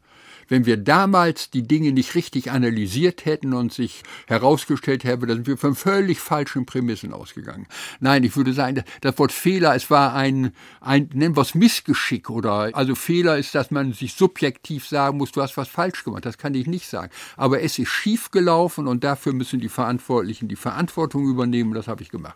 wenn 0.49 0.65
wir 0.65 0.77
damals 0.77 1.49
die 1.49 1.63
Dinge 1.63 1.93
nicht 1.93 2.15
richtig 2.15 2.51
analysiert 2.51 3.23
hätten 3.25 3.53
und 3.53 3.71
sich 3.71 4.03
herausgestellt 4.27 5.03
hätte, 5.03 5.27
dann 5.27 5.38
sind 5.38 5.47
wir 5.47 5.57
von 5.57 5.75
völlig 5.75 6.19
falschen 6.19 6.65
Prämissen 6.65 7.13
ausgegangen. 7.13 7.67
Nein, 7.99 8.23
ich 8.23 8.36
würde 8.36 8.51
sagen, 8.51 8.84
das 9.01 9.17
Wort 9.17 9.32
Fehler, 9.32 9.75
es 9.75 9.89
war 9.89 10.13
ein, 10.13 10.51
ein 10.82 11.09
nennen 11.13 11.38
wir 11.38 11.41
es 11.41 11.55
Missgeschick 11.55 12.30
oder, 12.30 12.71
also 12.73 12.95
Fehler 12.95 13.38
ist, 13.38 13.55
dass 13.55 13.71
man 13.71 13.93
sich 13.93 14.13
subjektiv 14.13 14.88
sagen 14.88 15.17
muss, 15.17 15.32
du 15.32 15.41
hast 15.41 15.55
was 15.55 15.69
falsch 15.69 16.03
gemacht. 16.03 16.25
Das 16.25 16.38
kann 16.38 16.53
ich 16.55 16.67
nicht 16.67 16.88
sagen. 16.88 17.11
Aber 17.38 17.61
es 17.61 17.80
ist 17.80 17.89
schief 17.89 18.32
gelaufen 18.32 18.88
und 18.88 19.03
dafür 19.03 19.34
müssen 19.34 19.59
die 19.59 19.69
Verantwortlichen 19.69 20.47
die 20.47 20.55
Verantwortung 20.55 21.30
übernehmen. 21.30 21.73
Das 21.73 21.88
habe 21.88 22.01
ich 22.03 22.09
gemacht. 22.09 22.36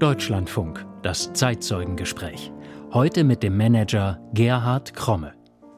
Deutschlandfunk, 0.00 0.86
das 1.02 1.30
Zeitzeugengespräch. 1.34 2.50
Heute 2.90 3.22
mit 3.22 3.42
dem 3.42 3.58
Manager 3.58 4.18
Gerhard 4.32 4.94
Kromme. 4.94 5.34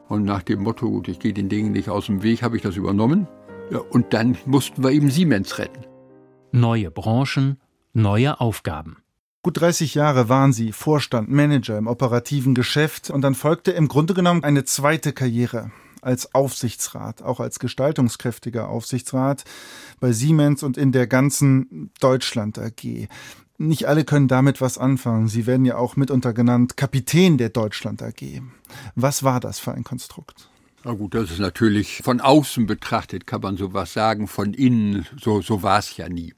Und 0.07 0.23
nach 0.23 0.43
dem 0.43 0.63
Motto, 0.63 0.89
gut, 0.89 1.09
ich 1.09 1.19
gehe 1.19 1.33
den 1.33 1.49
Dingen 1.49 1.73
nicht 1.73 1.89
aus 1.89 2.05
dem 2.05 2.23
Weg, 2.23 2.41
habe 2.41 2.55
ich 2.55 2.61
das 2.61 2.77
übernommen. 2.77 3.27
Ja, 3.69 3.79
und 3.79 4.13
dann 4.13 4.37
mussten 4.45 4.81
wir 4.81 4.91
eben 4.91 5.11
Siemens 5.11 5.57
retten. 5.57 5.85
Neue 6.53 6.89
Branchen, 6.89 7.59
neue 7.91 8.39
Aufgaben. 8.39 9.03
Gut 9.41 9.59
30 9.59 9.93
Jahre 9.93 10.29
waren 10.29 10.53
Sie 10.53 10.71
Vorstand, 10.71 11.29
Manager 11.29 11.77
im 11.77 11.87
operativen 11.87 12.55
Geschäft 12.55 13.09
und 13.09 13.23
dann 13.23 13.35
folgte 13.35 13.71
im 13.71 13.89
Grunde 13.89 14.13
genommen 14.13 14.45
eine 14.45 14.63
zweite 14.63 15.11
Karriere 15.11 15.71
als 16.01 16.33
Aufsichtsrat, 16.33 17.21
auch 17.21 17.39
als 17.39 17.59
gestaltungskräftiger 17.59 18.69
Aufsichtsrat 18.69 19.43
bei 19.99 20.11
Siemens 20.11 20.63
und 20.63 20.77
in 20.77 20.93
der 20.93 21.07
ganzen 21.07 21.91
Deutschland 21.99 22.59
AG. 22.59 23.07
Nicht 23.57 23.87
alle 23.87 24.03
können 24.03 24.27
damit 24.27 24.61
was 24.61 24.77
anfangen. 24.77 25.27
Sie 25.27 25.45
werden 25.45 25.65
ja 25.65 25.77
auch 25.77 25.95
mitunter 25.95 26.33
genannt 26.33 26.75
Kapitän 26.75 27.37
der 27.37 27.49
Deutschland 27.49 28.01
AG. 28.01 28.41
Was 28.95 29.23
war 29.23 29.39
das 29.39 29.59
für 29.59 29.73
ein 29.73 29.83
Konstrukt? 29.83 30.49
Na 30.83 30.93
gut, 30.93 31.13
das 31.13 31.31
ist 31.31 31.39
natürlich 31.39 32.01
von 32.03 32.19
außen 32.19 32.65
betrachtet, 32.65 33.25
kann 33.25 33.41
man 33.41 33.55
sowas 33.55 33.93
sagen, 33.93 34.27
von 34.27 34.53
innen, 34.53 35.05
so, 35.17 35.41
so 35.41 35.63
war 35.63 35.79
es 35.79 35.95
ja 35.95 36.09
nie. 36.09 36.33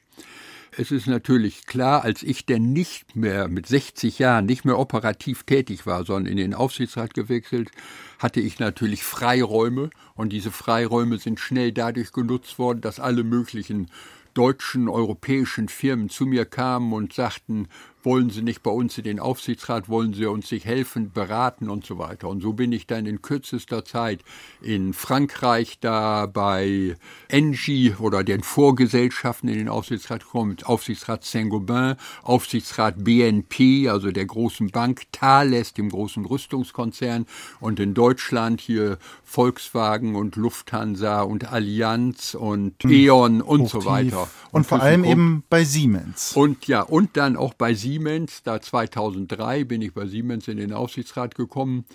Es 0.77 0.91
ist 0.91 1.07
natürlich 1.07 1.65
klar, 1.65 2.03
als 2.03 2.21
ich 2.21 2.45
denn 2.45 2.73
nicht 2.73 3.15
mehr 3.15 3.47
mit 3.47 3.65
60 3.65 4.19
Jahren 4.19 4.45
nicht 4.45 4.65
mehr 4.65 4.77
operativ 4.77 5.43
tätig 5.43 5.85
war, 5.85 6.05
sondern 6.05 6.31
in 6.31 6.37
den 6.37 6.53
Aufsichtsrat 6.53 7.13
gewechselt, 7.13 7.71
hatte 8.19 8.41
ich 8.41 8.59
natürlich 8.59 9.03
Freiräume 9.03 9.89
und 10.15 10.33
diese 10.33 10.51
Freiräume 10.51 11.17
sind 11.17 11.39
schnell 11.39 11.71
dadurch 11.71 12.11
genutzt 12.11 12.59
worden, 12.59 12.81
dass 12.81 12.99
alle 12.99 13.23
möglichen 13.23 13.89
deutschen, 14.35 14.87
europäischen 14.87 15.69
Firmen 15.69 16.09
zu 16.09 16.25
mir 16.25 16.45
kamen 16.45 16.93
und 16.93 17.13
sagten, 17.13 17.67
wollen 18.05 18.29
Sie 18.29 18.41
nicht 18.41 18.61
bei 18.61 18.71
uns 18.71 18.97
in 18.97 19.03
den 19.03 19.19
Aufsichtsrat, 19.19 19.89
wollen 19.89 20.13
Sie 20.13 20.25
uns 20.25 20.51
nicht 20.51 20.65
helfen, 20.65 21.11
beraten 21.11 21.69
und 21.69 21.85
so 21.85 21.97
weiter. 21.97 22.29
Und 22.29 22.41
so 22.41 22.53
bin 22.53 22.71
ich 22.71 22.87
dann 22.87 23.05
in 23.05 23.21
kürzester 23.21 23.83
Zeit 23.83 24.21
in 24.61 24.93
Frankreich 24.93 25.79
da 25.79 26.27
bei 26.27 26.95
Engie 27.27 27.95
oder 27.97 28.23
den 28.23 28.43
Vorgesellschaften 28.43 29.49
in 29.49 29.57
den 29.57 29.69
Aufsichtsrat 29.69 30.23
gekommen, 30.23 30.57
Aufsichtsrat 30.63 31.23
Saint-Gobain, 31.23 31.95
Aufsichtsrat 32.21 33.03
BNP, 33.03 33.89
also 33.89 34.11
der 34.11 34.25
großen 34.25 34.69
Bank, 34.69 35.03
Thales, 35.11 35.73
dem 35.73 35.89
großen 35.89 36.25
Rüstungskonzern 36.25 37.25
und 37.59 37.79
in 37.79 37.93
Deutschland 37.93 38.61
hier 38.61 38.97
Volkswagen 39.23 40.15
und 40.15 40.35
Lufthansa 40.35 41.23
und 41.23 41.51
Allianz 41.51 42.35
und 42.35 42.83
hm. 42.83 42.91
E.ON 42.91 43.41
und 43.41 43.61
Hochtief. 43.61 43.71
so 43.71 43.85
weiter. 43.85 44.21
Und, 44.51 44.59
und 44.59 44.67
vor 44.67 44.81
allem 44.81 45.03
eben 45.03 45.43
bei 45.49 45.63
Siemens. 45.63 46.33
Und 46.35 46.67
ja, 46.67 46.81
und 46.81 47.17
dann 47.17 47.35
auch 47.35 47.53
bei 47.53 47.73
Siemens 47.73 47.94
Siemens. 47.95 48.43
Da 48.43 48.59
2003 48.59 49.63
bin 49.63 49.81
ich 49.81 49.93
bei 49.93 50.05
Siemens 50.05 50.49
in 50.49 50.57
den 50.57 50.73
Aufsichtsrat 50.73 51.33
gekommen 51.35 51.85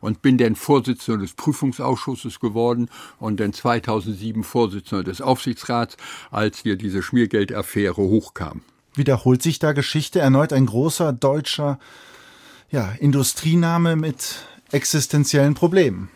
und 0.00 0.22
bin 0.22 0.38
dann 0.38 0.56
Vorsitzender 0.56 1.20
des 1.20 1.34
Prüfungsausschusses 1.34 2.40
geworden 2.40 2.88
und 3.18 3.40
dann 3.40 3.52
2007 3.52 4.42
Vorsitzender 4.42 5.04
des 5.04 5.20
Aufsichtsrats, 5.20 5.98
als 6.30 6.60
hier 6.60 6.76
diese 6.76 7.02
Schmiergeldaffäre 7.02 8.00
hochkam. 8.00 8.62
Wiederholt 8.94 9.42
sich 9.42 9.58
da 9.58 9.72
Geschichte 9.72 10.20
erneut 10.20 10.54
ein 10.54 10.64
großer 10.64 11.12
deutscher 11.12 11.78
ja, 12.70 12.92
Industriename 12.98 13.96
mit 13.96 14.36
existenziellen 14.72 15.52
Problemen? 15.52 16.08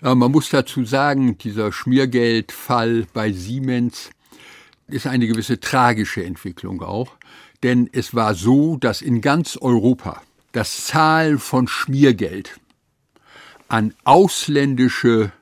Ja, 0.00 0.14
man 0.14 0.30
muss 0.30 0.48
dazu 0.50 0.84
sagen, 0.84 1.38
dieser 1.38 1.72
Schmiergeldfall 1.72 3.08
bei 3.12 3.32
Siemens 3.32 4.10
ist 4.86 5.08
eine 5.08 5.26
gewisse 5.26 5.58
tragische 5.58 6.24
Entwicklung 6.24 6.82
auch. 6.82 7.18
Denn 7.62 7.88
es 7.92 8.14
war 8.14 8.34
so, 8.34 8.76
dass 8.76 9.02
in 9.02 9.20
ganz 9.20 9.56
Europa 9.56 10.22
das 10.52 10.86
Zahlen 10.86 11.38
von 11.38 11.68
Schmiergeld 11.68 12.60
an 13.68 13.94
ausländische 14.04 15.32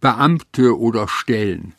Beamte 0.00 0.78
oder 0.78 1.08
Stellen 1.08 1.74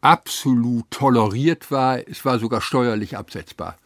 absolut 0.00 0.90
toleriert 0.90 1.70
war. 1.70 2.06
Es 2.08 2.24
war 2.24 2.38
sogar 2.38 2.60
steuerlich 2.60 3.16
absetzbar 3.16 3.76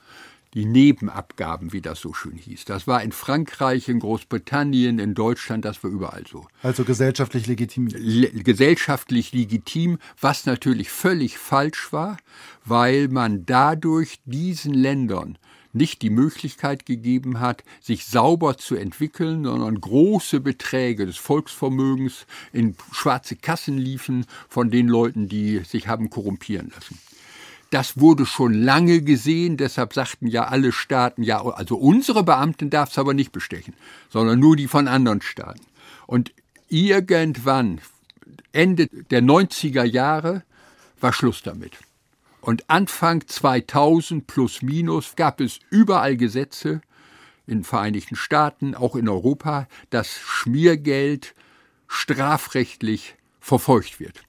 die 0.54 0.64
Nebenabgaben, 0.64 1.72
wie 1.72 1.80
das 1.80 2.00
so 2.00 2.14
schön 2.14 2.36
hieß. 2.36 2.64
Das 2.64 2.86
war 2.86 3.02
in 3.02 3.12
Frankreich, 3.12 3.88
in 3.88 3.98
Großbritannien, 3.98 4.98
in 4.98 5.14
Deutschland, 5.14 5.64
das 5.64 5.82
war 5.82 5.90
überall 5.90 6.24
so. 6.30 6.46
Also 6.62 6.84
gesellschaftlich 6.84 7.46
legitim. 7.46 7.88
Le 7.88 8.30
gesellschaftlich 8.30 9.32
legitim, 9.32 9.98
was 10.20 10.46
natürlich 10.46 10.90
völlig 10.90 11.38
falsch 11.38 11.92
war, 11.92 12.16
weil 12.64 13.08
man 13.08 13.44
dadurch 13.44 14.20
diesen 14.24 14.74
Ländern 14.74 15.38
nicht 15.74 16.02
die 16.02 16.10
Möglichkeit 16.10 16.86
gegeben 16.86 17.40
hat, 17.40 17.64
sich 17.80 18.06
sauber 18.06 18.56
zu 18.56 18.76
entwickeln, 18.76 19.44
sondern 19.44 19.80
große 19.80 20.38
Beträge 20.38 21.04
des 21.04 21.16
Volksvermögens 21.16 22.26
in 22.52 22.76
schwarze 22.92 23.34
Kassen 23.34 23.76
liefen 23.76 24.24
von 24.48 24.70
den 24.70 24.86
Leuten, 24.86 25.28
die 25.28 25.58
sich 25.64 25.88
haben 25.88 26.10
korrumpieren 26.10 26.70
lassen. 26.72 26.98
Das 27.74 27.98
wurde 27.98 28.24
schon 28.24 28.54
lange 28.54 29.02
gesehen, 29.02 29.56
deshalb 29.56 29.94
sagten 29.94 30.28
ja 30.28 30.44
alle 30.44 30.70
Staaten, 30.70 31.24
ja, 31.24 31.44
also 31.44 31.74
unsere 31.76 32.22
Beamten 32.22 32.70
darf 32.70 32.90
es 32.92 32.98
aber 32.98 33.14
nicht 33.14 33.32
bestechen, 33.32 33.74
sondern 34.10 34.38
nur 34.38 34.54
die 34.54 34.68
von 34.68 34.86
anderen 34.86 35.22
Staaten. 35.22 35.66
Und 36.06 36.32
irgendwann, 36.68 37.80
Ende 38.52 38.86
der 38.86 39.22
90er 39.22 39.82
Jahre, 39.82 40.44
war 41.00 41.12
Schluss 41.12 41.42
damit. 41.42 41.72
Und 42.40 42.70
Anfang 42.70 43.26
2000 43.26 44.24
plus 44.28 44.62
minus 44.62 45.16
gab 45.16 45.40
es 45.40 45.58
überall 45.68 46.16
Gesetze 46.16 46.80
in 47.48 47.58
den 47.58 47.64
Vereinigten 47.64 48.14
Staaten, 48.14 48.76
auch 48.76 48.94
in 48.94 49.08
Europa, 49.08 49.66
dass 49.90 50.16
Schmiergeld 50.16 51.34
strafrechtlich 51.88 53.16
verfolgt 53.40 53.98
wird. 53.98 54.22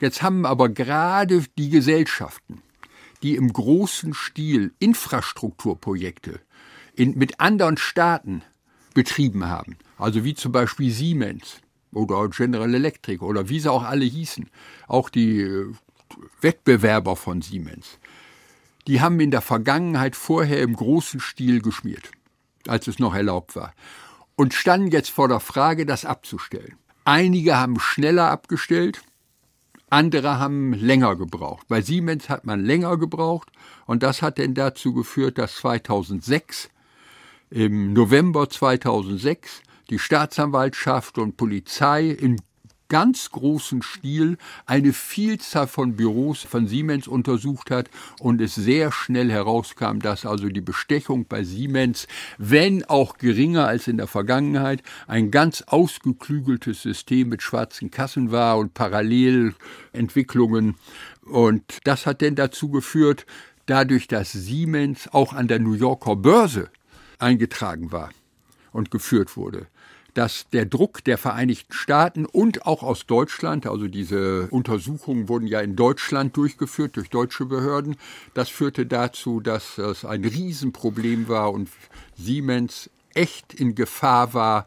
Jetzt 0.00 0.22
haben 0.22 0.46
aber 0.46 0.68
gerade 0.68 1.44
die 1.58 1.70
Gesellschaften, 1.70 2.62
die 3.22 3.34
im 3.34 3.52
großen 3.52 4.14
Stil 4.14 4.72
Infrastrukturprojekte 4.78 6.40
in, 6.94 7.18
mit 7.18 7.40
anderen 7.40 7.76
Staaten 7.76 8.42
betrieben 8.94 9.46
haben, 9.46 9.76
also 9.98 10.24
wie 10.24 10.34
zum 10.34 10.52
Beispiel 10.52 10.90
Siemens 10.90 11.60
oder 11.92 12.28
General 12.28 12.72
Electric 12.72 13.24
oder 13.24 13.48
wie 13.48 13.60
sie 13.60 13.70
auch 13.70 13.84
alle 13.84 14.04
hießen, 14.04 14.48
auch 14.86 15.08
die 15.08 15.40
äh, 15.40 15.72
Wettbewerber 16.40 17.16
von 17.16 17.42
Siemens, 17.42 17.98
die 18.86 19.00
haben 19.00 19.20
in 19.20 19.30
der 19.30 19.40
Vergangenheit 19.42 20.16
vorher 20.16 20.62
im 20.62 20.74
großen 20.74 21.20
Stil 21.20 21.60
geschmiert, 21.60 22.10
als 22.66 22.86
es 22.86 22.98
noch 22.98 23.14
erlaubt 23.14 23.56
war, 23.56 23.74
und 24.36 24.54
standen 24.54 24.90
jetzt 24.90 25.10
vor 25.10 25.28
der 25.28 25.40
Frage, 25.40 25.86
das 25.86 26.04
abzustellen. 26.04 26.76
Einige 27.04 27.56
haben 27.56 27.80
schneller 27.80 28.30
abgestellt, 28.30 29.02
Andere 29.90 30.38
haben 30.38 30.74
länger 30.74 31.16
gebraucht. 31.16 31.66
Bei 31.68 31.80
Siemens 31.80 32.28
hat 32.28 32.44
man 32.44 32.64
länger 32.64 32.96
gebraucht 32.98 33.50
und 33.86 34.02
das 34.02 34.20
hat 34.22 34.38
denn 34.38 34.54
dazu 34.54 34.92
geführt, 34.92 35.38
dass 35.38 35.56
2006, 35.56 36.70
im 37.50 37.94
November 37.94 38.50
2006, 38.50 39.62
die 39.88 39.98
Staatsanwaltschaft 39.98 41.16
und 41.16 41.36
Polizei 41.38 42.08
in 42.08 42.36
ganz 42.88 43.30
großen 43.30 43.82
Stil 43.82 44.38
eine 44.66 44.92
Vielzahl 44.92 45.66
von 45.66 45.96
Büros 45.96 46.42
von 46.42 46.66
Siemens 46.66 47.06
untersucht 47.06 47.70
hat 47.70 47.90
und 48.18 48.40
es 48.40 48.54
sehr 48.54 48.92
schnell 48.92 49.30
herauskam, 49.30 50.00
dass 50.00 50.24
also 50.24 50.48
die 50.48 50.60
Bestechung 50.60 51.26
bei 51.26 51.44
Siemens, 51.44 52.06
wenn 52.38 52.84
auch 52.84 53.18
geringer 53.18 53.66
als 53.66 53.88
in 53.88 53.98
der 53.98 54.06
Vergangenheit, 54.06 54.82
ein 55.06 55.30
ganz 55.30 55.62
ausgeklügeltes 55.62 56.82
System 56.82 57.28
mit 57.28 57.42
schwarzen 57.42 57.90
Kassen 57.90 58.32
war 58.32 58.58
und 58.58 58.74
Parallelentwicklungen. 58.74 60.76
Und 61.22 61.78
das 61.84 62.06
hat 62.06 62.20
denn 62.20 62.34
dazu 62.34 62.70
geführt, 62.70 63.26
dadurch, 63.66 64.08
dass 64.08 64.32
Siemens 64.32 65.08
auch 65.12 65.34
an 65.34 65.48
der 65.48 65.58
New 65.58 65.74
Yorker 65.74 66.16
Börse 66.16 66.70
eingetragen 67.18 67.92
war 67.92 68.10
und 68.72 68.90
geführt 68.90 69.36
wurde, 69.36 69.66
dass 70.14 70.46
der 70.52 70.66
Druck 70.66 71.04
der 71.04 71.18
Vereinigten 71.18 71.72
Staaten 71.72 72.26
und 72.26 72.66
auch 72.66 72.82
aus 72.82 73.06
Deutschland, 73.06 73.66
also 73.66 73.88
diese 73.88 74.48
Untersuchungen 74.50 75.28
wurden 75.28 75.46
ja 75.46 75.60
in 75.60 75.76
Deutschland 75.76 76.36
durchgeführt 76.36 76.96
durch 76.96 77.10
deutsche 77.10 77.44
Behörden, 77.44 77.96
das 78.34 78.48
führte 78.48 78.86
dazu, 78.86 79.40
dass 79.40 79.78
es 79.78 80.04
ein 80.04 80.24
Riesenproblem 80.24 81.28
war 81.28 81.52
und 81.52 81.68
Siemens 82.16 82.90
echt 83.14 83.54
in 83.54 83.74
Gefahr 83.74 84.34
war, 84.34 84.66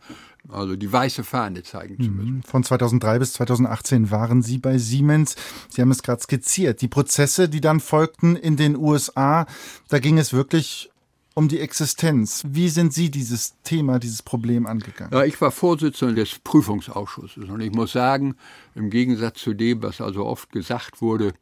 also 0.49 0.75
die 0.75 0.91
weiße 0.91 1.23
Fahne 1.23 1.63
zeigen 1.63 1.97
zu 2.01 2.09
müssen. 2.09 2.35
Mhm. 2.37 2.43
Von 2.43 2.63
2003 2.63 3.19
bis 3.19 3.33
2018 3.33 4.11
waren 4.11 4.41
Sie 4.41 4.57
bei 4.57 4.77
Siemens. 4.77 5.35
Sie 5.69 5.81
haben 5.81 5.91
es 5.91 6.03
gerade 6.03 6.21
skizziert. 6.21 6.81
Die 6.81 6.87
Prozesse, 6.87 7.47
die 7.47 7.61
dann 7.61 7.79
folgten 7.79 8.35
in 8.35 8.57
den 8.57 8.75
USA, 8.75 9.45
da 9.89 9.99
ging 9.99 10.17
es 10.17 10.33
wirklich 10.33 10.91
um 11.34 11.47
die 11.47 11.59
Existenz. 11.59 12.43
Wie 12.47 12.69
sind 12.69 12.93
Sie 12.93 13.09
dieses 13.09 13.55
Thema, 13.63 13.99
dieses 13.99 14.21
Problem 14.21 14.65
angegangen? 14.67 15.13
Ja, 15.13 15.23
ich 15.23 15.39
war 15.39 15.51
Vorsitzender 15.51 16.15
des 16.15 16.39
Prüfungsausschusses 16.39 17.49
und 17.49 17.61
ich 17.61 17.71
muss 17.71 17.93
sagen, 17.93 18.36
im 18.75 18.89
Gegensatz 18.89 19.39
zu 19.39 19.53
dem, 19.53 19.82
was 19.82 20.01
also 20.01 20.25
oft 20.25 20.51
gesagt 20.51 21.01
wurde, 21.01 21.34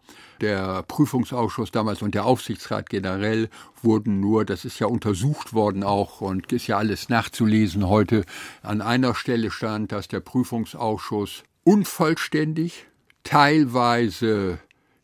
der 0.42 0.84
Prüfungsausschuss 0.84 1.72
damals 1.72 2.02
und 2.02 2.14
der 2.14 2.26
Aufsichtsrat 2.26 2.90
generell 2.90 3.50
wurden 3.82 4.20
nur, 4.20 4.46
das 4.46 4.64
ist 4.64 4.80
ja 4.80 4.88
untersucht 4.88 5.54
worden 5.54 5.84
auch 5.84 6.22
und 6.22 6.54
ist 6.54 6.68
ja 6.68 6.78
alles 6.78 7.10
nachzulesen 7.10 7.88
heute, 7.88 8.26
an 8.62 8.82
einer 8.82 9.16
Stelle 9.16 9.50
stand, 9.50 9.92
dass 9.92 10.08
der 10.08 10.20
Prüfungsausschuss 10.20 11.44
unvollständig, 11.64 12.86
teilweise 13.24 14.60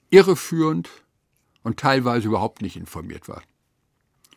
irreführend 0.09 0.89
und 1.63 1.77
teilweise 1.77 2.27
überhaupt 2.27 2.61
nicht 2.61 2.77
informiert 2.77 3.27
war. 3.27 3.41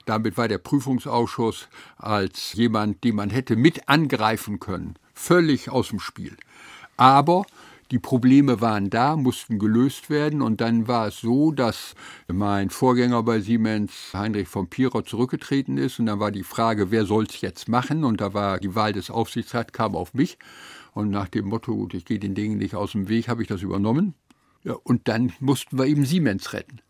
Damit 0.08 0.38
war 0.38 0.48
der 0.48 0.56
Prüfungsausschuss 0.56 1.68
als 1.98 2.54
jemand, 2.54 3.04
den 3.04 3.16
man 3.16 3.28
hätte 3.28 3.56
mit 3.56 3.90
angreifen 3.90 4.58
können, 4.58 4.94
völlig 5.12 5.68
aus 5.68 5.88
dem 5.88 6.00
Spiel. 6.00 6.34
Aber 6.96 7.44
die 7.90 7.98
Probleme 7.98 8.62
waren 8.62 8.88
da, 8.88 9.16
mussten 9.16 9.58
gelöst 9.58 10.08
werden 10.08 10.40
und 10.40 10.62
dann 10.62 10.88
war 10.88 11.08
es 11.08 11.20
so, 11.20 11.52
dass 11.52 11.94
mein 12.26 12.70
Vorgänger 12.70 13.22
bei 13.22 13.40
Siemens, 13.40 13.92
Heinrich 14.14 14.48
von 14.48 14.68
Pierer, 14.68 15.04
zurückgetreten 15.04 15.76
ist 15.76 15.98
und 16.00 16.06
dann 16.06 16.20
war 16.20 16.30
die 16.30 16.42
Frage, 16.42 16.90
wer 16.90 17.04
soll 17.04 17.24
es 17.24 17.42
jetzt 17.42 17.68
machen 17.68 18.02
und 18.02 18.22
da 18.22 18.32
war 18.32 18.58
die 18.60 18.74
Wahl 18.74 18.94
des 18.94 19.10
Aufsichtsrats, 19.10 19.74
kam 19.74 19.94
auf 19.94 20.14
mich 20.14 20.38
und 20.94 21.10
nach 21.10 21.28
dem 21.28 21.48
Motto, 21.48 21.86
ich 21.92 22.06
gehe 22.06 22.18
den 22.18 22.34
Dingen 22.34 22.56
nicht 22.56 22.74
aus 22.74 22.92
dem 22.92 23.10
Weg, 23.10 23.28
habe 23.28 23.42
ich 23.42 23.48
das 23.48 23.60
übernommen. 23.60 24.14
Ja, 24.64 24.72
und 24.72 25.06
dann 25.06 25.34
mussten 25.38 25.78
wir 25.78 25.84
eben 25.84 26.06
Siemens 26.06 26.54
retten. 26.54 26.80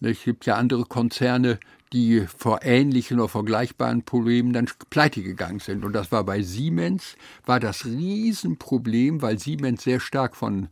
Es 0.00 0.24
gibt 0.24 0.46
ja 0.46 0.56
andere 0.56 0.84
Konzerne, 0.84 1.58
die 1.92 2.26
vor 2.26 2.60
ähnlichen 2.62 3.18
oder 3.18 3.28
vergleichbaren 3.28 4.02
Problemen 4.02 4.52
dann 4.52 4.68
pleite 4.90 5.22
gegangen 5.22 5.60
sind. 5.60 5.84
Und 5.84 5.92
das 5.92 6.12
war 6.12 6.24
bei 6.24 6.42
Siemens, 6.42 7.16
war 7.44 7.60
das 7.60 7.84
Riesenproblem, 7.84 9.22
weil 9.22 9.38
Siemens 9.38 9.84
sehr 9.84 10.00
stark 10.00 10.36
von 10.36 10.68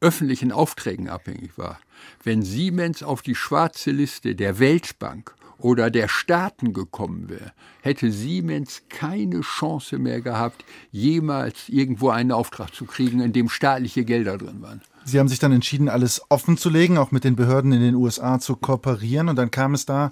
öffentlichen 0.00 0.52
Aufträgen 0.52 1.08
abhängig 1.08 1.56
war. 1.56 1.78
Wenn 2.22 2.42
Siemens 2.42 3.02
auf 3.02 3.22
die 3.22 3.34
schwarze 3.34 3.90
Liste 3.90 4.34
der 4.34 4.58
Weltbank 4.58 5.34
oder 5.58 5.90
der 5.90 6.08
Staaten 6.08 6.72
gekommen 6.72 7.28
wäre, 7.28 7.52
hätte 7.80 8.10
Siemens 8.10 8.82
keine 8.88 9.40
Chance 9.42 9.98
mehr 9.98 10.20
gehabt, 10.20 10.64
jemals 10.90 11.68
irgendwo 11.68 12.10
einen 12.10 12.32
Auftrag 12.32 12.74
zu 12.74 12.84
kriegen, 12.84 13.20
in 13.20 13.32
dem 13.32 13.48
staatliche 13.48 14.04
Gelder 14.04 14.36
drin 14.36 14.60
waren. 14.60 14.82
Sie 15.04 15.18
haben 15.18 15.28
sich 15.28 15.38
dann 15.38 15.52
entschieden, 15.52 15.88
alles 15.88 16.22
offen 16.28 16.56
zu 16.56 16.70
legen, 16.70 16.98
auch 16.98 17.10
mit 17.10 17.24
den 17.24 17.36
Behörden 17.36 17.72
in 17.72 17.80
den 17.80 17.94
USA 17.94 18.38
zu 18.38 18.56
kooperieren. 18.56 19.28
Und 19.28 19.36
dann 19.36 19.50
kam 19.50 19.74
es 19.74 19.86
da 19.86 20.10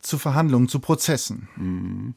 zu 0.00 0.18
Verhandlungen, 0.18 0.68
zu 0.68 0.80
Prozessen. 0.80 1.48
Mhm. 1.56 2.14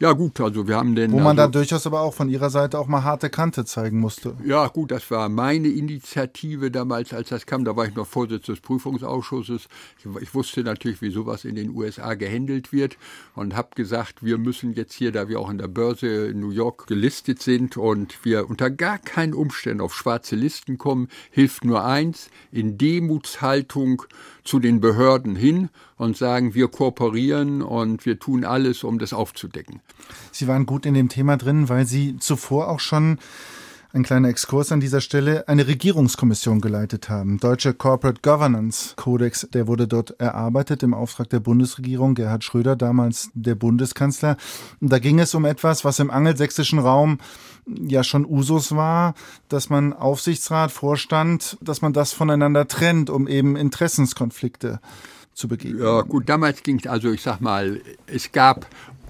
Ja 0.00 0.12
gut, 0.12 0.40
also 0.40 0.66
wir 0.66 0.76
haben 0.76 0.94
den. 0.94 1.12
Wo 1.12 1.18
man 1.18 1.38
also, 1.38 1.50
da 1.52 1.58
durchaus 1.58 1.86
aber 1.86 2.00
auch 2.00 2.14
von 2.14 2.28
Ihrer 2.28 2.50
Seite 2.50 2.78
auch 2.78 2.88
mal 2.88 3.04
harte 3.04 3.30
Kante 3.30 3.64
zeigen 3.64 4.00
musste. 4.00 4.36
Ja 4.44 4.66
gut, 4.68 4.90
das 4.90 5.10
war 5.10 5.28
meine 5.28 5.68
Initiative 5.68 6.70
damals, 6.70 7.12
als 7.12 7.28
das 7.28 7.46
kam. 7.46 7.64
Da 7.64 7.76
war 7.76 7.86
ich 7.86 7.94
noch 7.94 8.06
Vorsitzender 8.06 8.56
des 8.56 8.60
Prüfungsausschusses. 8.60 9.68
Ich, 9.98 10.22
ich 10.22 10.34
wusste 10.34 10.62
natürlich, 10.62 11.00
wie 11.00 11.10
sowas 11.10 11.44
in 11.44 11.54
den 11.54 11.70
USA 11.70 12.14
gehandelt 12.14 12.72
wird 12.72 12.96
und 13.34 13.54
habe 13.54 13.70
gesagt, 13.74 14.24
wir 14.24 14.38
müssen 14.38 14.72
jetzt 14.74 14.94
hier, 14.94 15.12
da 15.12 15.28
wir 15.28 15.40
auch 15.40 15.48
an 15.48 15.58
der 15.58 15.68
Börse 15.68 16.26
in 16.26 16.40
New 16.40 16.50
York 16.50 16.86
gelistet 16.86 17.42
sind 17.42 17.76
und 17.76 18.24
wir 18.24 18.50
unter 18.50 18.70
gar 18.70 18.98
keinen 18.98 19.34
Umständen 19.34 19.80
auf 19.80 19.94
schwarze 19.94 20.36
Listen 20.36 20.78
kommen, 20.78 21.08
hilft 21.30 21.64
nur 21.64 21.84
eins, 21.84 22.30
in 22.50 22.78
Demutshaltung 22.78 24.02
zu 24.44 24.60
den 24.60 24.80
Behörden 24.80 25.36
hin 25.36 25.70
und 25.96 26.16
sagen, 26.16 26.54
wir 26.54 26.68
kooperieren 26.68 27.62
und 27.62 28.04
wir 28.04 28.18
tun 28.18 28.44
alles, 28.44 28.84
um 28.84 28.98
das 28.98 29.12
aufzudecken. 29.12 29.80
Sie 30.32 30.46
waren 30.46 30.66
gut 30.66 30.86
in 30.86 30.94
dem 30.94 31.08
Thema 31.08 31.36
drin, 31.36 31.68
weil 31.68 31.86
Sie 31.86 32.18
zuvor 32.18 32.68
auch 32.68 32.80
schon 32.80 33.18
ein 33.94 34.02
kleiner 34.02 34.28
Exkurs 34.28 34.72
an 34.72 34.80
dieser 34.80 35.00
Stelle, 35.00 35.46
eine 35.46 35.68
Regierungskommission 35.68 36.60
geleitet 36.60 37.08
haben. 37.08 37.38
Deutsche 37.38 37.74
Corporate 37.74 38.20
Governance 38.22 38.94
Codex, 38.96 39.46
der 39.52 39.68
wurde 39.68 39.86
dort 39.86 40.18
erarbeitet 40.18 40.82
im 40.82 40.94
Auftrag 40.94 41.30
der 41.30 41.38
Bundesregierung. 41.38 42.16
Gerhard 42.16 42.42
Schröder, 42.42 42.74
damals 42.74 43.30
der 43.34 43.54
Bundeskanzler. 43.54 44.36
Da 44.80 44.98
ging 44.98 45.20
es 45.20 45.32
um 45.34 45.44
etwas, 45.44 45.84
was 45.84 46.00
im 46.00 46.10
angelsächsischen 46.10 46.80
Raum 46.80 47.18
ja 47.66 48.02
schon 48.02 48.26
Usus 48.26 48.74
war, 48.74 49.14
dass 49.48 49.70
man 49.70 49.92
Aufsichtsrat, 49.92 50.72
Vorstand, 50.72 51.56
dass 51.60 51.80
man 51.80 51.92
das 51.92 52.12
voneinander 52.12 52.66
trennt, 52.66 53.10
um 53.10 53.28
eben 53.28 53.54
Interessenskonflikte 53.54 54.80
zu 55.34 55.46
begegnen. 55.46 55.82
Ja, 55.82 56.02
gut, 56.02 56.28
damals 56.28 56.64
ging 56.64 56.80
es, 56.80 56.86
also 56.88 57.12
ich 57.12 57.22
sag 57.22 57.40
mal, 57.40 57.80
es 58.08 58.32
gab 58.32 58.66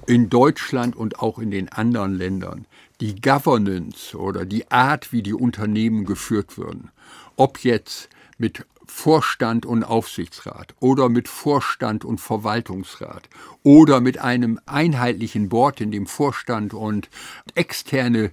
in 0.07 0.29
Deutschland 0.29 0.95
und 0.95 1.21
auch 1.21 1.39
in 1.39 1.51
den 1.51 1.71
anderen 1.71 2.15
Ländern 2.15 2.67
die 3.01 3.21
Governance 3.21 4.17
oder 4.17 4.45
die 4.45 4.71
Art, 4.71 5.13
wie 5.13 5.23
die 5.23 5.35
Unternehmen 5.35 6.05
geführt 6.05 6.57
würden, 6.57 6.91
ob 7.37 7.59
jetzt 7.65 8.09
mit 8.39 8.67
Vorstand 8.87 9.67
und 9.67 9.85
Aufsichtsrat 9.85 10.75
oder 10.81 11.09
mit 11.09 11.29
Vorstand 11.29 12.05
und 12.05 12.21
Verwaltungsrat 12.21 13.29
oder 13.63 14.01
mit 14.01 14.19
einem 14.19 14.61
einheitlichen 14.67 15.49
Board, 15.49 15.81
in 15.81 15.91
dem 15.91 16.07
Vorstand 16.07 16.75
und 16.75 17.09
externe 17.55 18.31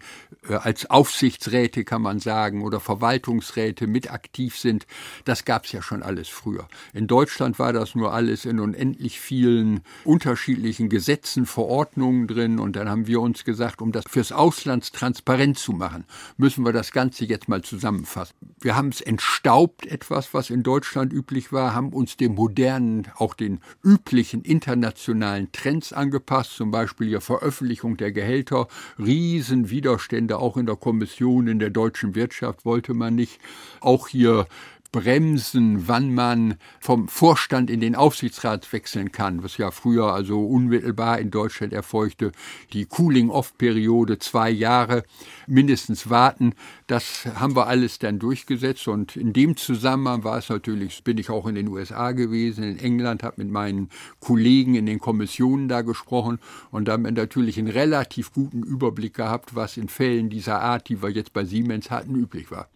äh, 0.48 0.56
als 0.56 0.90
Aufsichtsräte 0.90 1.84
kann 1.84 2.02
man 2.02 2.20
sagen 2.20 2.64
oder 2.64 2.80
Verwaltungsräte 2.80 3.88
mit 3.88 4.12
aktiv 4.12 4.58
sind, 4.58 4.88
das 5.26 5.46
gab 5.46 5.66
es 5.66 5.72
ja 5.72 5.82
schon 5.82 6.04
alles 6.04 6.28
früher. 6.28 6.68
In 6.94 7.08
Deutschland 7.08 7.60
war 7.60 7.74
das 7.74 7.96
nur 7.96 8.14
alles 8.14 8.46
in 8.46 8.60
unendlich 8.60 9.20
vielen 9.20 9.82
unterschiedlichen 10.04 10.90
Gesetzen, 10.90 11.46
Verordnungen 11.46 12.28
drin 12.28 12.60
und 12.60 12.76
dann 12.76 12.90
haben 12.90 13.08
wir 13.08 13.22
uns 13.22 13.44
gesagt, 13.44 13.82
um 13.82 13.92
das 13.92 14.04
fürs 14.10 14.32
Ausland 14.32 14.92
transparent 14.94 15.58
zu 15.58 15.74
machen, 15.74 16.06
müssen 16.38 16.66
wir 16.66 16.74
das 16.74 16.92
Ganze 16.92 17.26
jetzt 17.26 17.48
mal 17.48 17.62
zusammenfassen. 17.62 18.36
Wir 18.60 18.76
haben 18.76 18.90
es 18.90 19.02
entstaubt 19.02 19.86
etwas, 19.86 20.34
was 20.34 20.50
in 20.52 20.64
Deutschland 20.64 21.14
üblich 21.14 21.52
war, 21.52 21.74
haben 21.74 21.94
uns 21.94 22.18
dem 22.18 22.36
modernen, 22.36 23.08
auch 23.16 23.34
den 23.34 23.60
üblichen 23.84 24.44
internationalen 24.44 25.52
Trends 25.52 25.94
angepasst, 25.94 26.56
zum 26.56 26.72
Beispiel 26.72 27.10
die 27.10 27.22
Veröffentlichung 27.22 27.98
der 27.98 28.12
Gehälter, 28.12 28.68
Riesenwiderstände 29.00 30.38
auch 30.38 30.58
in 30.58 30.66
der 30.66 30.76
Kommission 30.76 31.48
in 31.48 31.60
der 31.60 31.70
deutschen 31.70 32.16
Wirtschaft 32.16 32.66
wollte 32.66 32.94
man 32.94 33.16
nicht. 33.16 33.40
Auch 33.80 34.08
hier 34.08 34.46
bremsen, 34.92 35.88
wann 35.88 36.14
man 36.14 36.56
vom 36.82 37.08
Vorstand 37.08 37.70
in 37.70 37.80
den 37.80 37.96
Aufsichtsrat 37.96 38.72
wechseln 38.74 39.12
kann, 39.12 39.42
was 39.42 39.58
ja 39.58 39.72
früher 39.72 40.14
also 40.14 40.46
unmittelbar 40.46 41.20
in 41.20 41.32
Deutschland 41.32 41.72
erfolgte. 41.72 42.34
Die 42.74 42.86
Cooling-off-Periode 42.86 44.20
zwei 44.20 44.50
Jahre 44.50 45.04
mindestens 45.48 46.10
warten, 46.10 46.54
das 46.88 47.26
haben 47.36 47.56
wir 47.56 47.68
alles 47.68 48.00
dann 48.00 48.20
durchgesetzt 48.20 48.88
und 48.90 49.16
in 49.16 49.32
dem 49.32 49.56
Zusammenhang 49.56 50.26
war 50.26 50.38
es 50.38 50.50
natürlich, 50.50 51.04
bin 51.06 51.18
ich 51.18 51.30
auch 51.30 51.48
in 51.48 51.56
den 51.56 51.70
USA 51.70 52.12
gewesen, 52.12 52.64
in 52.64 52.78
England, 52.78 53.24
habe 53.24 53.42
mit 53.44 53.52
meinen 53.52 53.90
Kollegen 54.20 54.76
in 54.76 54.86
den 54.86 55.00
Kommissionen 55.00 55.70
da 55.70 55.84
gesprochen 55.84 56.40
und 56.70 56.88
da 56.88 56.94
haben 56.94 57.04
wir 57.04 57.12
natürlich 57.12 57.58
einen 57.58 57.70
relativ 57.70 58.34
guten 58.34 58.64
Überblick 58.64 59.14
gehabt, 59.14 59.56
was 59.56 59.78
in 59.78 59.88
Fällen 59.88 60.30
dieser 60.30 60.62
Art, 60.62 60.90
die 60.90 61.02
wir 61.02 61.10
jetzt 61.10 61.32
bei 61.32 61.46
Siemens 61.46 61.90
hatten, 61.90 62.16
üblich 62.16 62.52
war. 62.52 62.68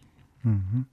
Mhm. 0.42 0.86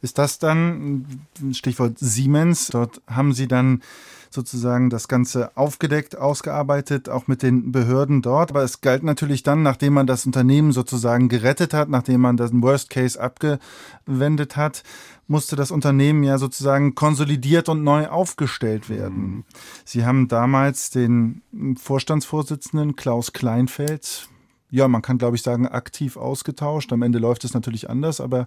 Ist 0.00 0.18
das 0.18 0.38
dann, 0.38 1.06
Stichwort 1.52 1.98
Siemens, 1.98 2.68
dort 2.68 3.00
haben 3.06 3.32
Sie 3.32 3.48
dann 3.48 3.82
sozusagen 4.30 4.90
das 4.90 5.08
Ganze 5.08 5.56
aufgedeckt, 5.56 6.16
ausgearbeitet, 6.16 7.08
auch 7.08 7.28
mit 7.28 7.42
den 7.42 7.72
Behörden 7.72 8.22
dort. 8.22 8.50
Aber 8.50 8.62
es 8.62 8.80
galt 8.80 9.02
natürlich 9.02 9.42
dann, 9.42 9.62
nachdem 9.62 9.94
man 9.94 10.06
das 10.06 10.26
Unternehmen 10.26 10.72
sozusagen 10.72 11.28
gerettet 11.28 11.72
hat, 11.74 11.88
nachdem 11.88 12.20
man 12.20 12.36
das 12.36 12.50
Worst 12.52 12.90
Case 12.90 13.18
abgewendet 13.20 14.56
hat, 14.56 14.82
musste 15.26 15.56
das 15.56 15.70
Unternehmen 15.70 16.22
ja 16.24 16.38
sozusagen 16.38 16.94
konsolidiert 16.94 17.68
und 17.68 17.84
neu 17.84 18.08
aufgestellt 18.08 18.88
werden. 18.88 19.18
Mhm. 19.18 19.44
Sie 19.84 20.04
haben 20.04 20.28
damals 20.28 20.90
den 20.90 21.42
Vorstandsvorsitzenden 21.80 22.96
Klaus 22.96 23.32
Kleinfeld 23.32 24.28
ja, 24.70 24.88
man 24.88 25.02
kann, 25.02 25.18
glaube 25.18 25.36
ich, 25.36 25.42
sagen, 25.42 25.66
aktiv 25.66 26.16
ausgetauscht. 26.16 26.92
Am 26.92 27.02
Ende 27.02 27.18
läuft 27.18 27.44
es 27.44 27.54
natürlich 27.54 27.88
anders, 27.88 28.20
aber 28.20 28.46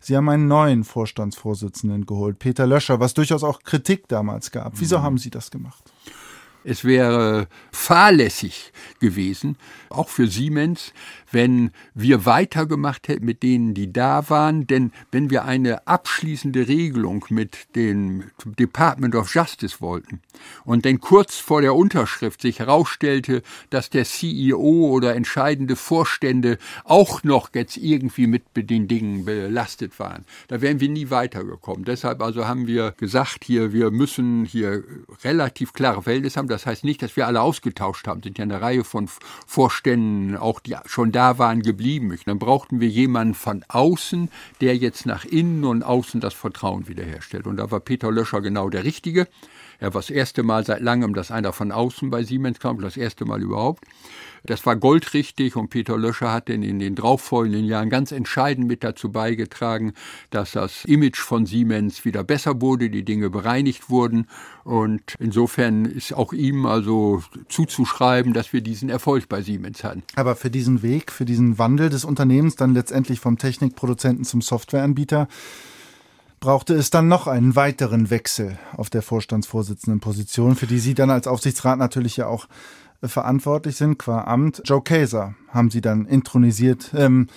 Sie 0.00 0.16
haben 0.16 0.28
einen 0.28 0.48
neuen 0.48 0.84
Vorstandsvorsitzenden 0.84 2.04
geholt, 2.04 2.38
Peter 2.38 2.66
Löscher, 2.66 3.00
was 3.00 3.14
durchaus 3.14 3.42
auch 3.42 3.62
Kritik 3.62 4.06
damals 4.08 4.50
gab. 4.50 4.74
Wieso 4.76 4.98
mhm. 4.98 5.02
haben 5.02 5.18
Sie 5.18 5.30
das 5.30 5.50
gemacht? 5.50 5.82
Es 6.64 6.84
wäre 6.84 7.46
fahrlässig 7.72 8.72
gewesen, 8.98 9.56
auch 9.90 10.08
für 10.08 10.26
Siemens, 10.26 10.92
wenn 11.30 11.72
wir 11.94 12.24
weitergemacht 12.24 13.08
hätten 13.08 13.26
mit 13.26 13.42
denen, 13.42 13.74
die 13.74 13.92
da 13.92 14.30
waren. 14.30 14.66
Denn 14.66 14.92
wenn 15.10 15.30
wir 15.30 15.44
eine 15.44 15.86
abschließende 15.86 16.66
Regelung 16.68 17.26
mit 17.28 17.74
dem 17.76 18.30
Department 18.58 19.14
of 19.14 19.34
Justice 19.34 19.80
wollten 19.80 20.20
und 20.64 20.86
dann 20.86 21.00
kurz 21.00 21.36
vor 21.36 21.60
der 21.60 21.74
Unterschrift 21.74 22.40
sich 22.40 22.60
herausstellte, 22.60 23.42
dass 23.70 23.90
der 23.90 24.04
CEO 24.04 24.90
oder 24.90 25.14
entscheidende 25.14 25.76
Vorstände 25.76 26.58
auch 26.84 27.24
noch 27.24 27.50
jetzt 27.54 27.76
irgendwie 27.76 28.26
mit 28.26 28.44
den 28.54 28.88
Dingen 28.88 29.24
belastet 29.24 29.98
waren, 29.98 30.24
da 30.48 30.60
wären 30.60 30.80
wir 30.80 30.88
nie 30.88 31.10
weitergekommen. 31.10 31.84
Deshalb 31.84 32.22
also 32.22 32.46
haben 32.46 32.66
wir 32.66 32.92
gesagt, 32.92 33.44
hier, 33.44 33.72
wir 33.72 33.90
müssen 33.90 34.44
hier 34.44 34.84
relativ 35.24 35.72
klare 35.72 36.02
Verhältnisse 36.02 36.38
haben. 36.38 36.48
Das 36.54 36.66
heißt 36.66 36.84
nicht, 36.84 37.02
dass 37.02 37.16
wir 37.16 37.26
alle 37.26 37.40
ausgetauscht 37.40 38.06
haben. 38.06 38.20
Es 38.20 38.24
sind 38.24 38.38
ja 38.38 38.44
eine 38.44 38.60
Reihe 38.60 38.84
von 38.84 39.08
Vorständen, 39.44 40.36
auch 40.36 40.60
die 40.60 40.76
schon 40.86 41.10
da 41.10 41.38
waren, 41.38 41.62
geblieben. 41.62 42.16
Dann 42.26 42.38
brauchten 42.38 42.78
wir 42.78 42.86
jemanden 42.88 43.34
von 43.34 43.64
außen, 43.66 44.30
der 44.60 44.76
jetzt 44.76 45.04
nach 45.04 45.24
innen 45.24 45.64
und 45.64 45.82
außen 45.82 46.20
das 46.20 46.32
Vertrauen 46.32 46.86
wiederherstellt. 46.86 47.48
Und 47.48 47.56
da 47.56 47.72
war 47.72 47.80
Peter 47.80 48.12
Löscher 48.12 48.40
genau 48.40 48.70
der 48.70 48.84
Richtige. 48.84 49.26
Er 49.84 49.92
war 49.92 50.00
das 50.00 50.08
erste 50.08 50.42
Mal 50.42 50.64
seit 50.64 50.80
langem, 50.80 51.12
dass 51.12 51.30
einer 51.30 51.52
von 51.52 51.70
außen 51.70 52.08
bei 52.08 52.22
Siemens 52.22 52.58
kam, 52.58 52.80
das 52.80 52.96
erste 52.96 53.26
Mal 53.26 53.42
überhaupt. 53.42 53.84
Das 54.42 54.64
war 54.64 54.76
goldrichtig 54.76 55.56
und 55.56 55.68
Peter 55.68 55.98
Löscher 55.98 56.32
hat 56.32 56.48
in, 56.48 56.62
in 56.62 56.78
den 56.78 56.94
darauffolgenden 56.94 57.66
Jahren 57.66 57.90
ganz 57.90 58.10
entscheidend 58.10 58.66
mit 58.66 58.82
dazu 58.82 59.12
beigetragen, 59.12 59.92
dass 60.30 60.52
das 60.52 60.86
Image 60.86 61.18
von 61.18 61.44
Siemens 61.44 62.06
wieder 62.06 62.24
besser 62.24 62.62
wurde, 62.62 62.88
die 62.88 63.04
Dinge 63.04 63.28
bereinigt 63.28 63.90
wurden 63.90 64.26
und 64.64 65.16
insofern 65.18 65.84
ist 65.84 66.14
auch 66.14 66.32
ihm 66.32 66.64
also 66.64 67.22
zuzuschreiben, 67.50 68.32
dass 68.32 68.54
wir 68.54 68.62
diesen 68.62 68.88
Erfolg 68.88 69.28
bei 69.28 69.42
Siemens 69.42 69.84
hatten. 69.84 70.02
Aber 70.16 70.34
für 70.34 70.48
diesen 70.48 70.82
Weg, 70.82 71.12
für 71.12 71.26
diesen 71.26 71.58
Wandel 71.58 71.90
des 71.90 72.06
Unternehmens, 72.06 72.56
dann 72.56 72.72
letztendlich 72.72 73.20
vom 73.20 73.36
Technikproduzenten 73.36 74.24
zum 74.24 74.40
Softwareanbieter, 74.40 75.28
brauchte 76.44 76.74
es 76.74 76.90
dann 76.90 77.08
noch 77.08 77.26
einen 77.26 77.56
weiteren 77.56 78.10
Wechsel 78.10 78.58
auf 78.76 78.90
der 78.90 79.00
Vorstandsvorsitzendenposition, 79.00 80.56
für 80.56 80.66
die 80.66 80.78
Sie 80.78 80.92
dann 80.92 81.08
als 81.08 81.26
Aufsichtsrat 81.26 81.78
natürlich 81.78 82.18
ja 82.18 82.26
auch 82.26 82.48
verantwortlich 83.02 83.76
sind 83.76 83.98
qua 83.98 84.24
Amt. 84.24 84.60
Joe 84.66 84.82
Kaiser 84.82 85.34
haben 85.48 85.70
sie 85.70 85.80
dann 85.80 86.04
intronisiert, 86.04 86.92
ähm, 86.94 87.28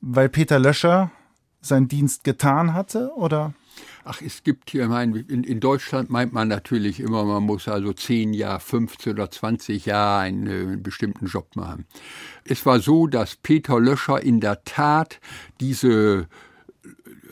weil 0.00 0.28
Peter 0.28 0.60
Löscher 0.60 1.10
seinen 1.60 1.88
Dienst 1.88 2.22
getan 2.22 2.72
hatte, 2.72 3.10
oder? 3.16 3.52
Ach, 4.04 4.22
es 4.22 4.44
gibt 4.44 4.70
hier, 4.70 4.86
mein, 4.86 5.12
in, 5.12 5.42
in 5.42 5.58
Deutschland 5.58 6.08
meint 6.08 6.32
man 6.32 6.46
natürlich 6.46 7.00
immer, 7.00 7.24
man 7.24 7.42
muss 7.42 7.66
also 7.66 7.92
zehn 7.92 8.32
Jahre, 8.32 8.60
15 8.60 9.14
oder 9.14 9.28
20 9.28 9.86
Jahre 9.86 10.20
einen, 10.20 10.46
einen 10.46 10.82
bestimmten 10.84 11.26
Job 11.26 11.56
machen. 11.56 11.84
Es 12.44 12.64
war 12.64 12.78
so, 12.78 13.08
dass 13.08 13.34
Peter 13.34 13.80
Löscher 13.80 14.22
in 14.22 14.38
der 14.38 14.62
Tat 14.62 15.18
diese, 15.60 16.28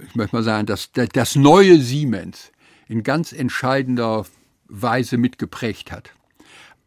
ich 0.06 0.14
möchte 0.14 0.36
mal 0.36 0.42
sagen, 0.42 0.66
das, 0.66 0.90
das 0.92 1.36
neue 1.36 1.80
Siemens 1.80 2.52
in 2.88 3.02
ganz 3.02 3.32
entscheidender 3.32 4.26
Weise 4.68 5.16
mitgeprägt 5.16 5.92
hat. 5.92 6.12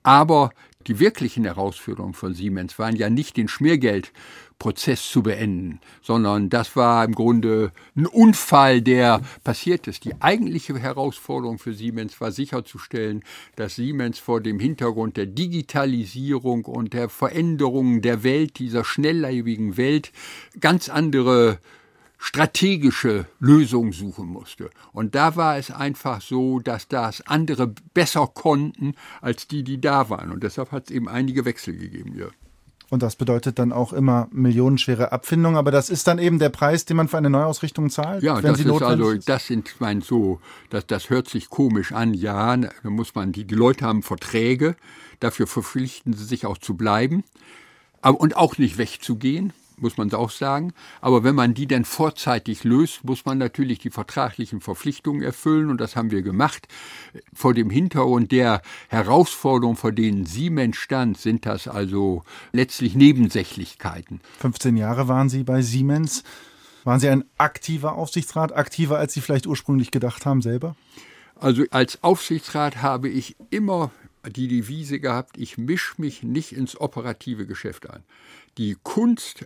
Aber 0.03 0.51
die 0.87 0.99
wirklichen 0.99 1.45
Herausforderungen 1.45 2.13
von 2.13 2.33
Siemens 2.33 2.77
waren 2.77 2.97
ja 2.97 3.09
nicht 3.09 3.37
den 3.37 3.47
Schmiergeldprozess 3.47 5.09
zu 5.09 5.23
beenden, 5.23 5.79
sondern 6.01 6.49
das 6.49 6.75
war 6.75 7.05
im 7.05 7.15
Grunde 7.15 7.71
ein 7.95 8.05
Unfall, 8.05 8.81
der 8.81 9.21
passiert 9.45 9.87
ist. 9.87 10.03
Die 10.03 10.21
eigentliche 10.21 10.77
Herausforderung 10.77 11.57
für 11.57 11.73
Siemens 11.73 12.19
war 12.19 12.33
sicherzustellen, 12.33 13.23
dass 13.55 13.75
Siemens 13.75 14.19
vor 14.19 14.41
dem 14.41 14.59
Hintergrund 14.59 15.15
der 15.15 15.27
Digitalisierung 15.27 16.65
und 16.65 16.93
der 16.93 17.07
Veränderungen 17.07 18.01
der 18.01 18.23
Welt, 18.23 18.59
dieser 18.59 18.83
schnelllebigen 18.83 19.77
Welt, 19.77 20.11
ganz 20.59 20.89
andere 20.89 21.59
strategische 22.23 23.25
Lösung 23.39 23.91
suchen 23.91 24.27
musste. 24.27 24.69
Und 24.93 25.13
da 25.13 25.35
war 25.35 25.57
es 25.57 25.71
einfach 25.71 26.21
so, 26.21 26.59
dass 26.59 26.87
das 26.87 27.19
andere 27.27 27.73
besser 27.93 28.27
konnten 28.33 28.95
als 29.19 29.49
die, 29.49 29.61
die 29.61 29.81
da 29.81 30.09
waren. 30.09 30.31
Und 30.31 30.41
deshalb 30.41 30.71
hat 30.71 30.85
es 30.85 30.95
eben 30.95 31.09
einige 31.09 31.43
Wechsel 31.43 31.75
gegeben 31.75 32.13
hier. 32.13 32.31
Und 32.89 33.03
das 33.03 33.17
bedeutet 33.17 33.59
dann 33.59 33.73
auch 33.73 33.91
immer 33.91 34.29
millionenschwere 34.31 35.11
Abfindungen, 35.11 35.57
aber 35.57 35.71
das 35.71 35.89
ist 35.89 36.07
dann 36.07 36.17
eben 36.17 36.39
der 36.39 36.49
Preis, 36.49 36.85
den 36.85 36.95
man 36.95 37.09
für 37.09 37.17
eine 37.17 37.29
Neuausrichtung 37.29 37.89
zahlt. 37.89 38.23
Ja, 38.23 38.39
das 38.39 38.59
ist 38.59 38.81
also, 38.81 39.15
das 39.15 39.47
sind, 39.47 39.75
mein 39.79 39.99
so, 39.99 40.39
das, 40.69 40.87
das 40.87 41.09
hört 41.09 41.27
sich 41.27 41.49
komisch 41.49 41.91
an. 41.91 42.13
Ja, 42.13 42.55
da 42.55 42.71
muss 42.85 43.15
man, 43.15 43.33
die, 43.33 43.43
die 43.43 43.55
Leute 43.55 43.85
haben 43.85 44.01
Verträge, 44.01 44.77
dafür 45.19 45.45
verpflichten 45.45 46.13
sie 46.13 46.23
sich 46.23 46.45
auch 46.45 46.57
zu 46.57 46.75
bleiben 46.75 47.25
aber, 48.01 48.21
und 48.21 48.37
auch 48.37 48.57
nicht 48.57 48.77
wegzugehen 48.77 49.51
muss 49.83 49.97
man 49.97 50.11
auch 50.13 50.31
sagen. 50.31 50.73
Aber 51.01 51.23
wenn 51.23 51.35
man 51.35 51.53
die 51.53 51.67
dann 51.67 51.85
vorzeitig 51.85 52.63
löst, 52.63 53.03
muss 53.03 53.25
man 53.25 53.37
natürlich 53.37 53.79
die 53.79 53.91
vertraglichen 53.91 54.61
Verpflichtungen 54.61 55.21
erfüllen 55.21 55.69
und 55.69 55.79
das 55.79 55.95
haben 55.95 56.09
wir 56.09 56.23
gemacht. 56.23 56.67
Vor 57.33 57.53
dem 57.53 57.69
Hintergrund 57.69 58.31
der 58.31 58.61
Herausforderungen, 58.87 59.77
vor 59.77 59.91
denen 59.91 60.25
Siemens 60.25 60.77
stand, 60.77 61.17
sind 61.19 61.45
das 61.45 61.67
also 61.67 62.23
letztlich 62.51 62.95
Nebensächlichkeiten. 62.95 64.21
15 64.39 64.75
Jahre 64.77 65.07
waren 65.07 65.29
Sie 65.29 65.43
bei 65.43 65.61
Siemens. 65.61 66.23
Waren 66.83 66.99
Sie 66.99 67.09
ein 67.09 67.23
aktiver 67.37 67.95
Aufsichtsrat, 67.95 68.53
aktiver 68.53 68.97
als 68.97 69.13
Sie 69.13 69.21
vielleicht 69.21 69.47
ursprünglich 69.47 69.91
gedacht 69.91 70.25
haben 70.25 70.41
selber? 70.41 70.75
Also 71.35 71.63
als 71.71 72.03
Aufsichtsrat 72.03 72.81
habe 72.81 73.09
ich 73.09 73.35
immer 73.49 73.91
die 74.29 74.47
Devise 74.47 74.99
gehabt, 74.99 75.37
ich 75.37 75.57
mische 75.57 75.95
mich 75.97 76.23
nicht 76.23 76.53
ins 76.53 76.79
operative 76.79 77.45
Geschäft 77.45 77.89
ein. 77.89 78.03
Die 78.57 78.77
Kunst 78.81 79.45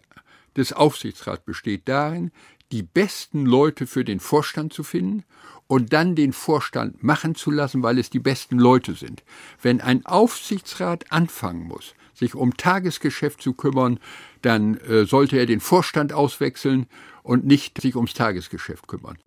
des 0.58 0.74
Aufsichtsrats 0.74 1.44
besteht 1.46 1.88
darin, 1.88 2.32
die 2.72 2.84
besten 2.84 3.46
Leute 3.46 3.88
für 3.88 4.04
den 4.04 4.20
Vorstand 4.20 4.74
zu 4.74 4.84
finden 4.84 5.24
und 5.68 5.94
dann 5.94 6.16
den 6.16 6.34
Vorstand 6.34 7.04
machen 7.04 7.36
zu 7.36 7.52
lassen, 7.52 7.84
weil 7.84 7.98
es 8.00 8.10
die 8.10 8.20
besten 8.20 8.58
Leute 8.58 8.94
sind. 8.94 9.24
Wenn 9.62 9.82
ein 9.82 10.06
Aufsichtsrat 10.06 11.12
anfangen 11.12 11.68
muss, 11.68 11.94
sich 12.14 12.36
um 12.36 12.58
Tagesgeschäft 12.58 13.42
zu 13.42 13.54
kümmern, 13.54 14.00
dann 14.42 14.78
äh, 14.78 15.06
sollte 15.06 15.38
er 15.38 15.46
den 15.46 15.60
Vorstand 15.60 16.14
auswechseln 16.14 16.88
und 17.24 17.46
nicht 17.46 17.82
sich 17.82 17.96
ums 17.96 18.14
Tagesgeschäft 18.14 18.88
kümmern. 18.88 19.18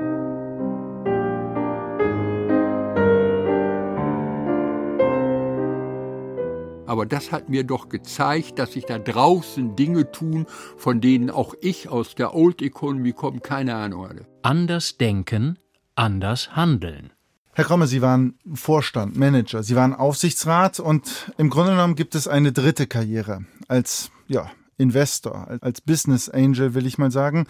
Aber 6.91 7.07
das 7.07 7.31
hat 7.31 7.49
mir 7.49 7.63
doch 7.63 7.89
gezeigt, 7.89 8.59
dass 8.59 8.73
sich 8.73 8.85
da 8.85 8.99
draußen 8.99 9.77
Dinge 9.77 10.11
tun, 10.11 10.47
von 10.77 11.01
denen 11.01 11.31
auch 11.31 11.55
ich 11.61 11.89
aus 11.89 12.17
der 12.17 12.35
Old 12.35 12.63
Economy 12.63 13.13
komme, 13.13 13.39
keine 13.39 13.77
Ahnung 13.77 14.09
hatte. 14.09 14.27
Anders 14.43 14.99
denken, 14.99 15.57
anders 15.95 16.57
handeln. 16.57 17.13
Herr 17.53 17.65
Kromme, 17.65 17.87
Sie 17.87 18.03
waren 18.03 18.41
Vorstand, 18.55 19.17
Manager, 19.17 19.63
Sie 19.63 19.77
waren 19.77 19.95
Aufsichtsrat 19.95 20.81
und 20.81 21.31
im 21.39 21.49
Grunde 21.49 21.71
genommen 21.71 21.95
gibt 21.95 22.17
es 22.17 22.27
eine 22.27 22.51
dritte 22.51 22.89
Karriere 22.89 23.45
als 23.69 24.11
ja, 24.27 24.51
Investor, 24.77 25.47
als 25.61 25.81
Business 25.83 26.29
Angel, 26.29 26.75
will 26.75 26.87
ich 26.87 26.99
mal 26.99 27.13
sagen. 27.13 27.47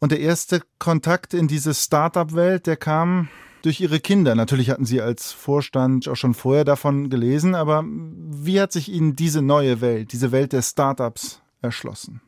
Und 0.00 0.10
der 0.10 0.18
erste 0.18 0.60
Kontakt 0.80 1.34
in 1.34 1.46
diese 1.46 1.72
Startup-Welt, 1.72 2.66
der 2.66 2.76
kam 2.76 3.28
durch 3.62 3.80
Ihre 3.80 4.00
Kinder. 4.00 4.34
Natürlich 4.34 4.70
hatten 4.70 4.84
Sie 4.84 5.00
als 5.00 5.32
Vorstand 5.32 6.08
auch 6.08 6.16
schon 6.16 6.34
vorher 6.34 6.64
davon 6.64 7.10
gelesen, 7.10 7.54
aber 7.54 7.84
wie 7.86 8.60
hat 8.60 8.72
sich 8.72 8.88
Ihnen 8.88 9.16
diese 9.16 9.42
neue 9.42 9.80
Welt, 9.80 10.12
diese 10.12 10.32
Welt 10.32 10.52
der 10.52 10.62
Startups 10.62 11.40
erschlossen? 11.62 12.20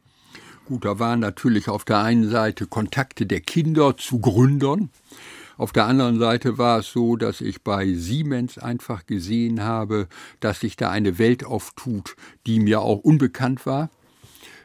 Gut, 0.67 0.85
da 0.85 0.99
waren 0.99 1.21
natürlich 1.21 1.69
auf 1.69 1.85
der 1.85 1.99
einen 1.99 2.29
Seite 2.31 2.67
Kontakte 2.67 3.27
der 3.27 3.41
Kinder 3.41 3.97
zu 3.97 4.21
Gründern. 4.21 4.91
Auf 5.59 5.73
der 5.73 5.87
anderen 5.87 6.19
Seite 6.19 6.57
war 6.57 6.79
es 6.79 6.93
so, 6.93 7.17
dass 7.17 7.41
ich 7.41 7.63
bei 7.63 7.93
Siemens 7.93 8.59
einfach 8.59 9.07
gesehen 9.07 9.63
habe, 9.63 10.09
dass 10.41 10.61
sich 10.61 10.77
da 10.77 10.91
eine 10.91 11.19
Welt 11.19 11.45
auftut, 11.45 12.17
die 12.47 12.61
mir 12.61 12.81
auch 12.81 12.99
unbekannt 12.99 13.67
war 13.67 13.91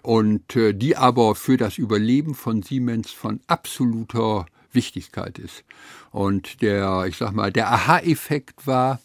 und 0.02 0.56
äh, 0.56 0.74
die 0.74 0.96
aber 0.96 1.36
für 1.36 1.58
das 1.58 1.78
Überleben 1.78 2.36
von 2.36 2.64
Siemens 2.64 3.12
von 3.12 3.42
absoluter 3.48 4.46
Wichtigkeit 4.72 5.40
ist. 5.40 5.64
Und 6.12 6.62
der, 6.62 7.06
ich 7.08 7.18
sag 7.18 7.34
mal, 7.34 7.52
der 7.52 7.72
Aha-Effekt 7.72 8.68
war, 8.68 9.00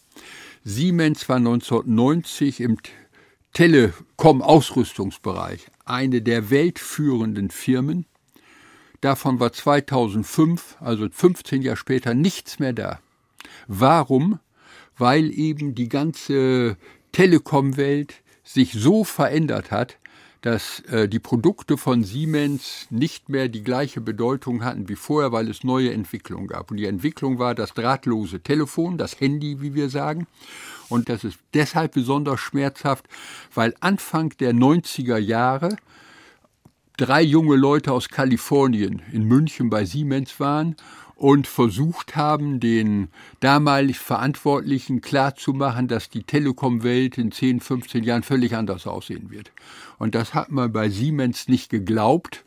Siemens 0.63 1.27
war 1.29 1.37
1990 1.37 2.61
im 2.61 2.77
Telekom-Ausrüstungsbereich 3.53 5.67
eine 5.85 6.21
der 6.21 6.49
weltführenden 6.49 7.49
Firmen. 7.49 8.05
Davon 9.01 9.39
war 9.39 9.51
2005, 9.51 10.77
also 10.79 11.09
15 11.09 11.61
Jahre 11.61 11.77
später, 11.77 12.13
nichts 12.13 12.59
mehr 12.59 12.73
da. 12.73 12.99
Warum? 13.67 14.39
Weil 14.97 15.37
eben 15.37 15.75
die 15.75 15.89
ganze 15.89 16.77
Telekom-Welt 17.11 18.15
sich 18.43 18.73
so 18.73 19.03
verändert 19.03 19.71
hat, 19.71 19.97
dass 20.43 20.81
äh, 20.81 21.07
die 21.07 21.19
Produkte 21.19 21.77
von 21.77 22.03
Siemens 22.03 22.87
nicht 22.89 23.29
mehr 23.29 23.47
die 23.47 23.63
gleiche 23.63 24.01
Bedeutung 24.01 24.65
hatten 24.65 24.89
wie 24.89 24.97
vorher, 24.97 25.31
weil 25.31 25.49
es 25.49 25.63
neue 25.63 25.93
Entwicklungen 25.93 26.47
gab. 26.47 26.69
Und 26.69 26.77
die 26.77 26.85
Entwicklung 26.85 27.39
war 27.39 27.55
das 27.55 27.73
drahtlose 27.73 28.41
Telefon, 28.41 28.97
das 28.97 29.21
Handy, 29.21 29.61
wie 29.61 29.73
wir 29.73 29.89
sagen. 29.89 30.27
Und 30.89 31.07
das 31.07 31.23
ist 31.23 31.39
deshalb 31.53 31.93
besonders 31.93 32.41
schmerzhaft, 32.41 33.05
weil 33.53 33.73
Anfang 33.79 34.31
der 34.41 34.53
90er 34.53 35.17
Jahre 35.17 35.77
drei 36.97 37.21
junge 37.21 37.55
Leute 37.55 37.93
aus 37.93 38.09
Kalifornien 38.09 39.01
in 39.13 39.23
München 39.23 39.69
bei 39.69 39.85
Siemens 39.85 40.41
waren 40.41 40.75
und 41.23 41.47
versucht 41.47 42.17
haben, 42.17 42.59
den 42.59 43.07
damalig 43.39 43.97
Verantwortlichen 43.97 44.99
klarzumachen, 44.99 45.87
dass 45.87 46.09
die 46.09 46.23
Telekom-Welt 46.23 47.17
in 47.17 47.31
10, 47.31 47.61
15 47.61 48.03
Jahren 48.03 48.23
völlig 48.23 48.57
anders 48.57 48.87
aussehen 48.87 49.31
wird. 49.31 49.53
Und 49.97 50.15
das 50.15 50.33
hat 50.33 50.51
man 50.51 50.73
bei 50.73 50.89
Siemens 50.89 51.47
nicht 51.47 51.69
geglaubt 51.69 52.43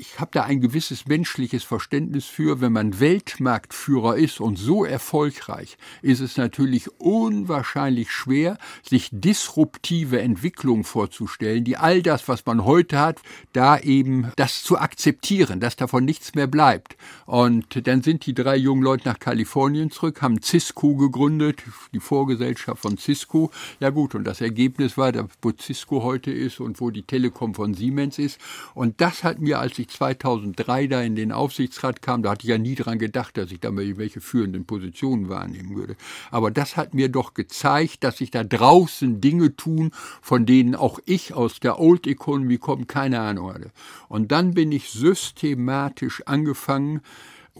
ich 0.00 0.18
habe 0.18 0.30
da 0.32 0.44
ein 0.44 0.62
gewisses 0.62 1.06
menschliches 1.06 1.62
Verständnis 1.62 2.24
für, 2.24 2.62
wenn 2.62 2.72
man 2.72 3.00
Weltmarktführer 3.00 4.16
ist 4.16 4.40
und 4.40 4.56
so 4.58 4.86
erfolgreich, 4.86 5.76
ist 6.00 6.20
es 6.20 6.38
natürlich 6.38 6.88
unwahrscheinlich 6.98 8.10
schwer, 8.10 8.56
sich 8.82 9.10
disruptive 9.12 10.20
Entwicklungen 10.22 10.84
vorzustellen, 10.84 11.64
die 11.64 11.76
all 11.76 12.02
das, 12.02 12.28
was 12.28 12.46
man 12.46 12.64
heute 12.64 12.98
hat, 12.98 13.20
da 13.52 13.78
eben 13.78 14.32
das 14.36 14.62
zu 14.62 14.78
akzeptieren, 14.78 15.60
dass 15.60 15.76
davon 15.76 16.06
nichts 16.06 16.34
mehr 16.34 16.46
bleibt. 16.46 16.96
Und 17.26 17.86
dann 17.86 18.02
sind 18.02 18.24
die 18.24 18.34
drei 18.34 18.56
jungen 18.56 18.82
Leute 18.82 19.06
nach 19.06 19.18
Kalifornien 19.18 19.90
zurück, 19.90 20.22
haben 20.22 20.40
Cisco 20.40 20.96
gegründet, 20.96 21.62
die 21.92 22.00
Vorgesellschaft 22.00 22.80
von 22.80 22.96
Cisco. 22.96 23.50
Ja 23.80 23.90
gut, 23.90 24.14
und 24.14 24.24
das 24.24 24.40
Ergebnis 24.40 24.96
war, 24.96 25.12
wo 25.42 25.52
Cisco 25.52 26.02
heute 26.02 26.30
ist 26.30 26.58
und 26.58 26.80
wo 26.80 26.90
die 26.90 27.02
Telekom 27.02 27.54
von 27.54 27.74
Siemens 27.74 28.18
ist. 28.18 28.40
Und 28.74 29.02
das 29.02 29.24
hat 29.24 29.40
mir, 29.40 29.58
als 29.58 29.78
ich 29.78 29.89
2003 29.90 30.86
da 30.86 31.02
in 31.02 31.16
den 31.16 31.32
Aufsichtsrat 31.32 32.02
kam, 32.02 32.22
da 32.22 32.30
hatte 32.30 32.44
ich 32.44 32.50
ja 32.50 32.58
nie 32.58 32.74
dran 32.74 32.98
gedacht, 32.98 33.36
dass 33.36 33.50
ich 33.50 33.60
da 33.60 33.70
mal 33.70 33.98
welche 33.98 34.20
führenden 34.20 34.64
Positionen 34.64 35.28
wahrnehmen 35.28 35.76
würde. 35.76 35.96
Aber 36.30 36.50
das 36.50 36.76
hat 36.76 36.94
mir 36.94 37.08
doch 37.08 37.34
gezeigt, 37.34 38.04
dass 38.04 38.18
sich 38.18 38.30
da 38.30 38.44
draußen 38.44 39.20
Dinge 39.20 39.56
tun, 39.56 39.90
von 40.22 40.46
denen 40.46 40.74
auch 40.74 40.98
ich 41.04 41.34
aus 41.34 41.60
der 41.60 41.78
Old 41.80 42.06
Economy 42.06 42.58
komme, 42.58 42.86
keine 42.86 43.20
Ahnung 43.20 43.52
hatte. 43.52 43.70
Und 44.08 44.32
dann 44.32 44.54
bin 44.54 44.72
ich 44.72 44.90
systematisch 44.90 46.22
angefangen, 46.26 47.00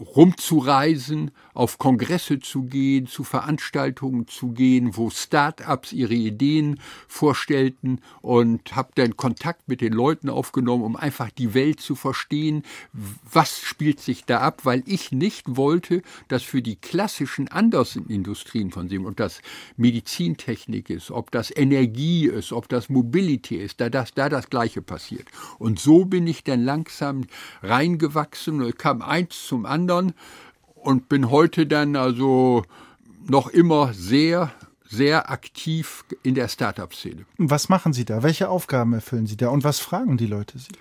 rumzureisen, 0.01 1.31
auf 1.53 1.77
Kongresse 1.77 2.39
zu 2.39 2.63
gehen, 2.63 3.07
zu 3.07 3.23
Veranstaltungen 3.23 4.27
zu 4.27 4.51
gehen, 4.51 4.95
wo 4.97 5.09
Start-ups 5.09 5.93
ihre 5.93 6.13
Ideen 6.13 6.79
vorstellten 7.07 7.99
und 8.21 8.75
habe 8.75 8.91
dann 8.95 9.17
Kontakt 9.17 9.67
mit 9.67 9.81
den 9.81 9.93
Leuten 9.93 10.29
aufgenommen, 10.29 10.83
um 10.83 10.95
einfach 10.95 11.29
die 11.29 11.53
Welt 11.53 11.81
zu 11.81 11.95
verstehen, 11.95 12.63
was 13.31 13.59
spielt 13.59 13.99
sich 13.99 14.25
da 14.25 14.39
ab, 14.39 14.61
weil 14.63 14.83
ich 14.85 15.11
nicht 15.11 15.55
wollte, 15.55 16.01
dass 16.27 16.43
für 16.43 16.61
die 16.61 16.75
klassischen 16.75 17.47
anderen 17.47 18.07
Industrien 18.07 18.71
von 18.71 18.89
Siemens, 18.89 19.09
ob 19.11 19.17
das 19.17 19.41
Medizintechnik 19.77 20.89
ist, 20.89 21.11
ob 21.11 21.31
das 21.31 21.55
Energie 21.55 22.27
ist, 22.27 22.53
ob 22.53 22.69
das 22.69 22.89
Mobility 22.89 23.57
ist, 23.57 23.81
da 23.81 23.89
das, 23.89 24.13
da 24.13 24.29
das 24.29 24.49
Gleiche 24.49 24.81
passiert. 24.81 25.27
Und 25.59 25.79
so 25.79 26.05
bin 26.05 26.27
ich 26.27 26.43
dann 26.43 26.63
langsam 26.63 27.25
reingewachsen 27.61 28.61
und 28.61 28.77
kam 28.77 29.01
eins 29.01 29.45
zum 29.47 29.65
anderen 29.65 29.90
anderen 29.91 30.13
und 30.75 31.09
bin 31.09 31.29
heute 31.29 31.67
dann 31.67 31.95
also 31.95 32.63
noch 33.27 33.47
immer 33.47 33.93
sehr 33.93 34.51
sehr 34.91 35.31
aktiv 35.31 36.03
in 36.21 36.35
der 36.35 36.49
Startup-Szene. 36.49 37.25
Was 37.37 37.69
machen 37.69 37.93
Sie 37.93 38.03
da? 38.03 38.23
Welche 38.23 38.49
Aufgaben 38.49 38.91
erfüllen 38.91 39.25
Sie 39.25 39.37
da? 39.37 39.47
Und 39.47 39.63
was 39.63 39.79
fragen 39.79 40.17
die 40.17 40.27
Leute 40.27 40.59
Sie? 40.59 40.73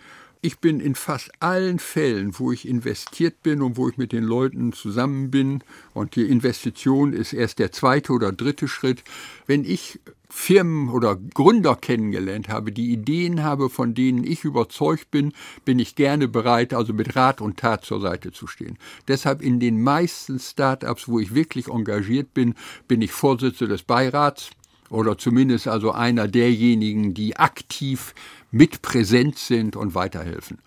Ich 0.43 0.59
bin 0.59 0.81
in 0.81 0.95
fast 0.95 1.31
allen 1.41 1.79
Fällen, 1.79 2.39
wo 2.39 2.51
ich 2.51 2.67
investiert 2.67 3.43
bin 3.43 3.61
und 3.61 3.77
wo 3.77 3.91
ich 3.91 3.99
mit 3.99 4.13
den 4.13 4.25
Leuten 4.25 4.73
zusammen 4.73 5.31
bin, 5.31 5.63
und 5.93 6.17
die 6.17 6.23
Investition 6.23 7.13
ist 7.13 7.35
erst 7.35 7.59
der 7.59 7.73
zweite 7.73 8.15
oder 8.15 8.33
dritte 8.33 8.67
Schritt, 8.67 9.05
wenn 9.47 9.65
ich 9.65 10.01
Firmen 10.31 10.89
oder 10.89 11.17
Gründer 11.17 11.77
kennengelernt 11.77 12.49
habe, 12.49 12.73
die 12.73 12.91
Ideen 12.91 13.43
habe, 13.43 13.69
von 13.69 13.93
denen 13.93 14.25
ich 14.25 14.45
überzeugt 14.45 15.11
bin, 15.11 15.33
bin 15.67 15.79
ich 15.79 15.95
gerne 15.95 16.27
bereit, 16.27 16.73
also 16.73 16.95
mit 16.95 17.17
Rat 17.17 17.43
und 17.43 17.59
Tat 17.59 17.85
zur 17.85 18.01
Seite 18.01 18.33
zu 18.33 18.47
stehen. 18.47 18.79
Deshalb 19.09 19.43
in 19.43 19.61
den 19.61 19.83
meisten 19.83 20.39
Startups, 20.39 21.07
wo 21.07 21.19
ich 21.19 21.35
wirklich 21.35 21.69
engagiert 21.69 22.33
bin, 22.33 22.55
bin 22.89 23.03
ich 23.03 23.13
Vorsitzender 23.13 23.75
des 23.75 23.83
Beirats 23.83 24.51
oder 24.91 25.17
zumindest 25.17 25.69
also 25.69 25.93
einer 25.93 26.29
derjenigen, 26.29 27.15
die 27.15 27.37
aktiv 27.37 28.15
mit 28.51 28.83
präsent 28.83 29.39
sind 29.39 29.77
und 29.77 29.95
weiterhelfen. 29.95 30.59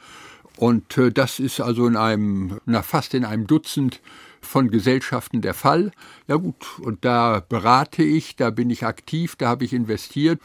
Und 0.57 0.97
äh, 0.97 1.11
das 1.11 1.39
ist 1.39 1.59
also 1.59 1.85
in 1.87 1.97
einem, 1.97 2.59
na 2.65 2.81
fast 2.81 3.13
in 3.13 3.25
einem 3.25 3.47
Dutzend 3.47 4.01
von 4.45 4.69
Gesellschaften 4.69 5.41
der 5.41 5.53
Fall. 5.53 5.91
Ja 6.27 6.35
gut, 6.35 6.55
und 6.79 7.05
da 7.05 7.41
berate 7.47 8.03
ich, 8.03 8.35
da 8.35 8.49
bin 8.49 8.69
ich 8.69 8.85
aktiv, 8.85 9.35
da 9.37 9.47
habe 9.47 9.65
ich 9.65 9.73
investiert. 9.73 10.39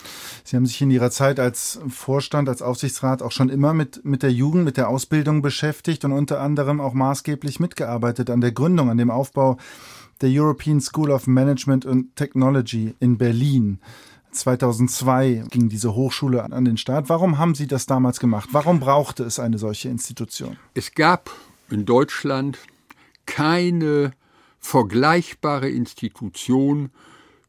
Sie 0.45 0.57
haben 0.57 0.67
sich 0.67 0.81
in 0.81 0.91
Ihrer 0.91 1.11
Zeit 1.11 1.41
als 1.41 1.81
Vorstand, 1.89 2.49
als 2.49 2.63
Aufsichtsrat 2.63 3.23
auch 3.23 3.33
schon 3.33 3.49
immer 3.49 3.75
mit, 3.75 4.05
mit 4.05 4.23
der 4.23 4.33
Jugend, 4.33 4.65
mit 4.65 4.77
der 4.77 4.89
Ausbildung 4.89 5.43
beschäftigt 5.43 6.05
und 6.05 6.13
unter 6.13 6.41
anderem 6.41 6.81
auch 6.81 6.95
maßgeblich 6.95 7.61
mitgearbeitet 7.61 8.31
an 8.31 8.41
der 8.41 8.53
Gründung, 8.53 8.91
an 8.91 8.99
dem 8.99 9.11
Aufbau 9.11 9.59
der 10.21 10.31
European 10.31 10.81
School 10.81 11.11
of 11.11 11.27
Management 11.27 11.87
and 11.87 12.15
Technology 12.17 12.95
in 13.01 13.19
Berlin. 13.19 13.79
2002 14.33 15.45
ging 15.51 15.69
diese 15.69 15.95
Hochschule 15.95 16.45
an 16.45 16.65
den 16.65 16.77
Start. 16.77 17.09
Warum 17.09 17.39
haben 17.39 17.55
Sie 17.55 17.67
das 17.67 17.87
damals 17.87 18.21
gemacht? 18.21 18.51
Warum 18.53 18.81
brauchte 18.81 19.25
es 19.25 19.39
eine 19.39 19.59
solche 19.59 19.89
Institution? 19.89 20.57
Es 20.75 20.95
gab 20.95 21.31
in 21.71 21.85
Deutschland 21.85 22.59
keine 23.27 24.13
vergleichbare 24.59 25.69
Institution 25.69 26.91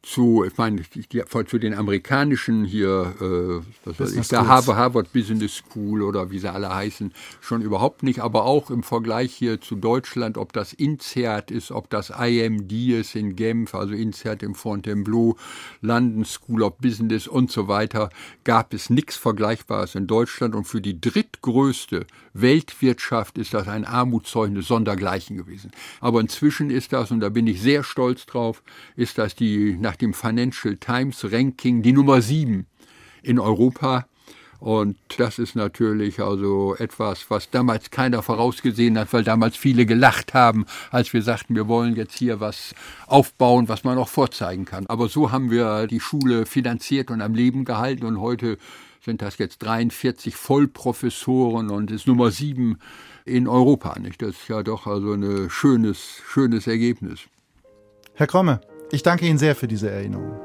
zu, 0.01 0.45
ich 0.45 0.57
meine, 0.57 0.81
zu 0.81 1.57
den 1.59 1.73
amerikanischen 1.73 2.63
hier, 2.63 3.15
äh, 3.19 3.87
was 3.87 3.99
weiß 3.99 4.13
ich, 4.13 4.27
der 4.29 4.47
Harvard, 4.47 4.77
Harvard 4.77 5.13
Business 5.13 5.57
School 5.57 6.01
oder 6.01 6.31
wie 6.31 6.39
sie 6.39 6.51
alle 6.51 6.73
heißen, 6.73 7.13
schon 7.41 7.61
überhaupt 7.61 8.01
nicht, 8.03 8.19
aber 8.19 8.45
auch 8.45 8.71
im 8.71 8.81
Vergleich 8.81 9.33
hier 9.33 9.59
zu 9.59 9.75
Deutschland, 9.75 10.37
ob 10.37 10.53
das 10.53 10.71
INSEAD 10.71 11.51
ist, 11.51 11.71
ob 11.71 11.89
das 11.89 12.11
IMD 12.11 12.71
ist 12.71 13.15
in 13.15 13.35
Genf, 13.35 13.75
also 13.75 13.93
INSEAD 13.93 14.41
im 14.43 14.55
Fontainebleau, 14.55 15.35
London 15.81 16.23
School 16.23 16.63
of 16.63 16.77
Business 16.77 17.27
und 17.27 17.51
so 17.51 17.67
weiter, 17.67 18.09
gab 18.45 18.73
es 18.73 18.89
nichts 18.89 19.17
Vergleichbares 19.17 19.95
in 19.95 20.07
Deutschland 20.07 20.55
und 20.55 20.63
für 20.63 20.81
die 20.81 20.99
drittgrößte 20.99 22.07
Weltwirtschaft 22.33 23.37
ist 23.37 23.53
das 23.53 23.67
ein 23.67 23.83
Armutszeugnis 23.83 24.67
sondergleichen 24.67 25.35
gewesen. 25.35 25.71
Aber 25.99 26.21
inzwischen 26.21 26.69
ist 26.69 26.93
das, 26.93 27.11
und 27.11 27.19
da 27.19 27.29
bin 27.29 27.47
ich 27.47 27.61
sehr 27.61 27.83
stolz 27.83 28.25
drauf, 28.25 28.63
ist 28.95 29.17
das 29.17 29.35
die 29.35 29.77
nach 29.89 29.95
dem 29.95 30.13
Financial 30.13 30.77
Times 30.77 31.31
Ranking 31.31 31.81
die 31.81 31.93
Nummer 31.93 32.21
sieben 32.21 32.67
in 33.23 33.39
Europa. 33.39 34.05
Und 34.59 34.97
das 35.17 35.39
ist 35.39 35.55
natürlich 35.55 36.19
also 36.19 36.75
etwas, 36.75 37.31
was 37.31 37.49
damals 37.49 37.89
keiner 37.89 38.21
vorausgesehen 38.21 38.99
hat, 38.99 39.11
weil 39.13 39.23
damals 39.23 39.57
viele 39.57 39.87
gelacht 39.87 40.35
haben, 40.35 40.67
als 40.91 41.11
wir 41.11 41.23
sagten, 41.23 41.55
wir 41.55 41.67
wollen 41.67 41.95
jetzt 41.95 42.15
hier 42.15 42.39
was 42.39 42.75
aufbauen, 43.07 43.67
was 43.67 43.83
man 43.83 43.97
auch 43.97 44.09
vorzeigen 44.09 44.65
kann. 44.65 44.85
Aber 44.85 45.09
so 45.09 45.31
haben 45.31 45.49
wir 45.49 45.87
die 45.87 46.01
Schule 46.01 46.45
finanziert 46.45 47.09
und 47.09 47.21
am 47.21 47.33
Leben 47.33 47.65
gehalten 47.65 48.05
und 48.05 48.21
heute 48.21 48.59
sind 49.03 49.23
das 49.23 49.39
jetzt 49.39 49.63
43 49.63 50.35
Vollprofessoren 50.35 51.71
und 51.71 51.89
ist 51.89 52.05
Nummer 52.05 52.29
sieben 52.29 52.77
in 53.25 53.47
Europa. 53.47 53.97
Nicht? 53.97 54.21
Das 54.21 54.31
ist 54.35 54.49
ja 54.49 54.61
doch 54.61 54.85
also 54.85 55.13
ein 55.13 55.49
schönes, 55.49 56.21
schönes 56.27 56.67
Ergebnis. 56.67 57.21
Herr 58.13 58.27
Kromme, 58.27 58.59
ich 58.91 59.03
danke 59.03 59.25
Ihnen 59.25 59.37
sehr 59.37 59.55
für 59.55 59.67
diese 59.67 59.89
Erinnerung. 59.89 60.39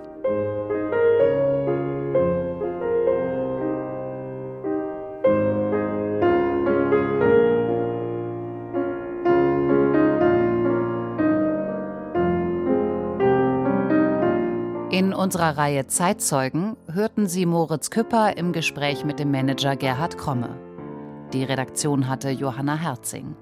In 14.95 15.13
unserer 15.13 15.59
Reihe 15.59 15.89
Zeitzeugen 15.89 16.77
hörten 16.93 17.27
Sie 17.27 17.47
Moritz 17.47 17.91
Küpper 17.91 18.37
im 18.37 18.53
Gespräch 18.53 19.05
mit 19.05 19.19
dem 19.19 19.33
Manager 19.33 19.75
Gerhard 19.75 20.19
Kromme. 20.19 20.51
Die 21.33 21.43
Redaktion 21.43 22.09
hatte 22.09 22.31
Johanna 22.31 22.77
Herzing. 22.77 23.35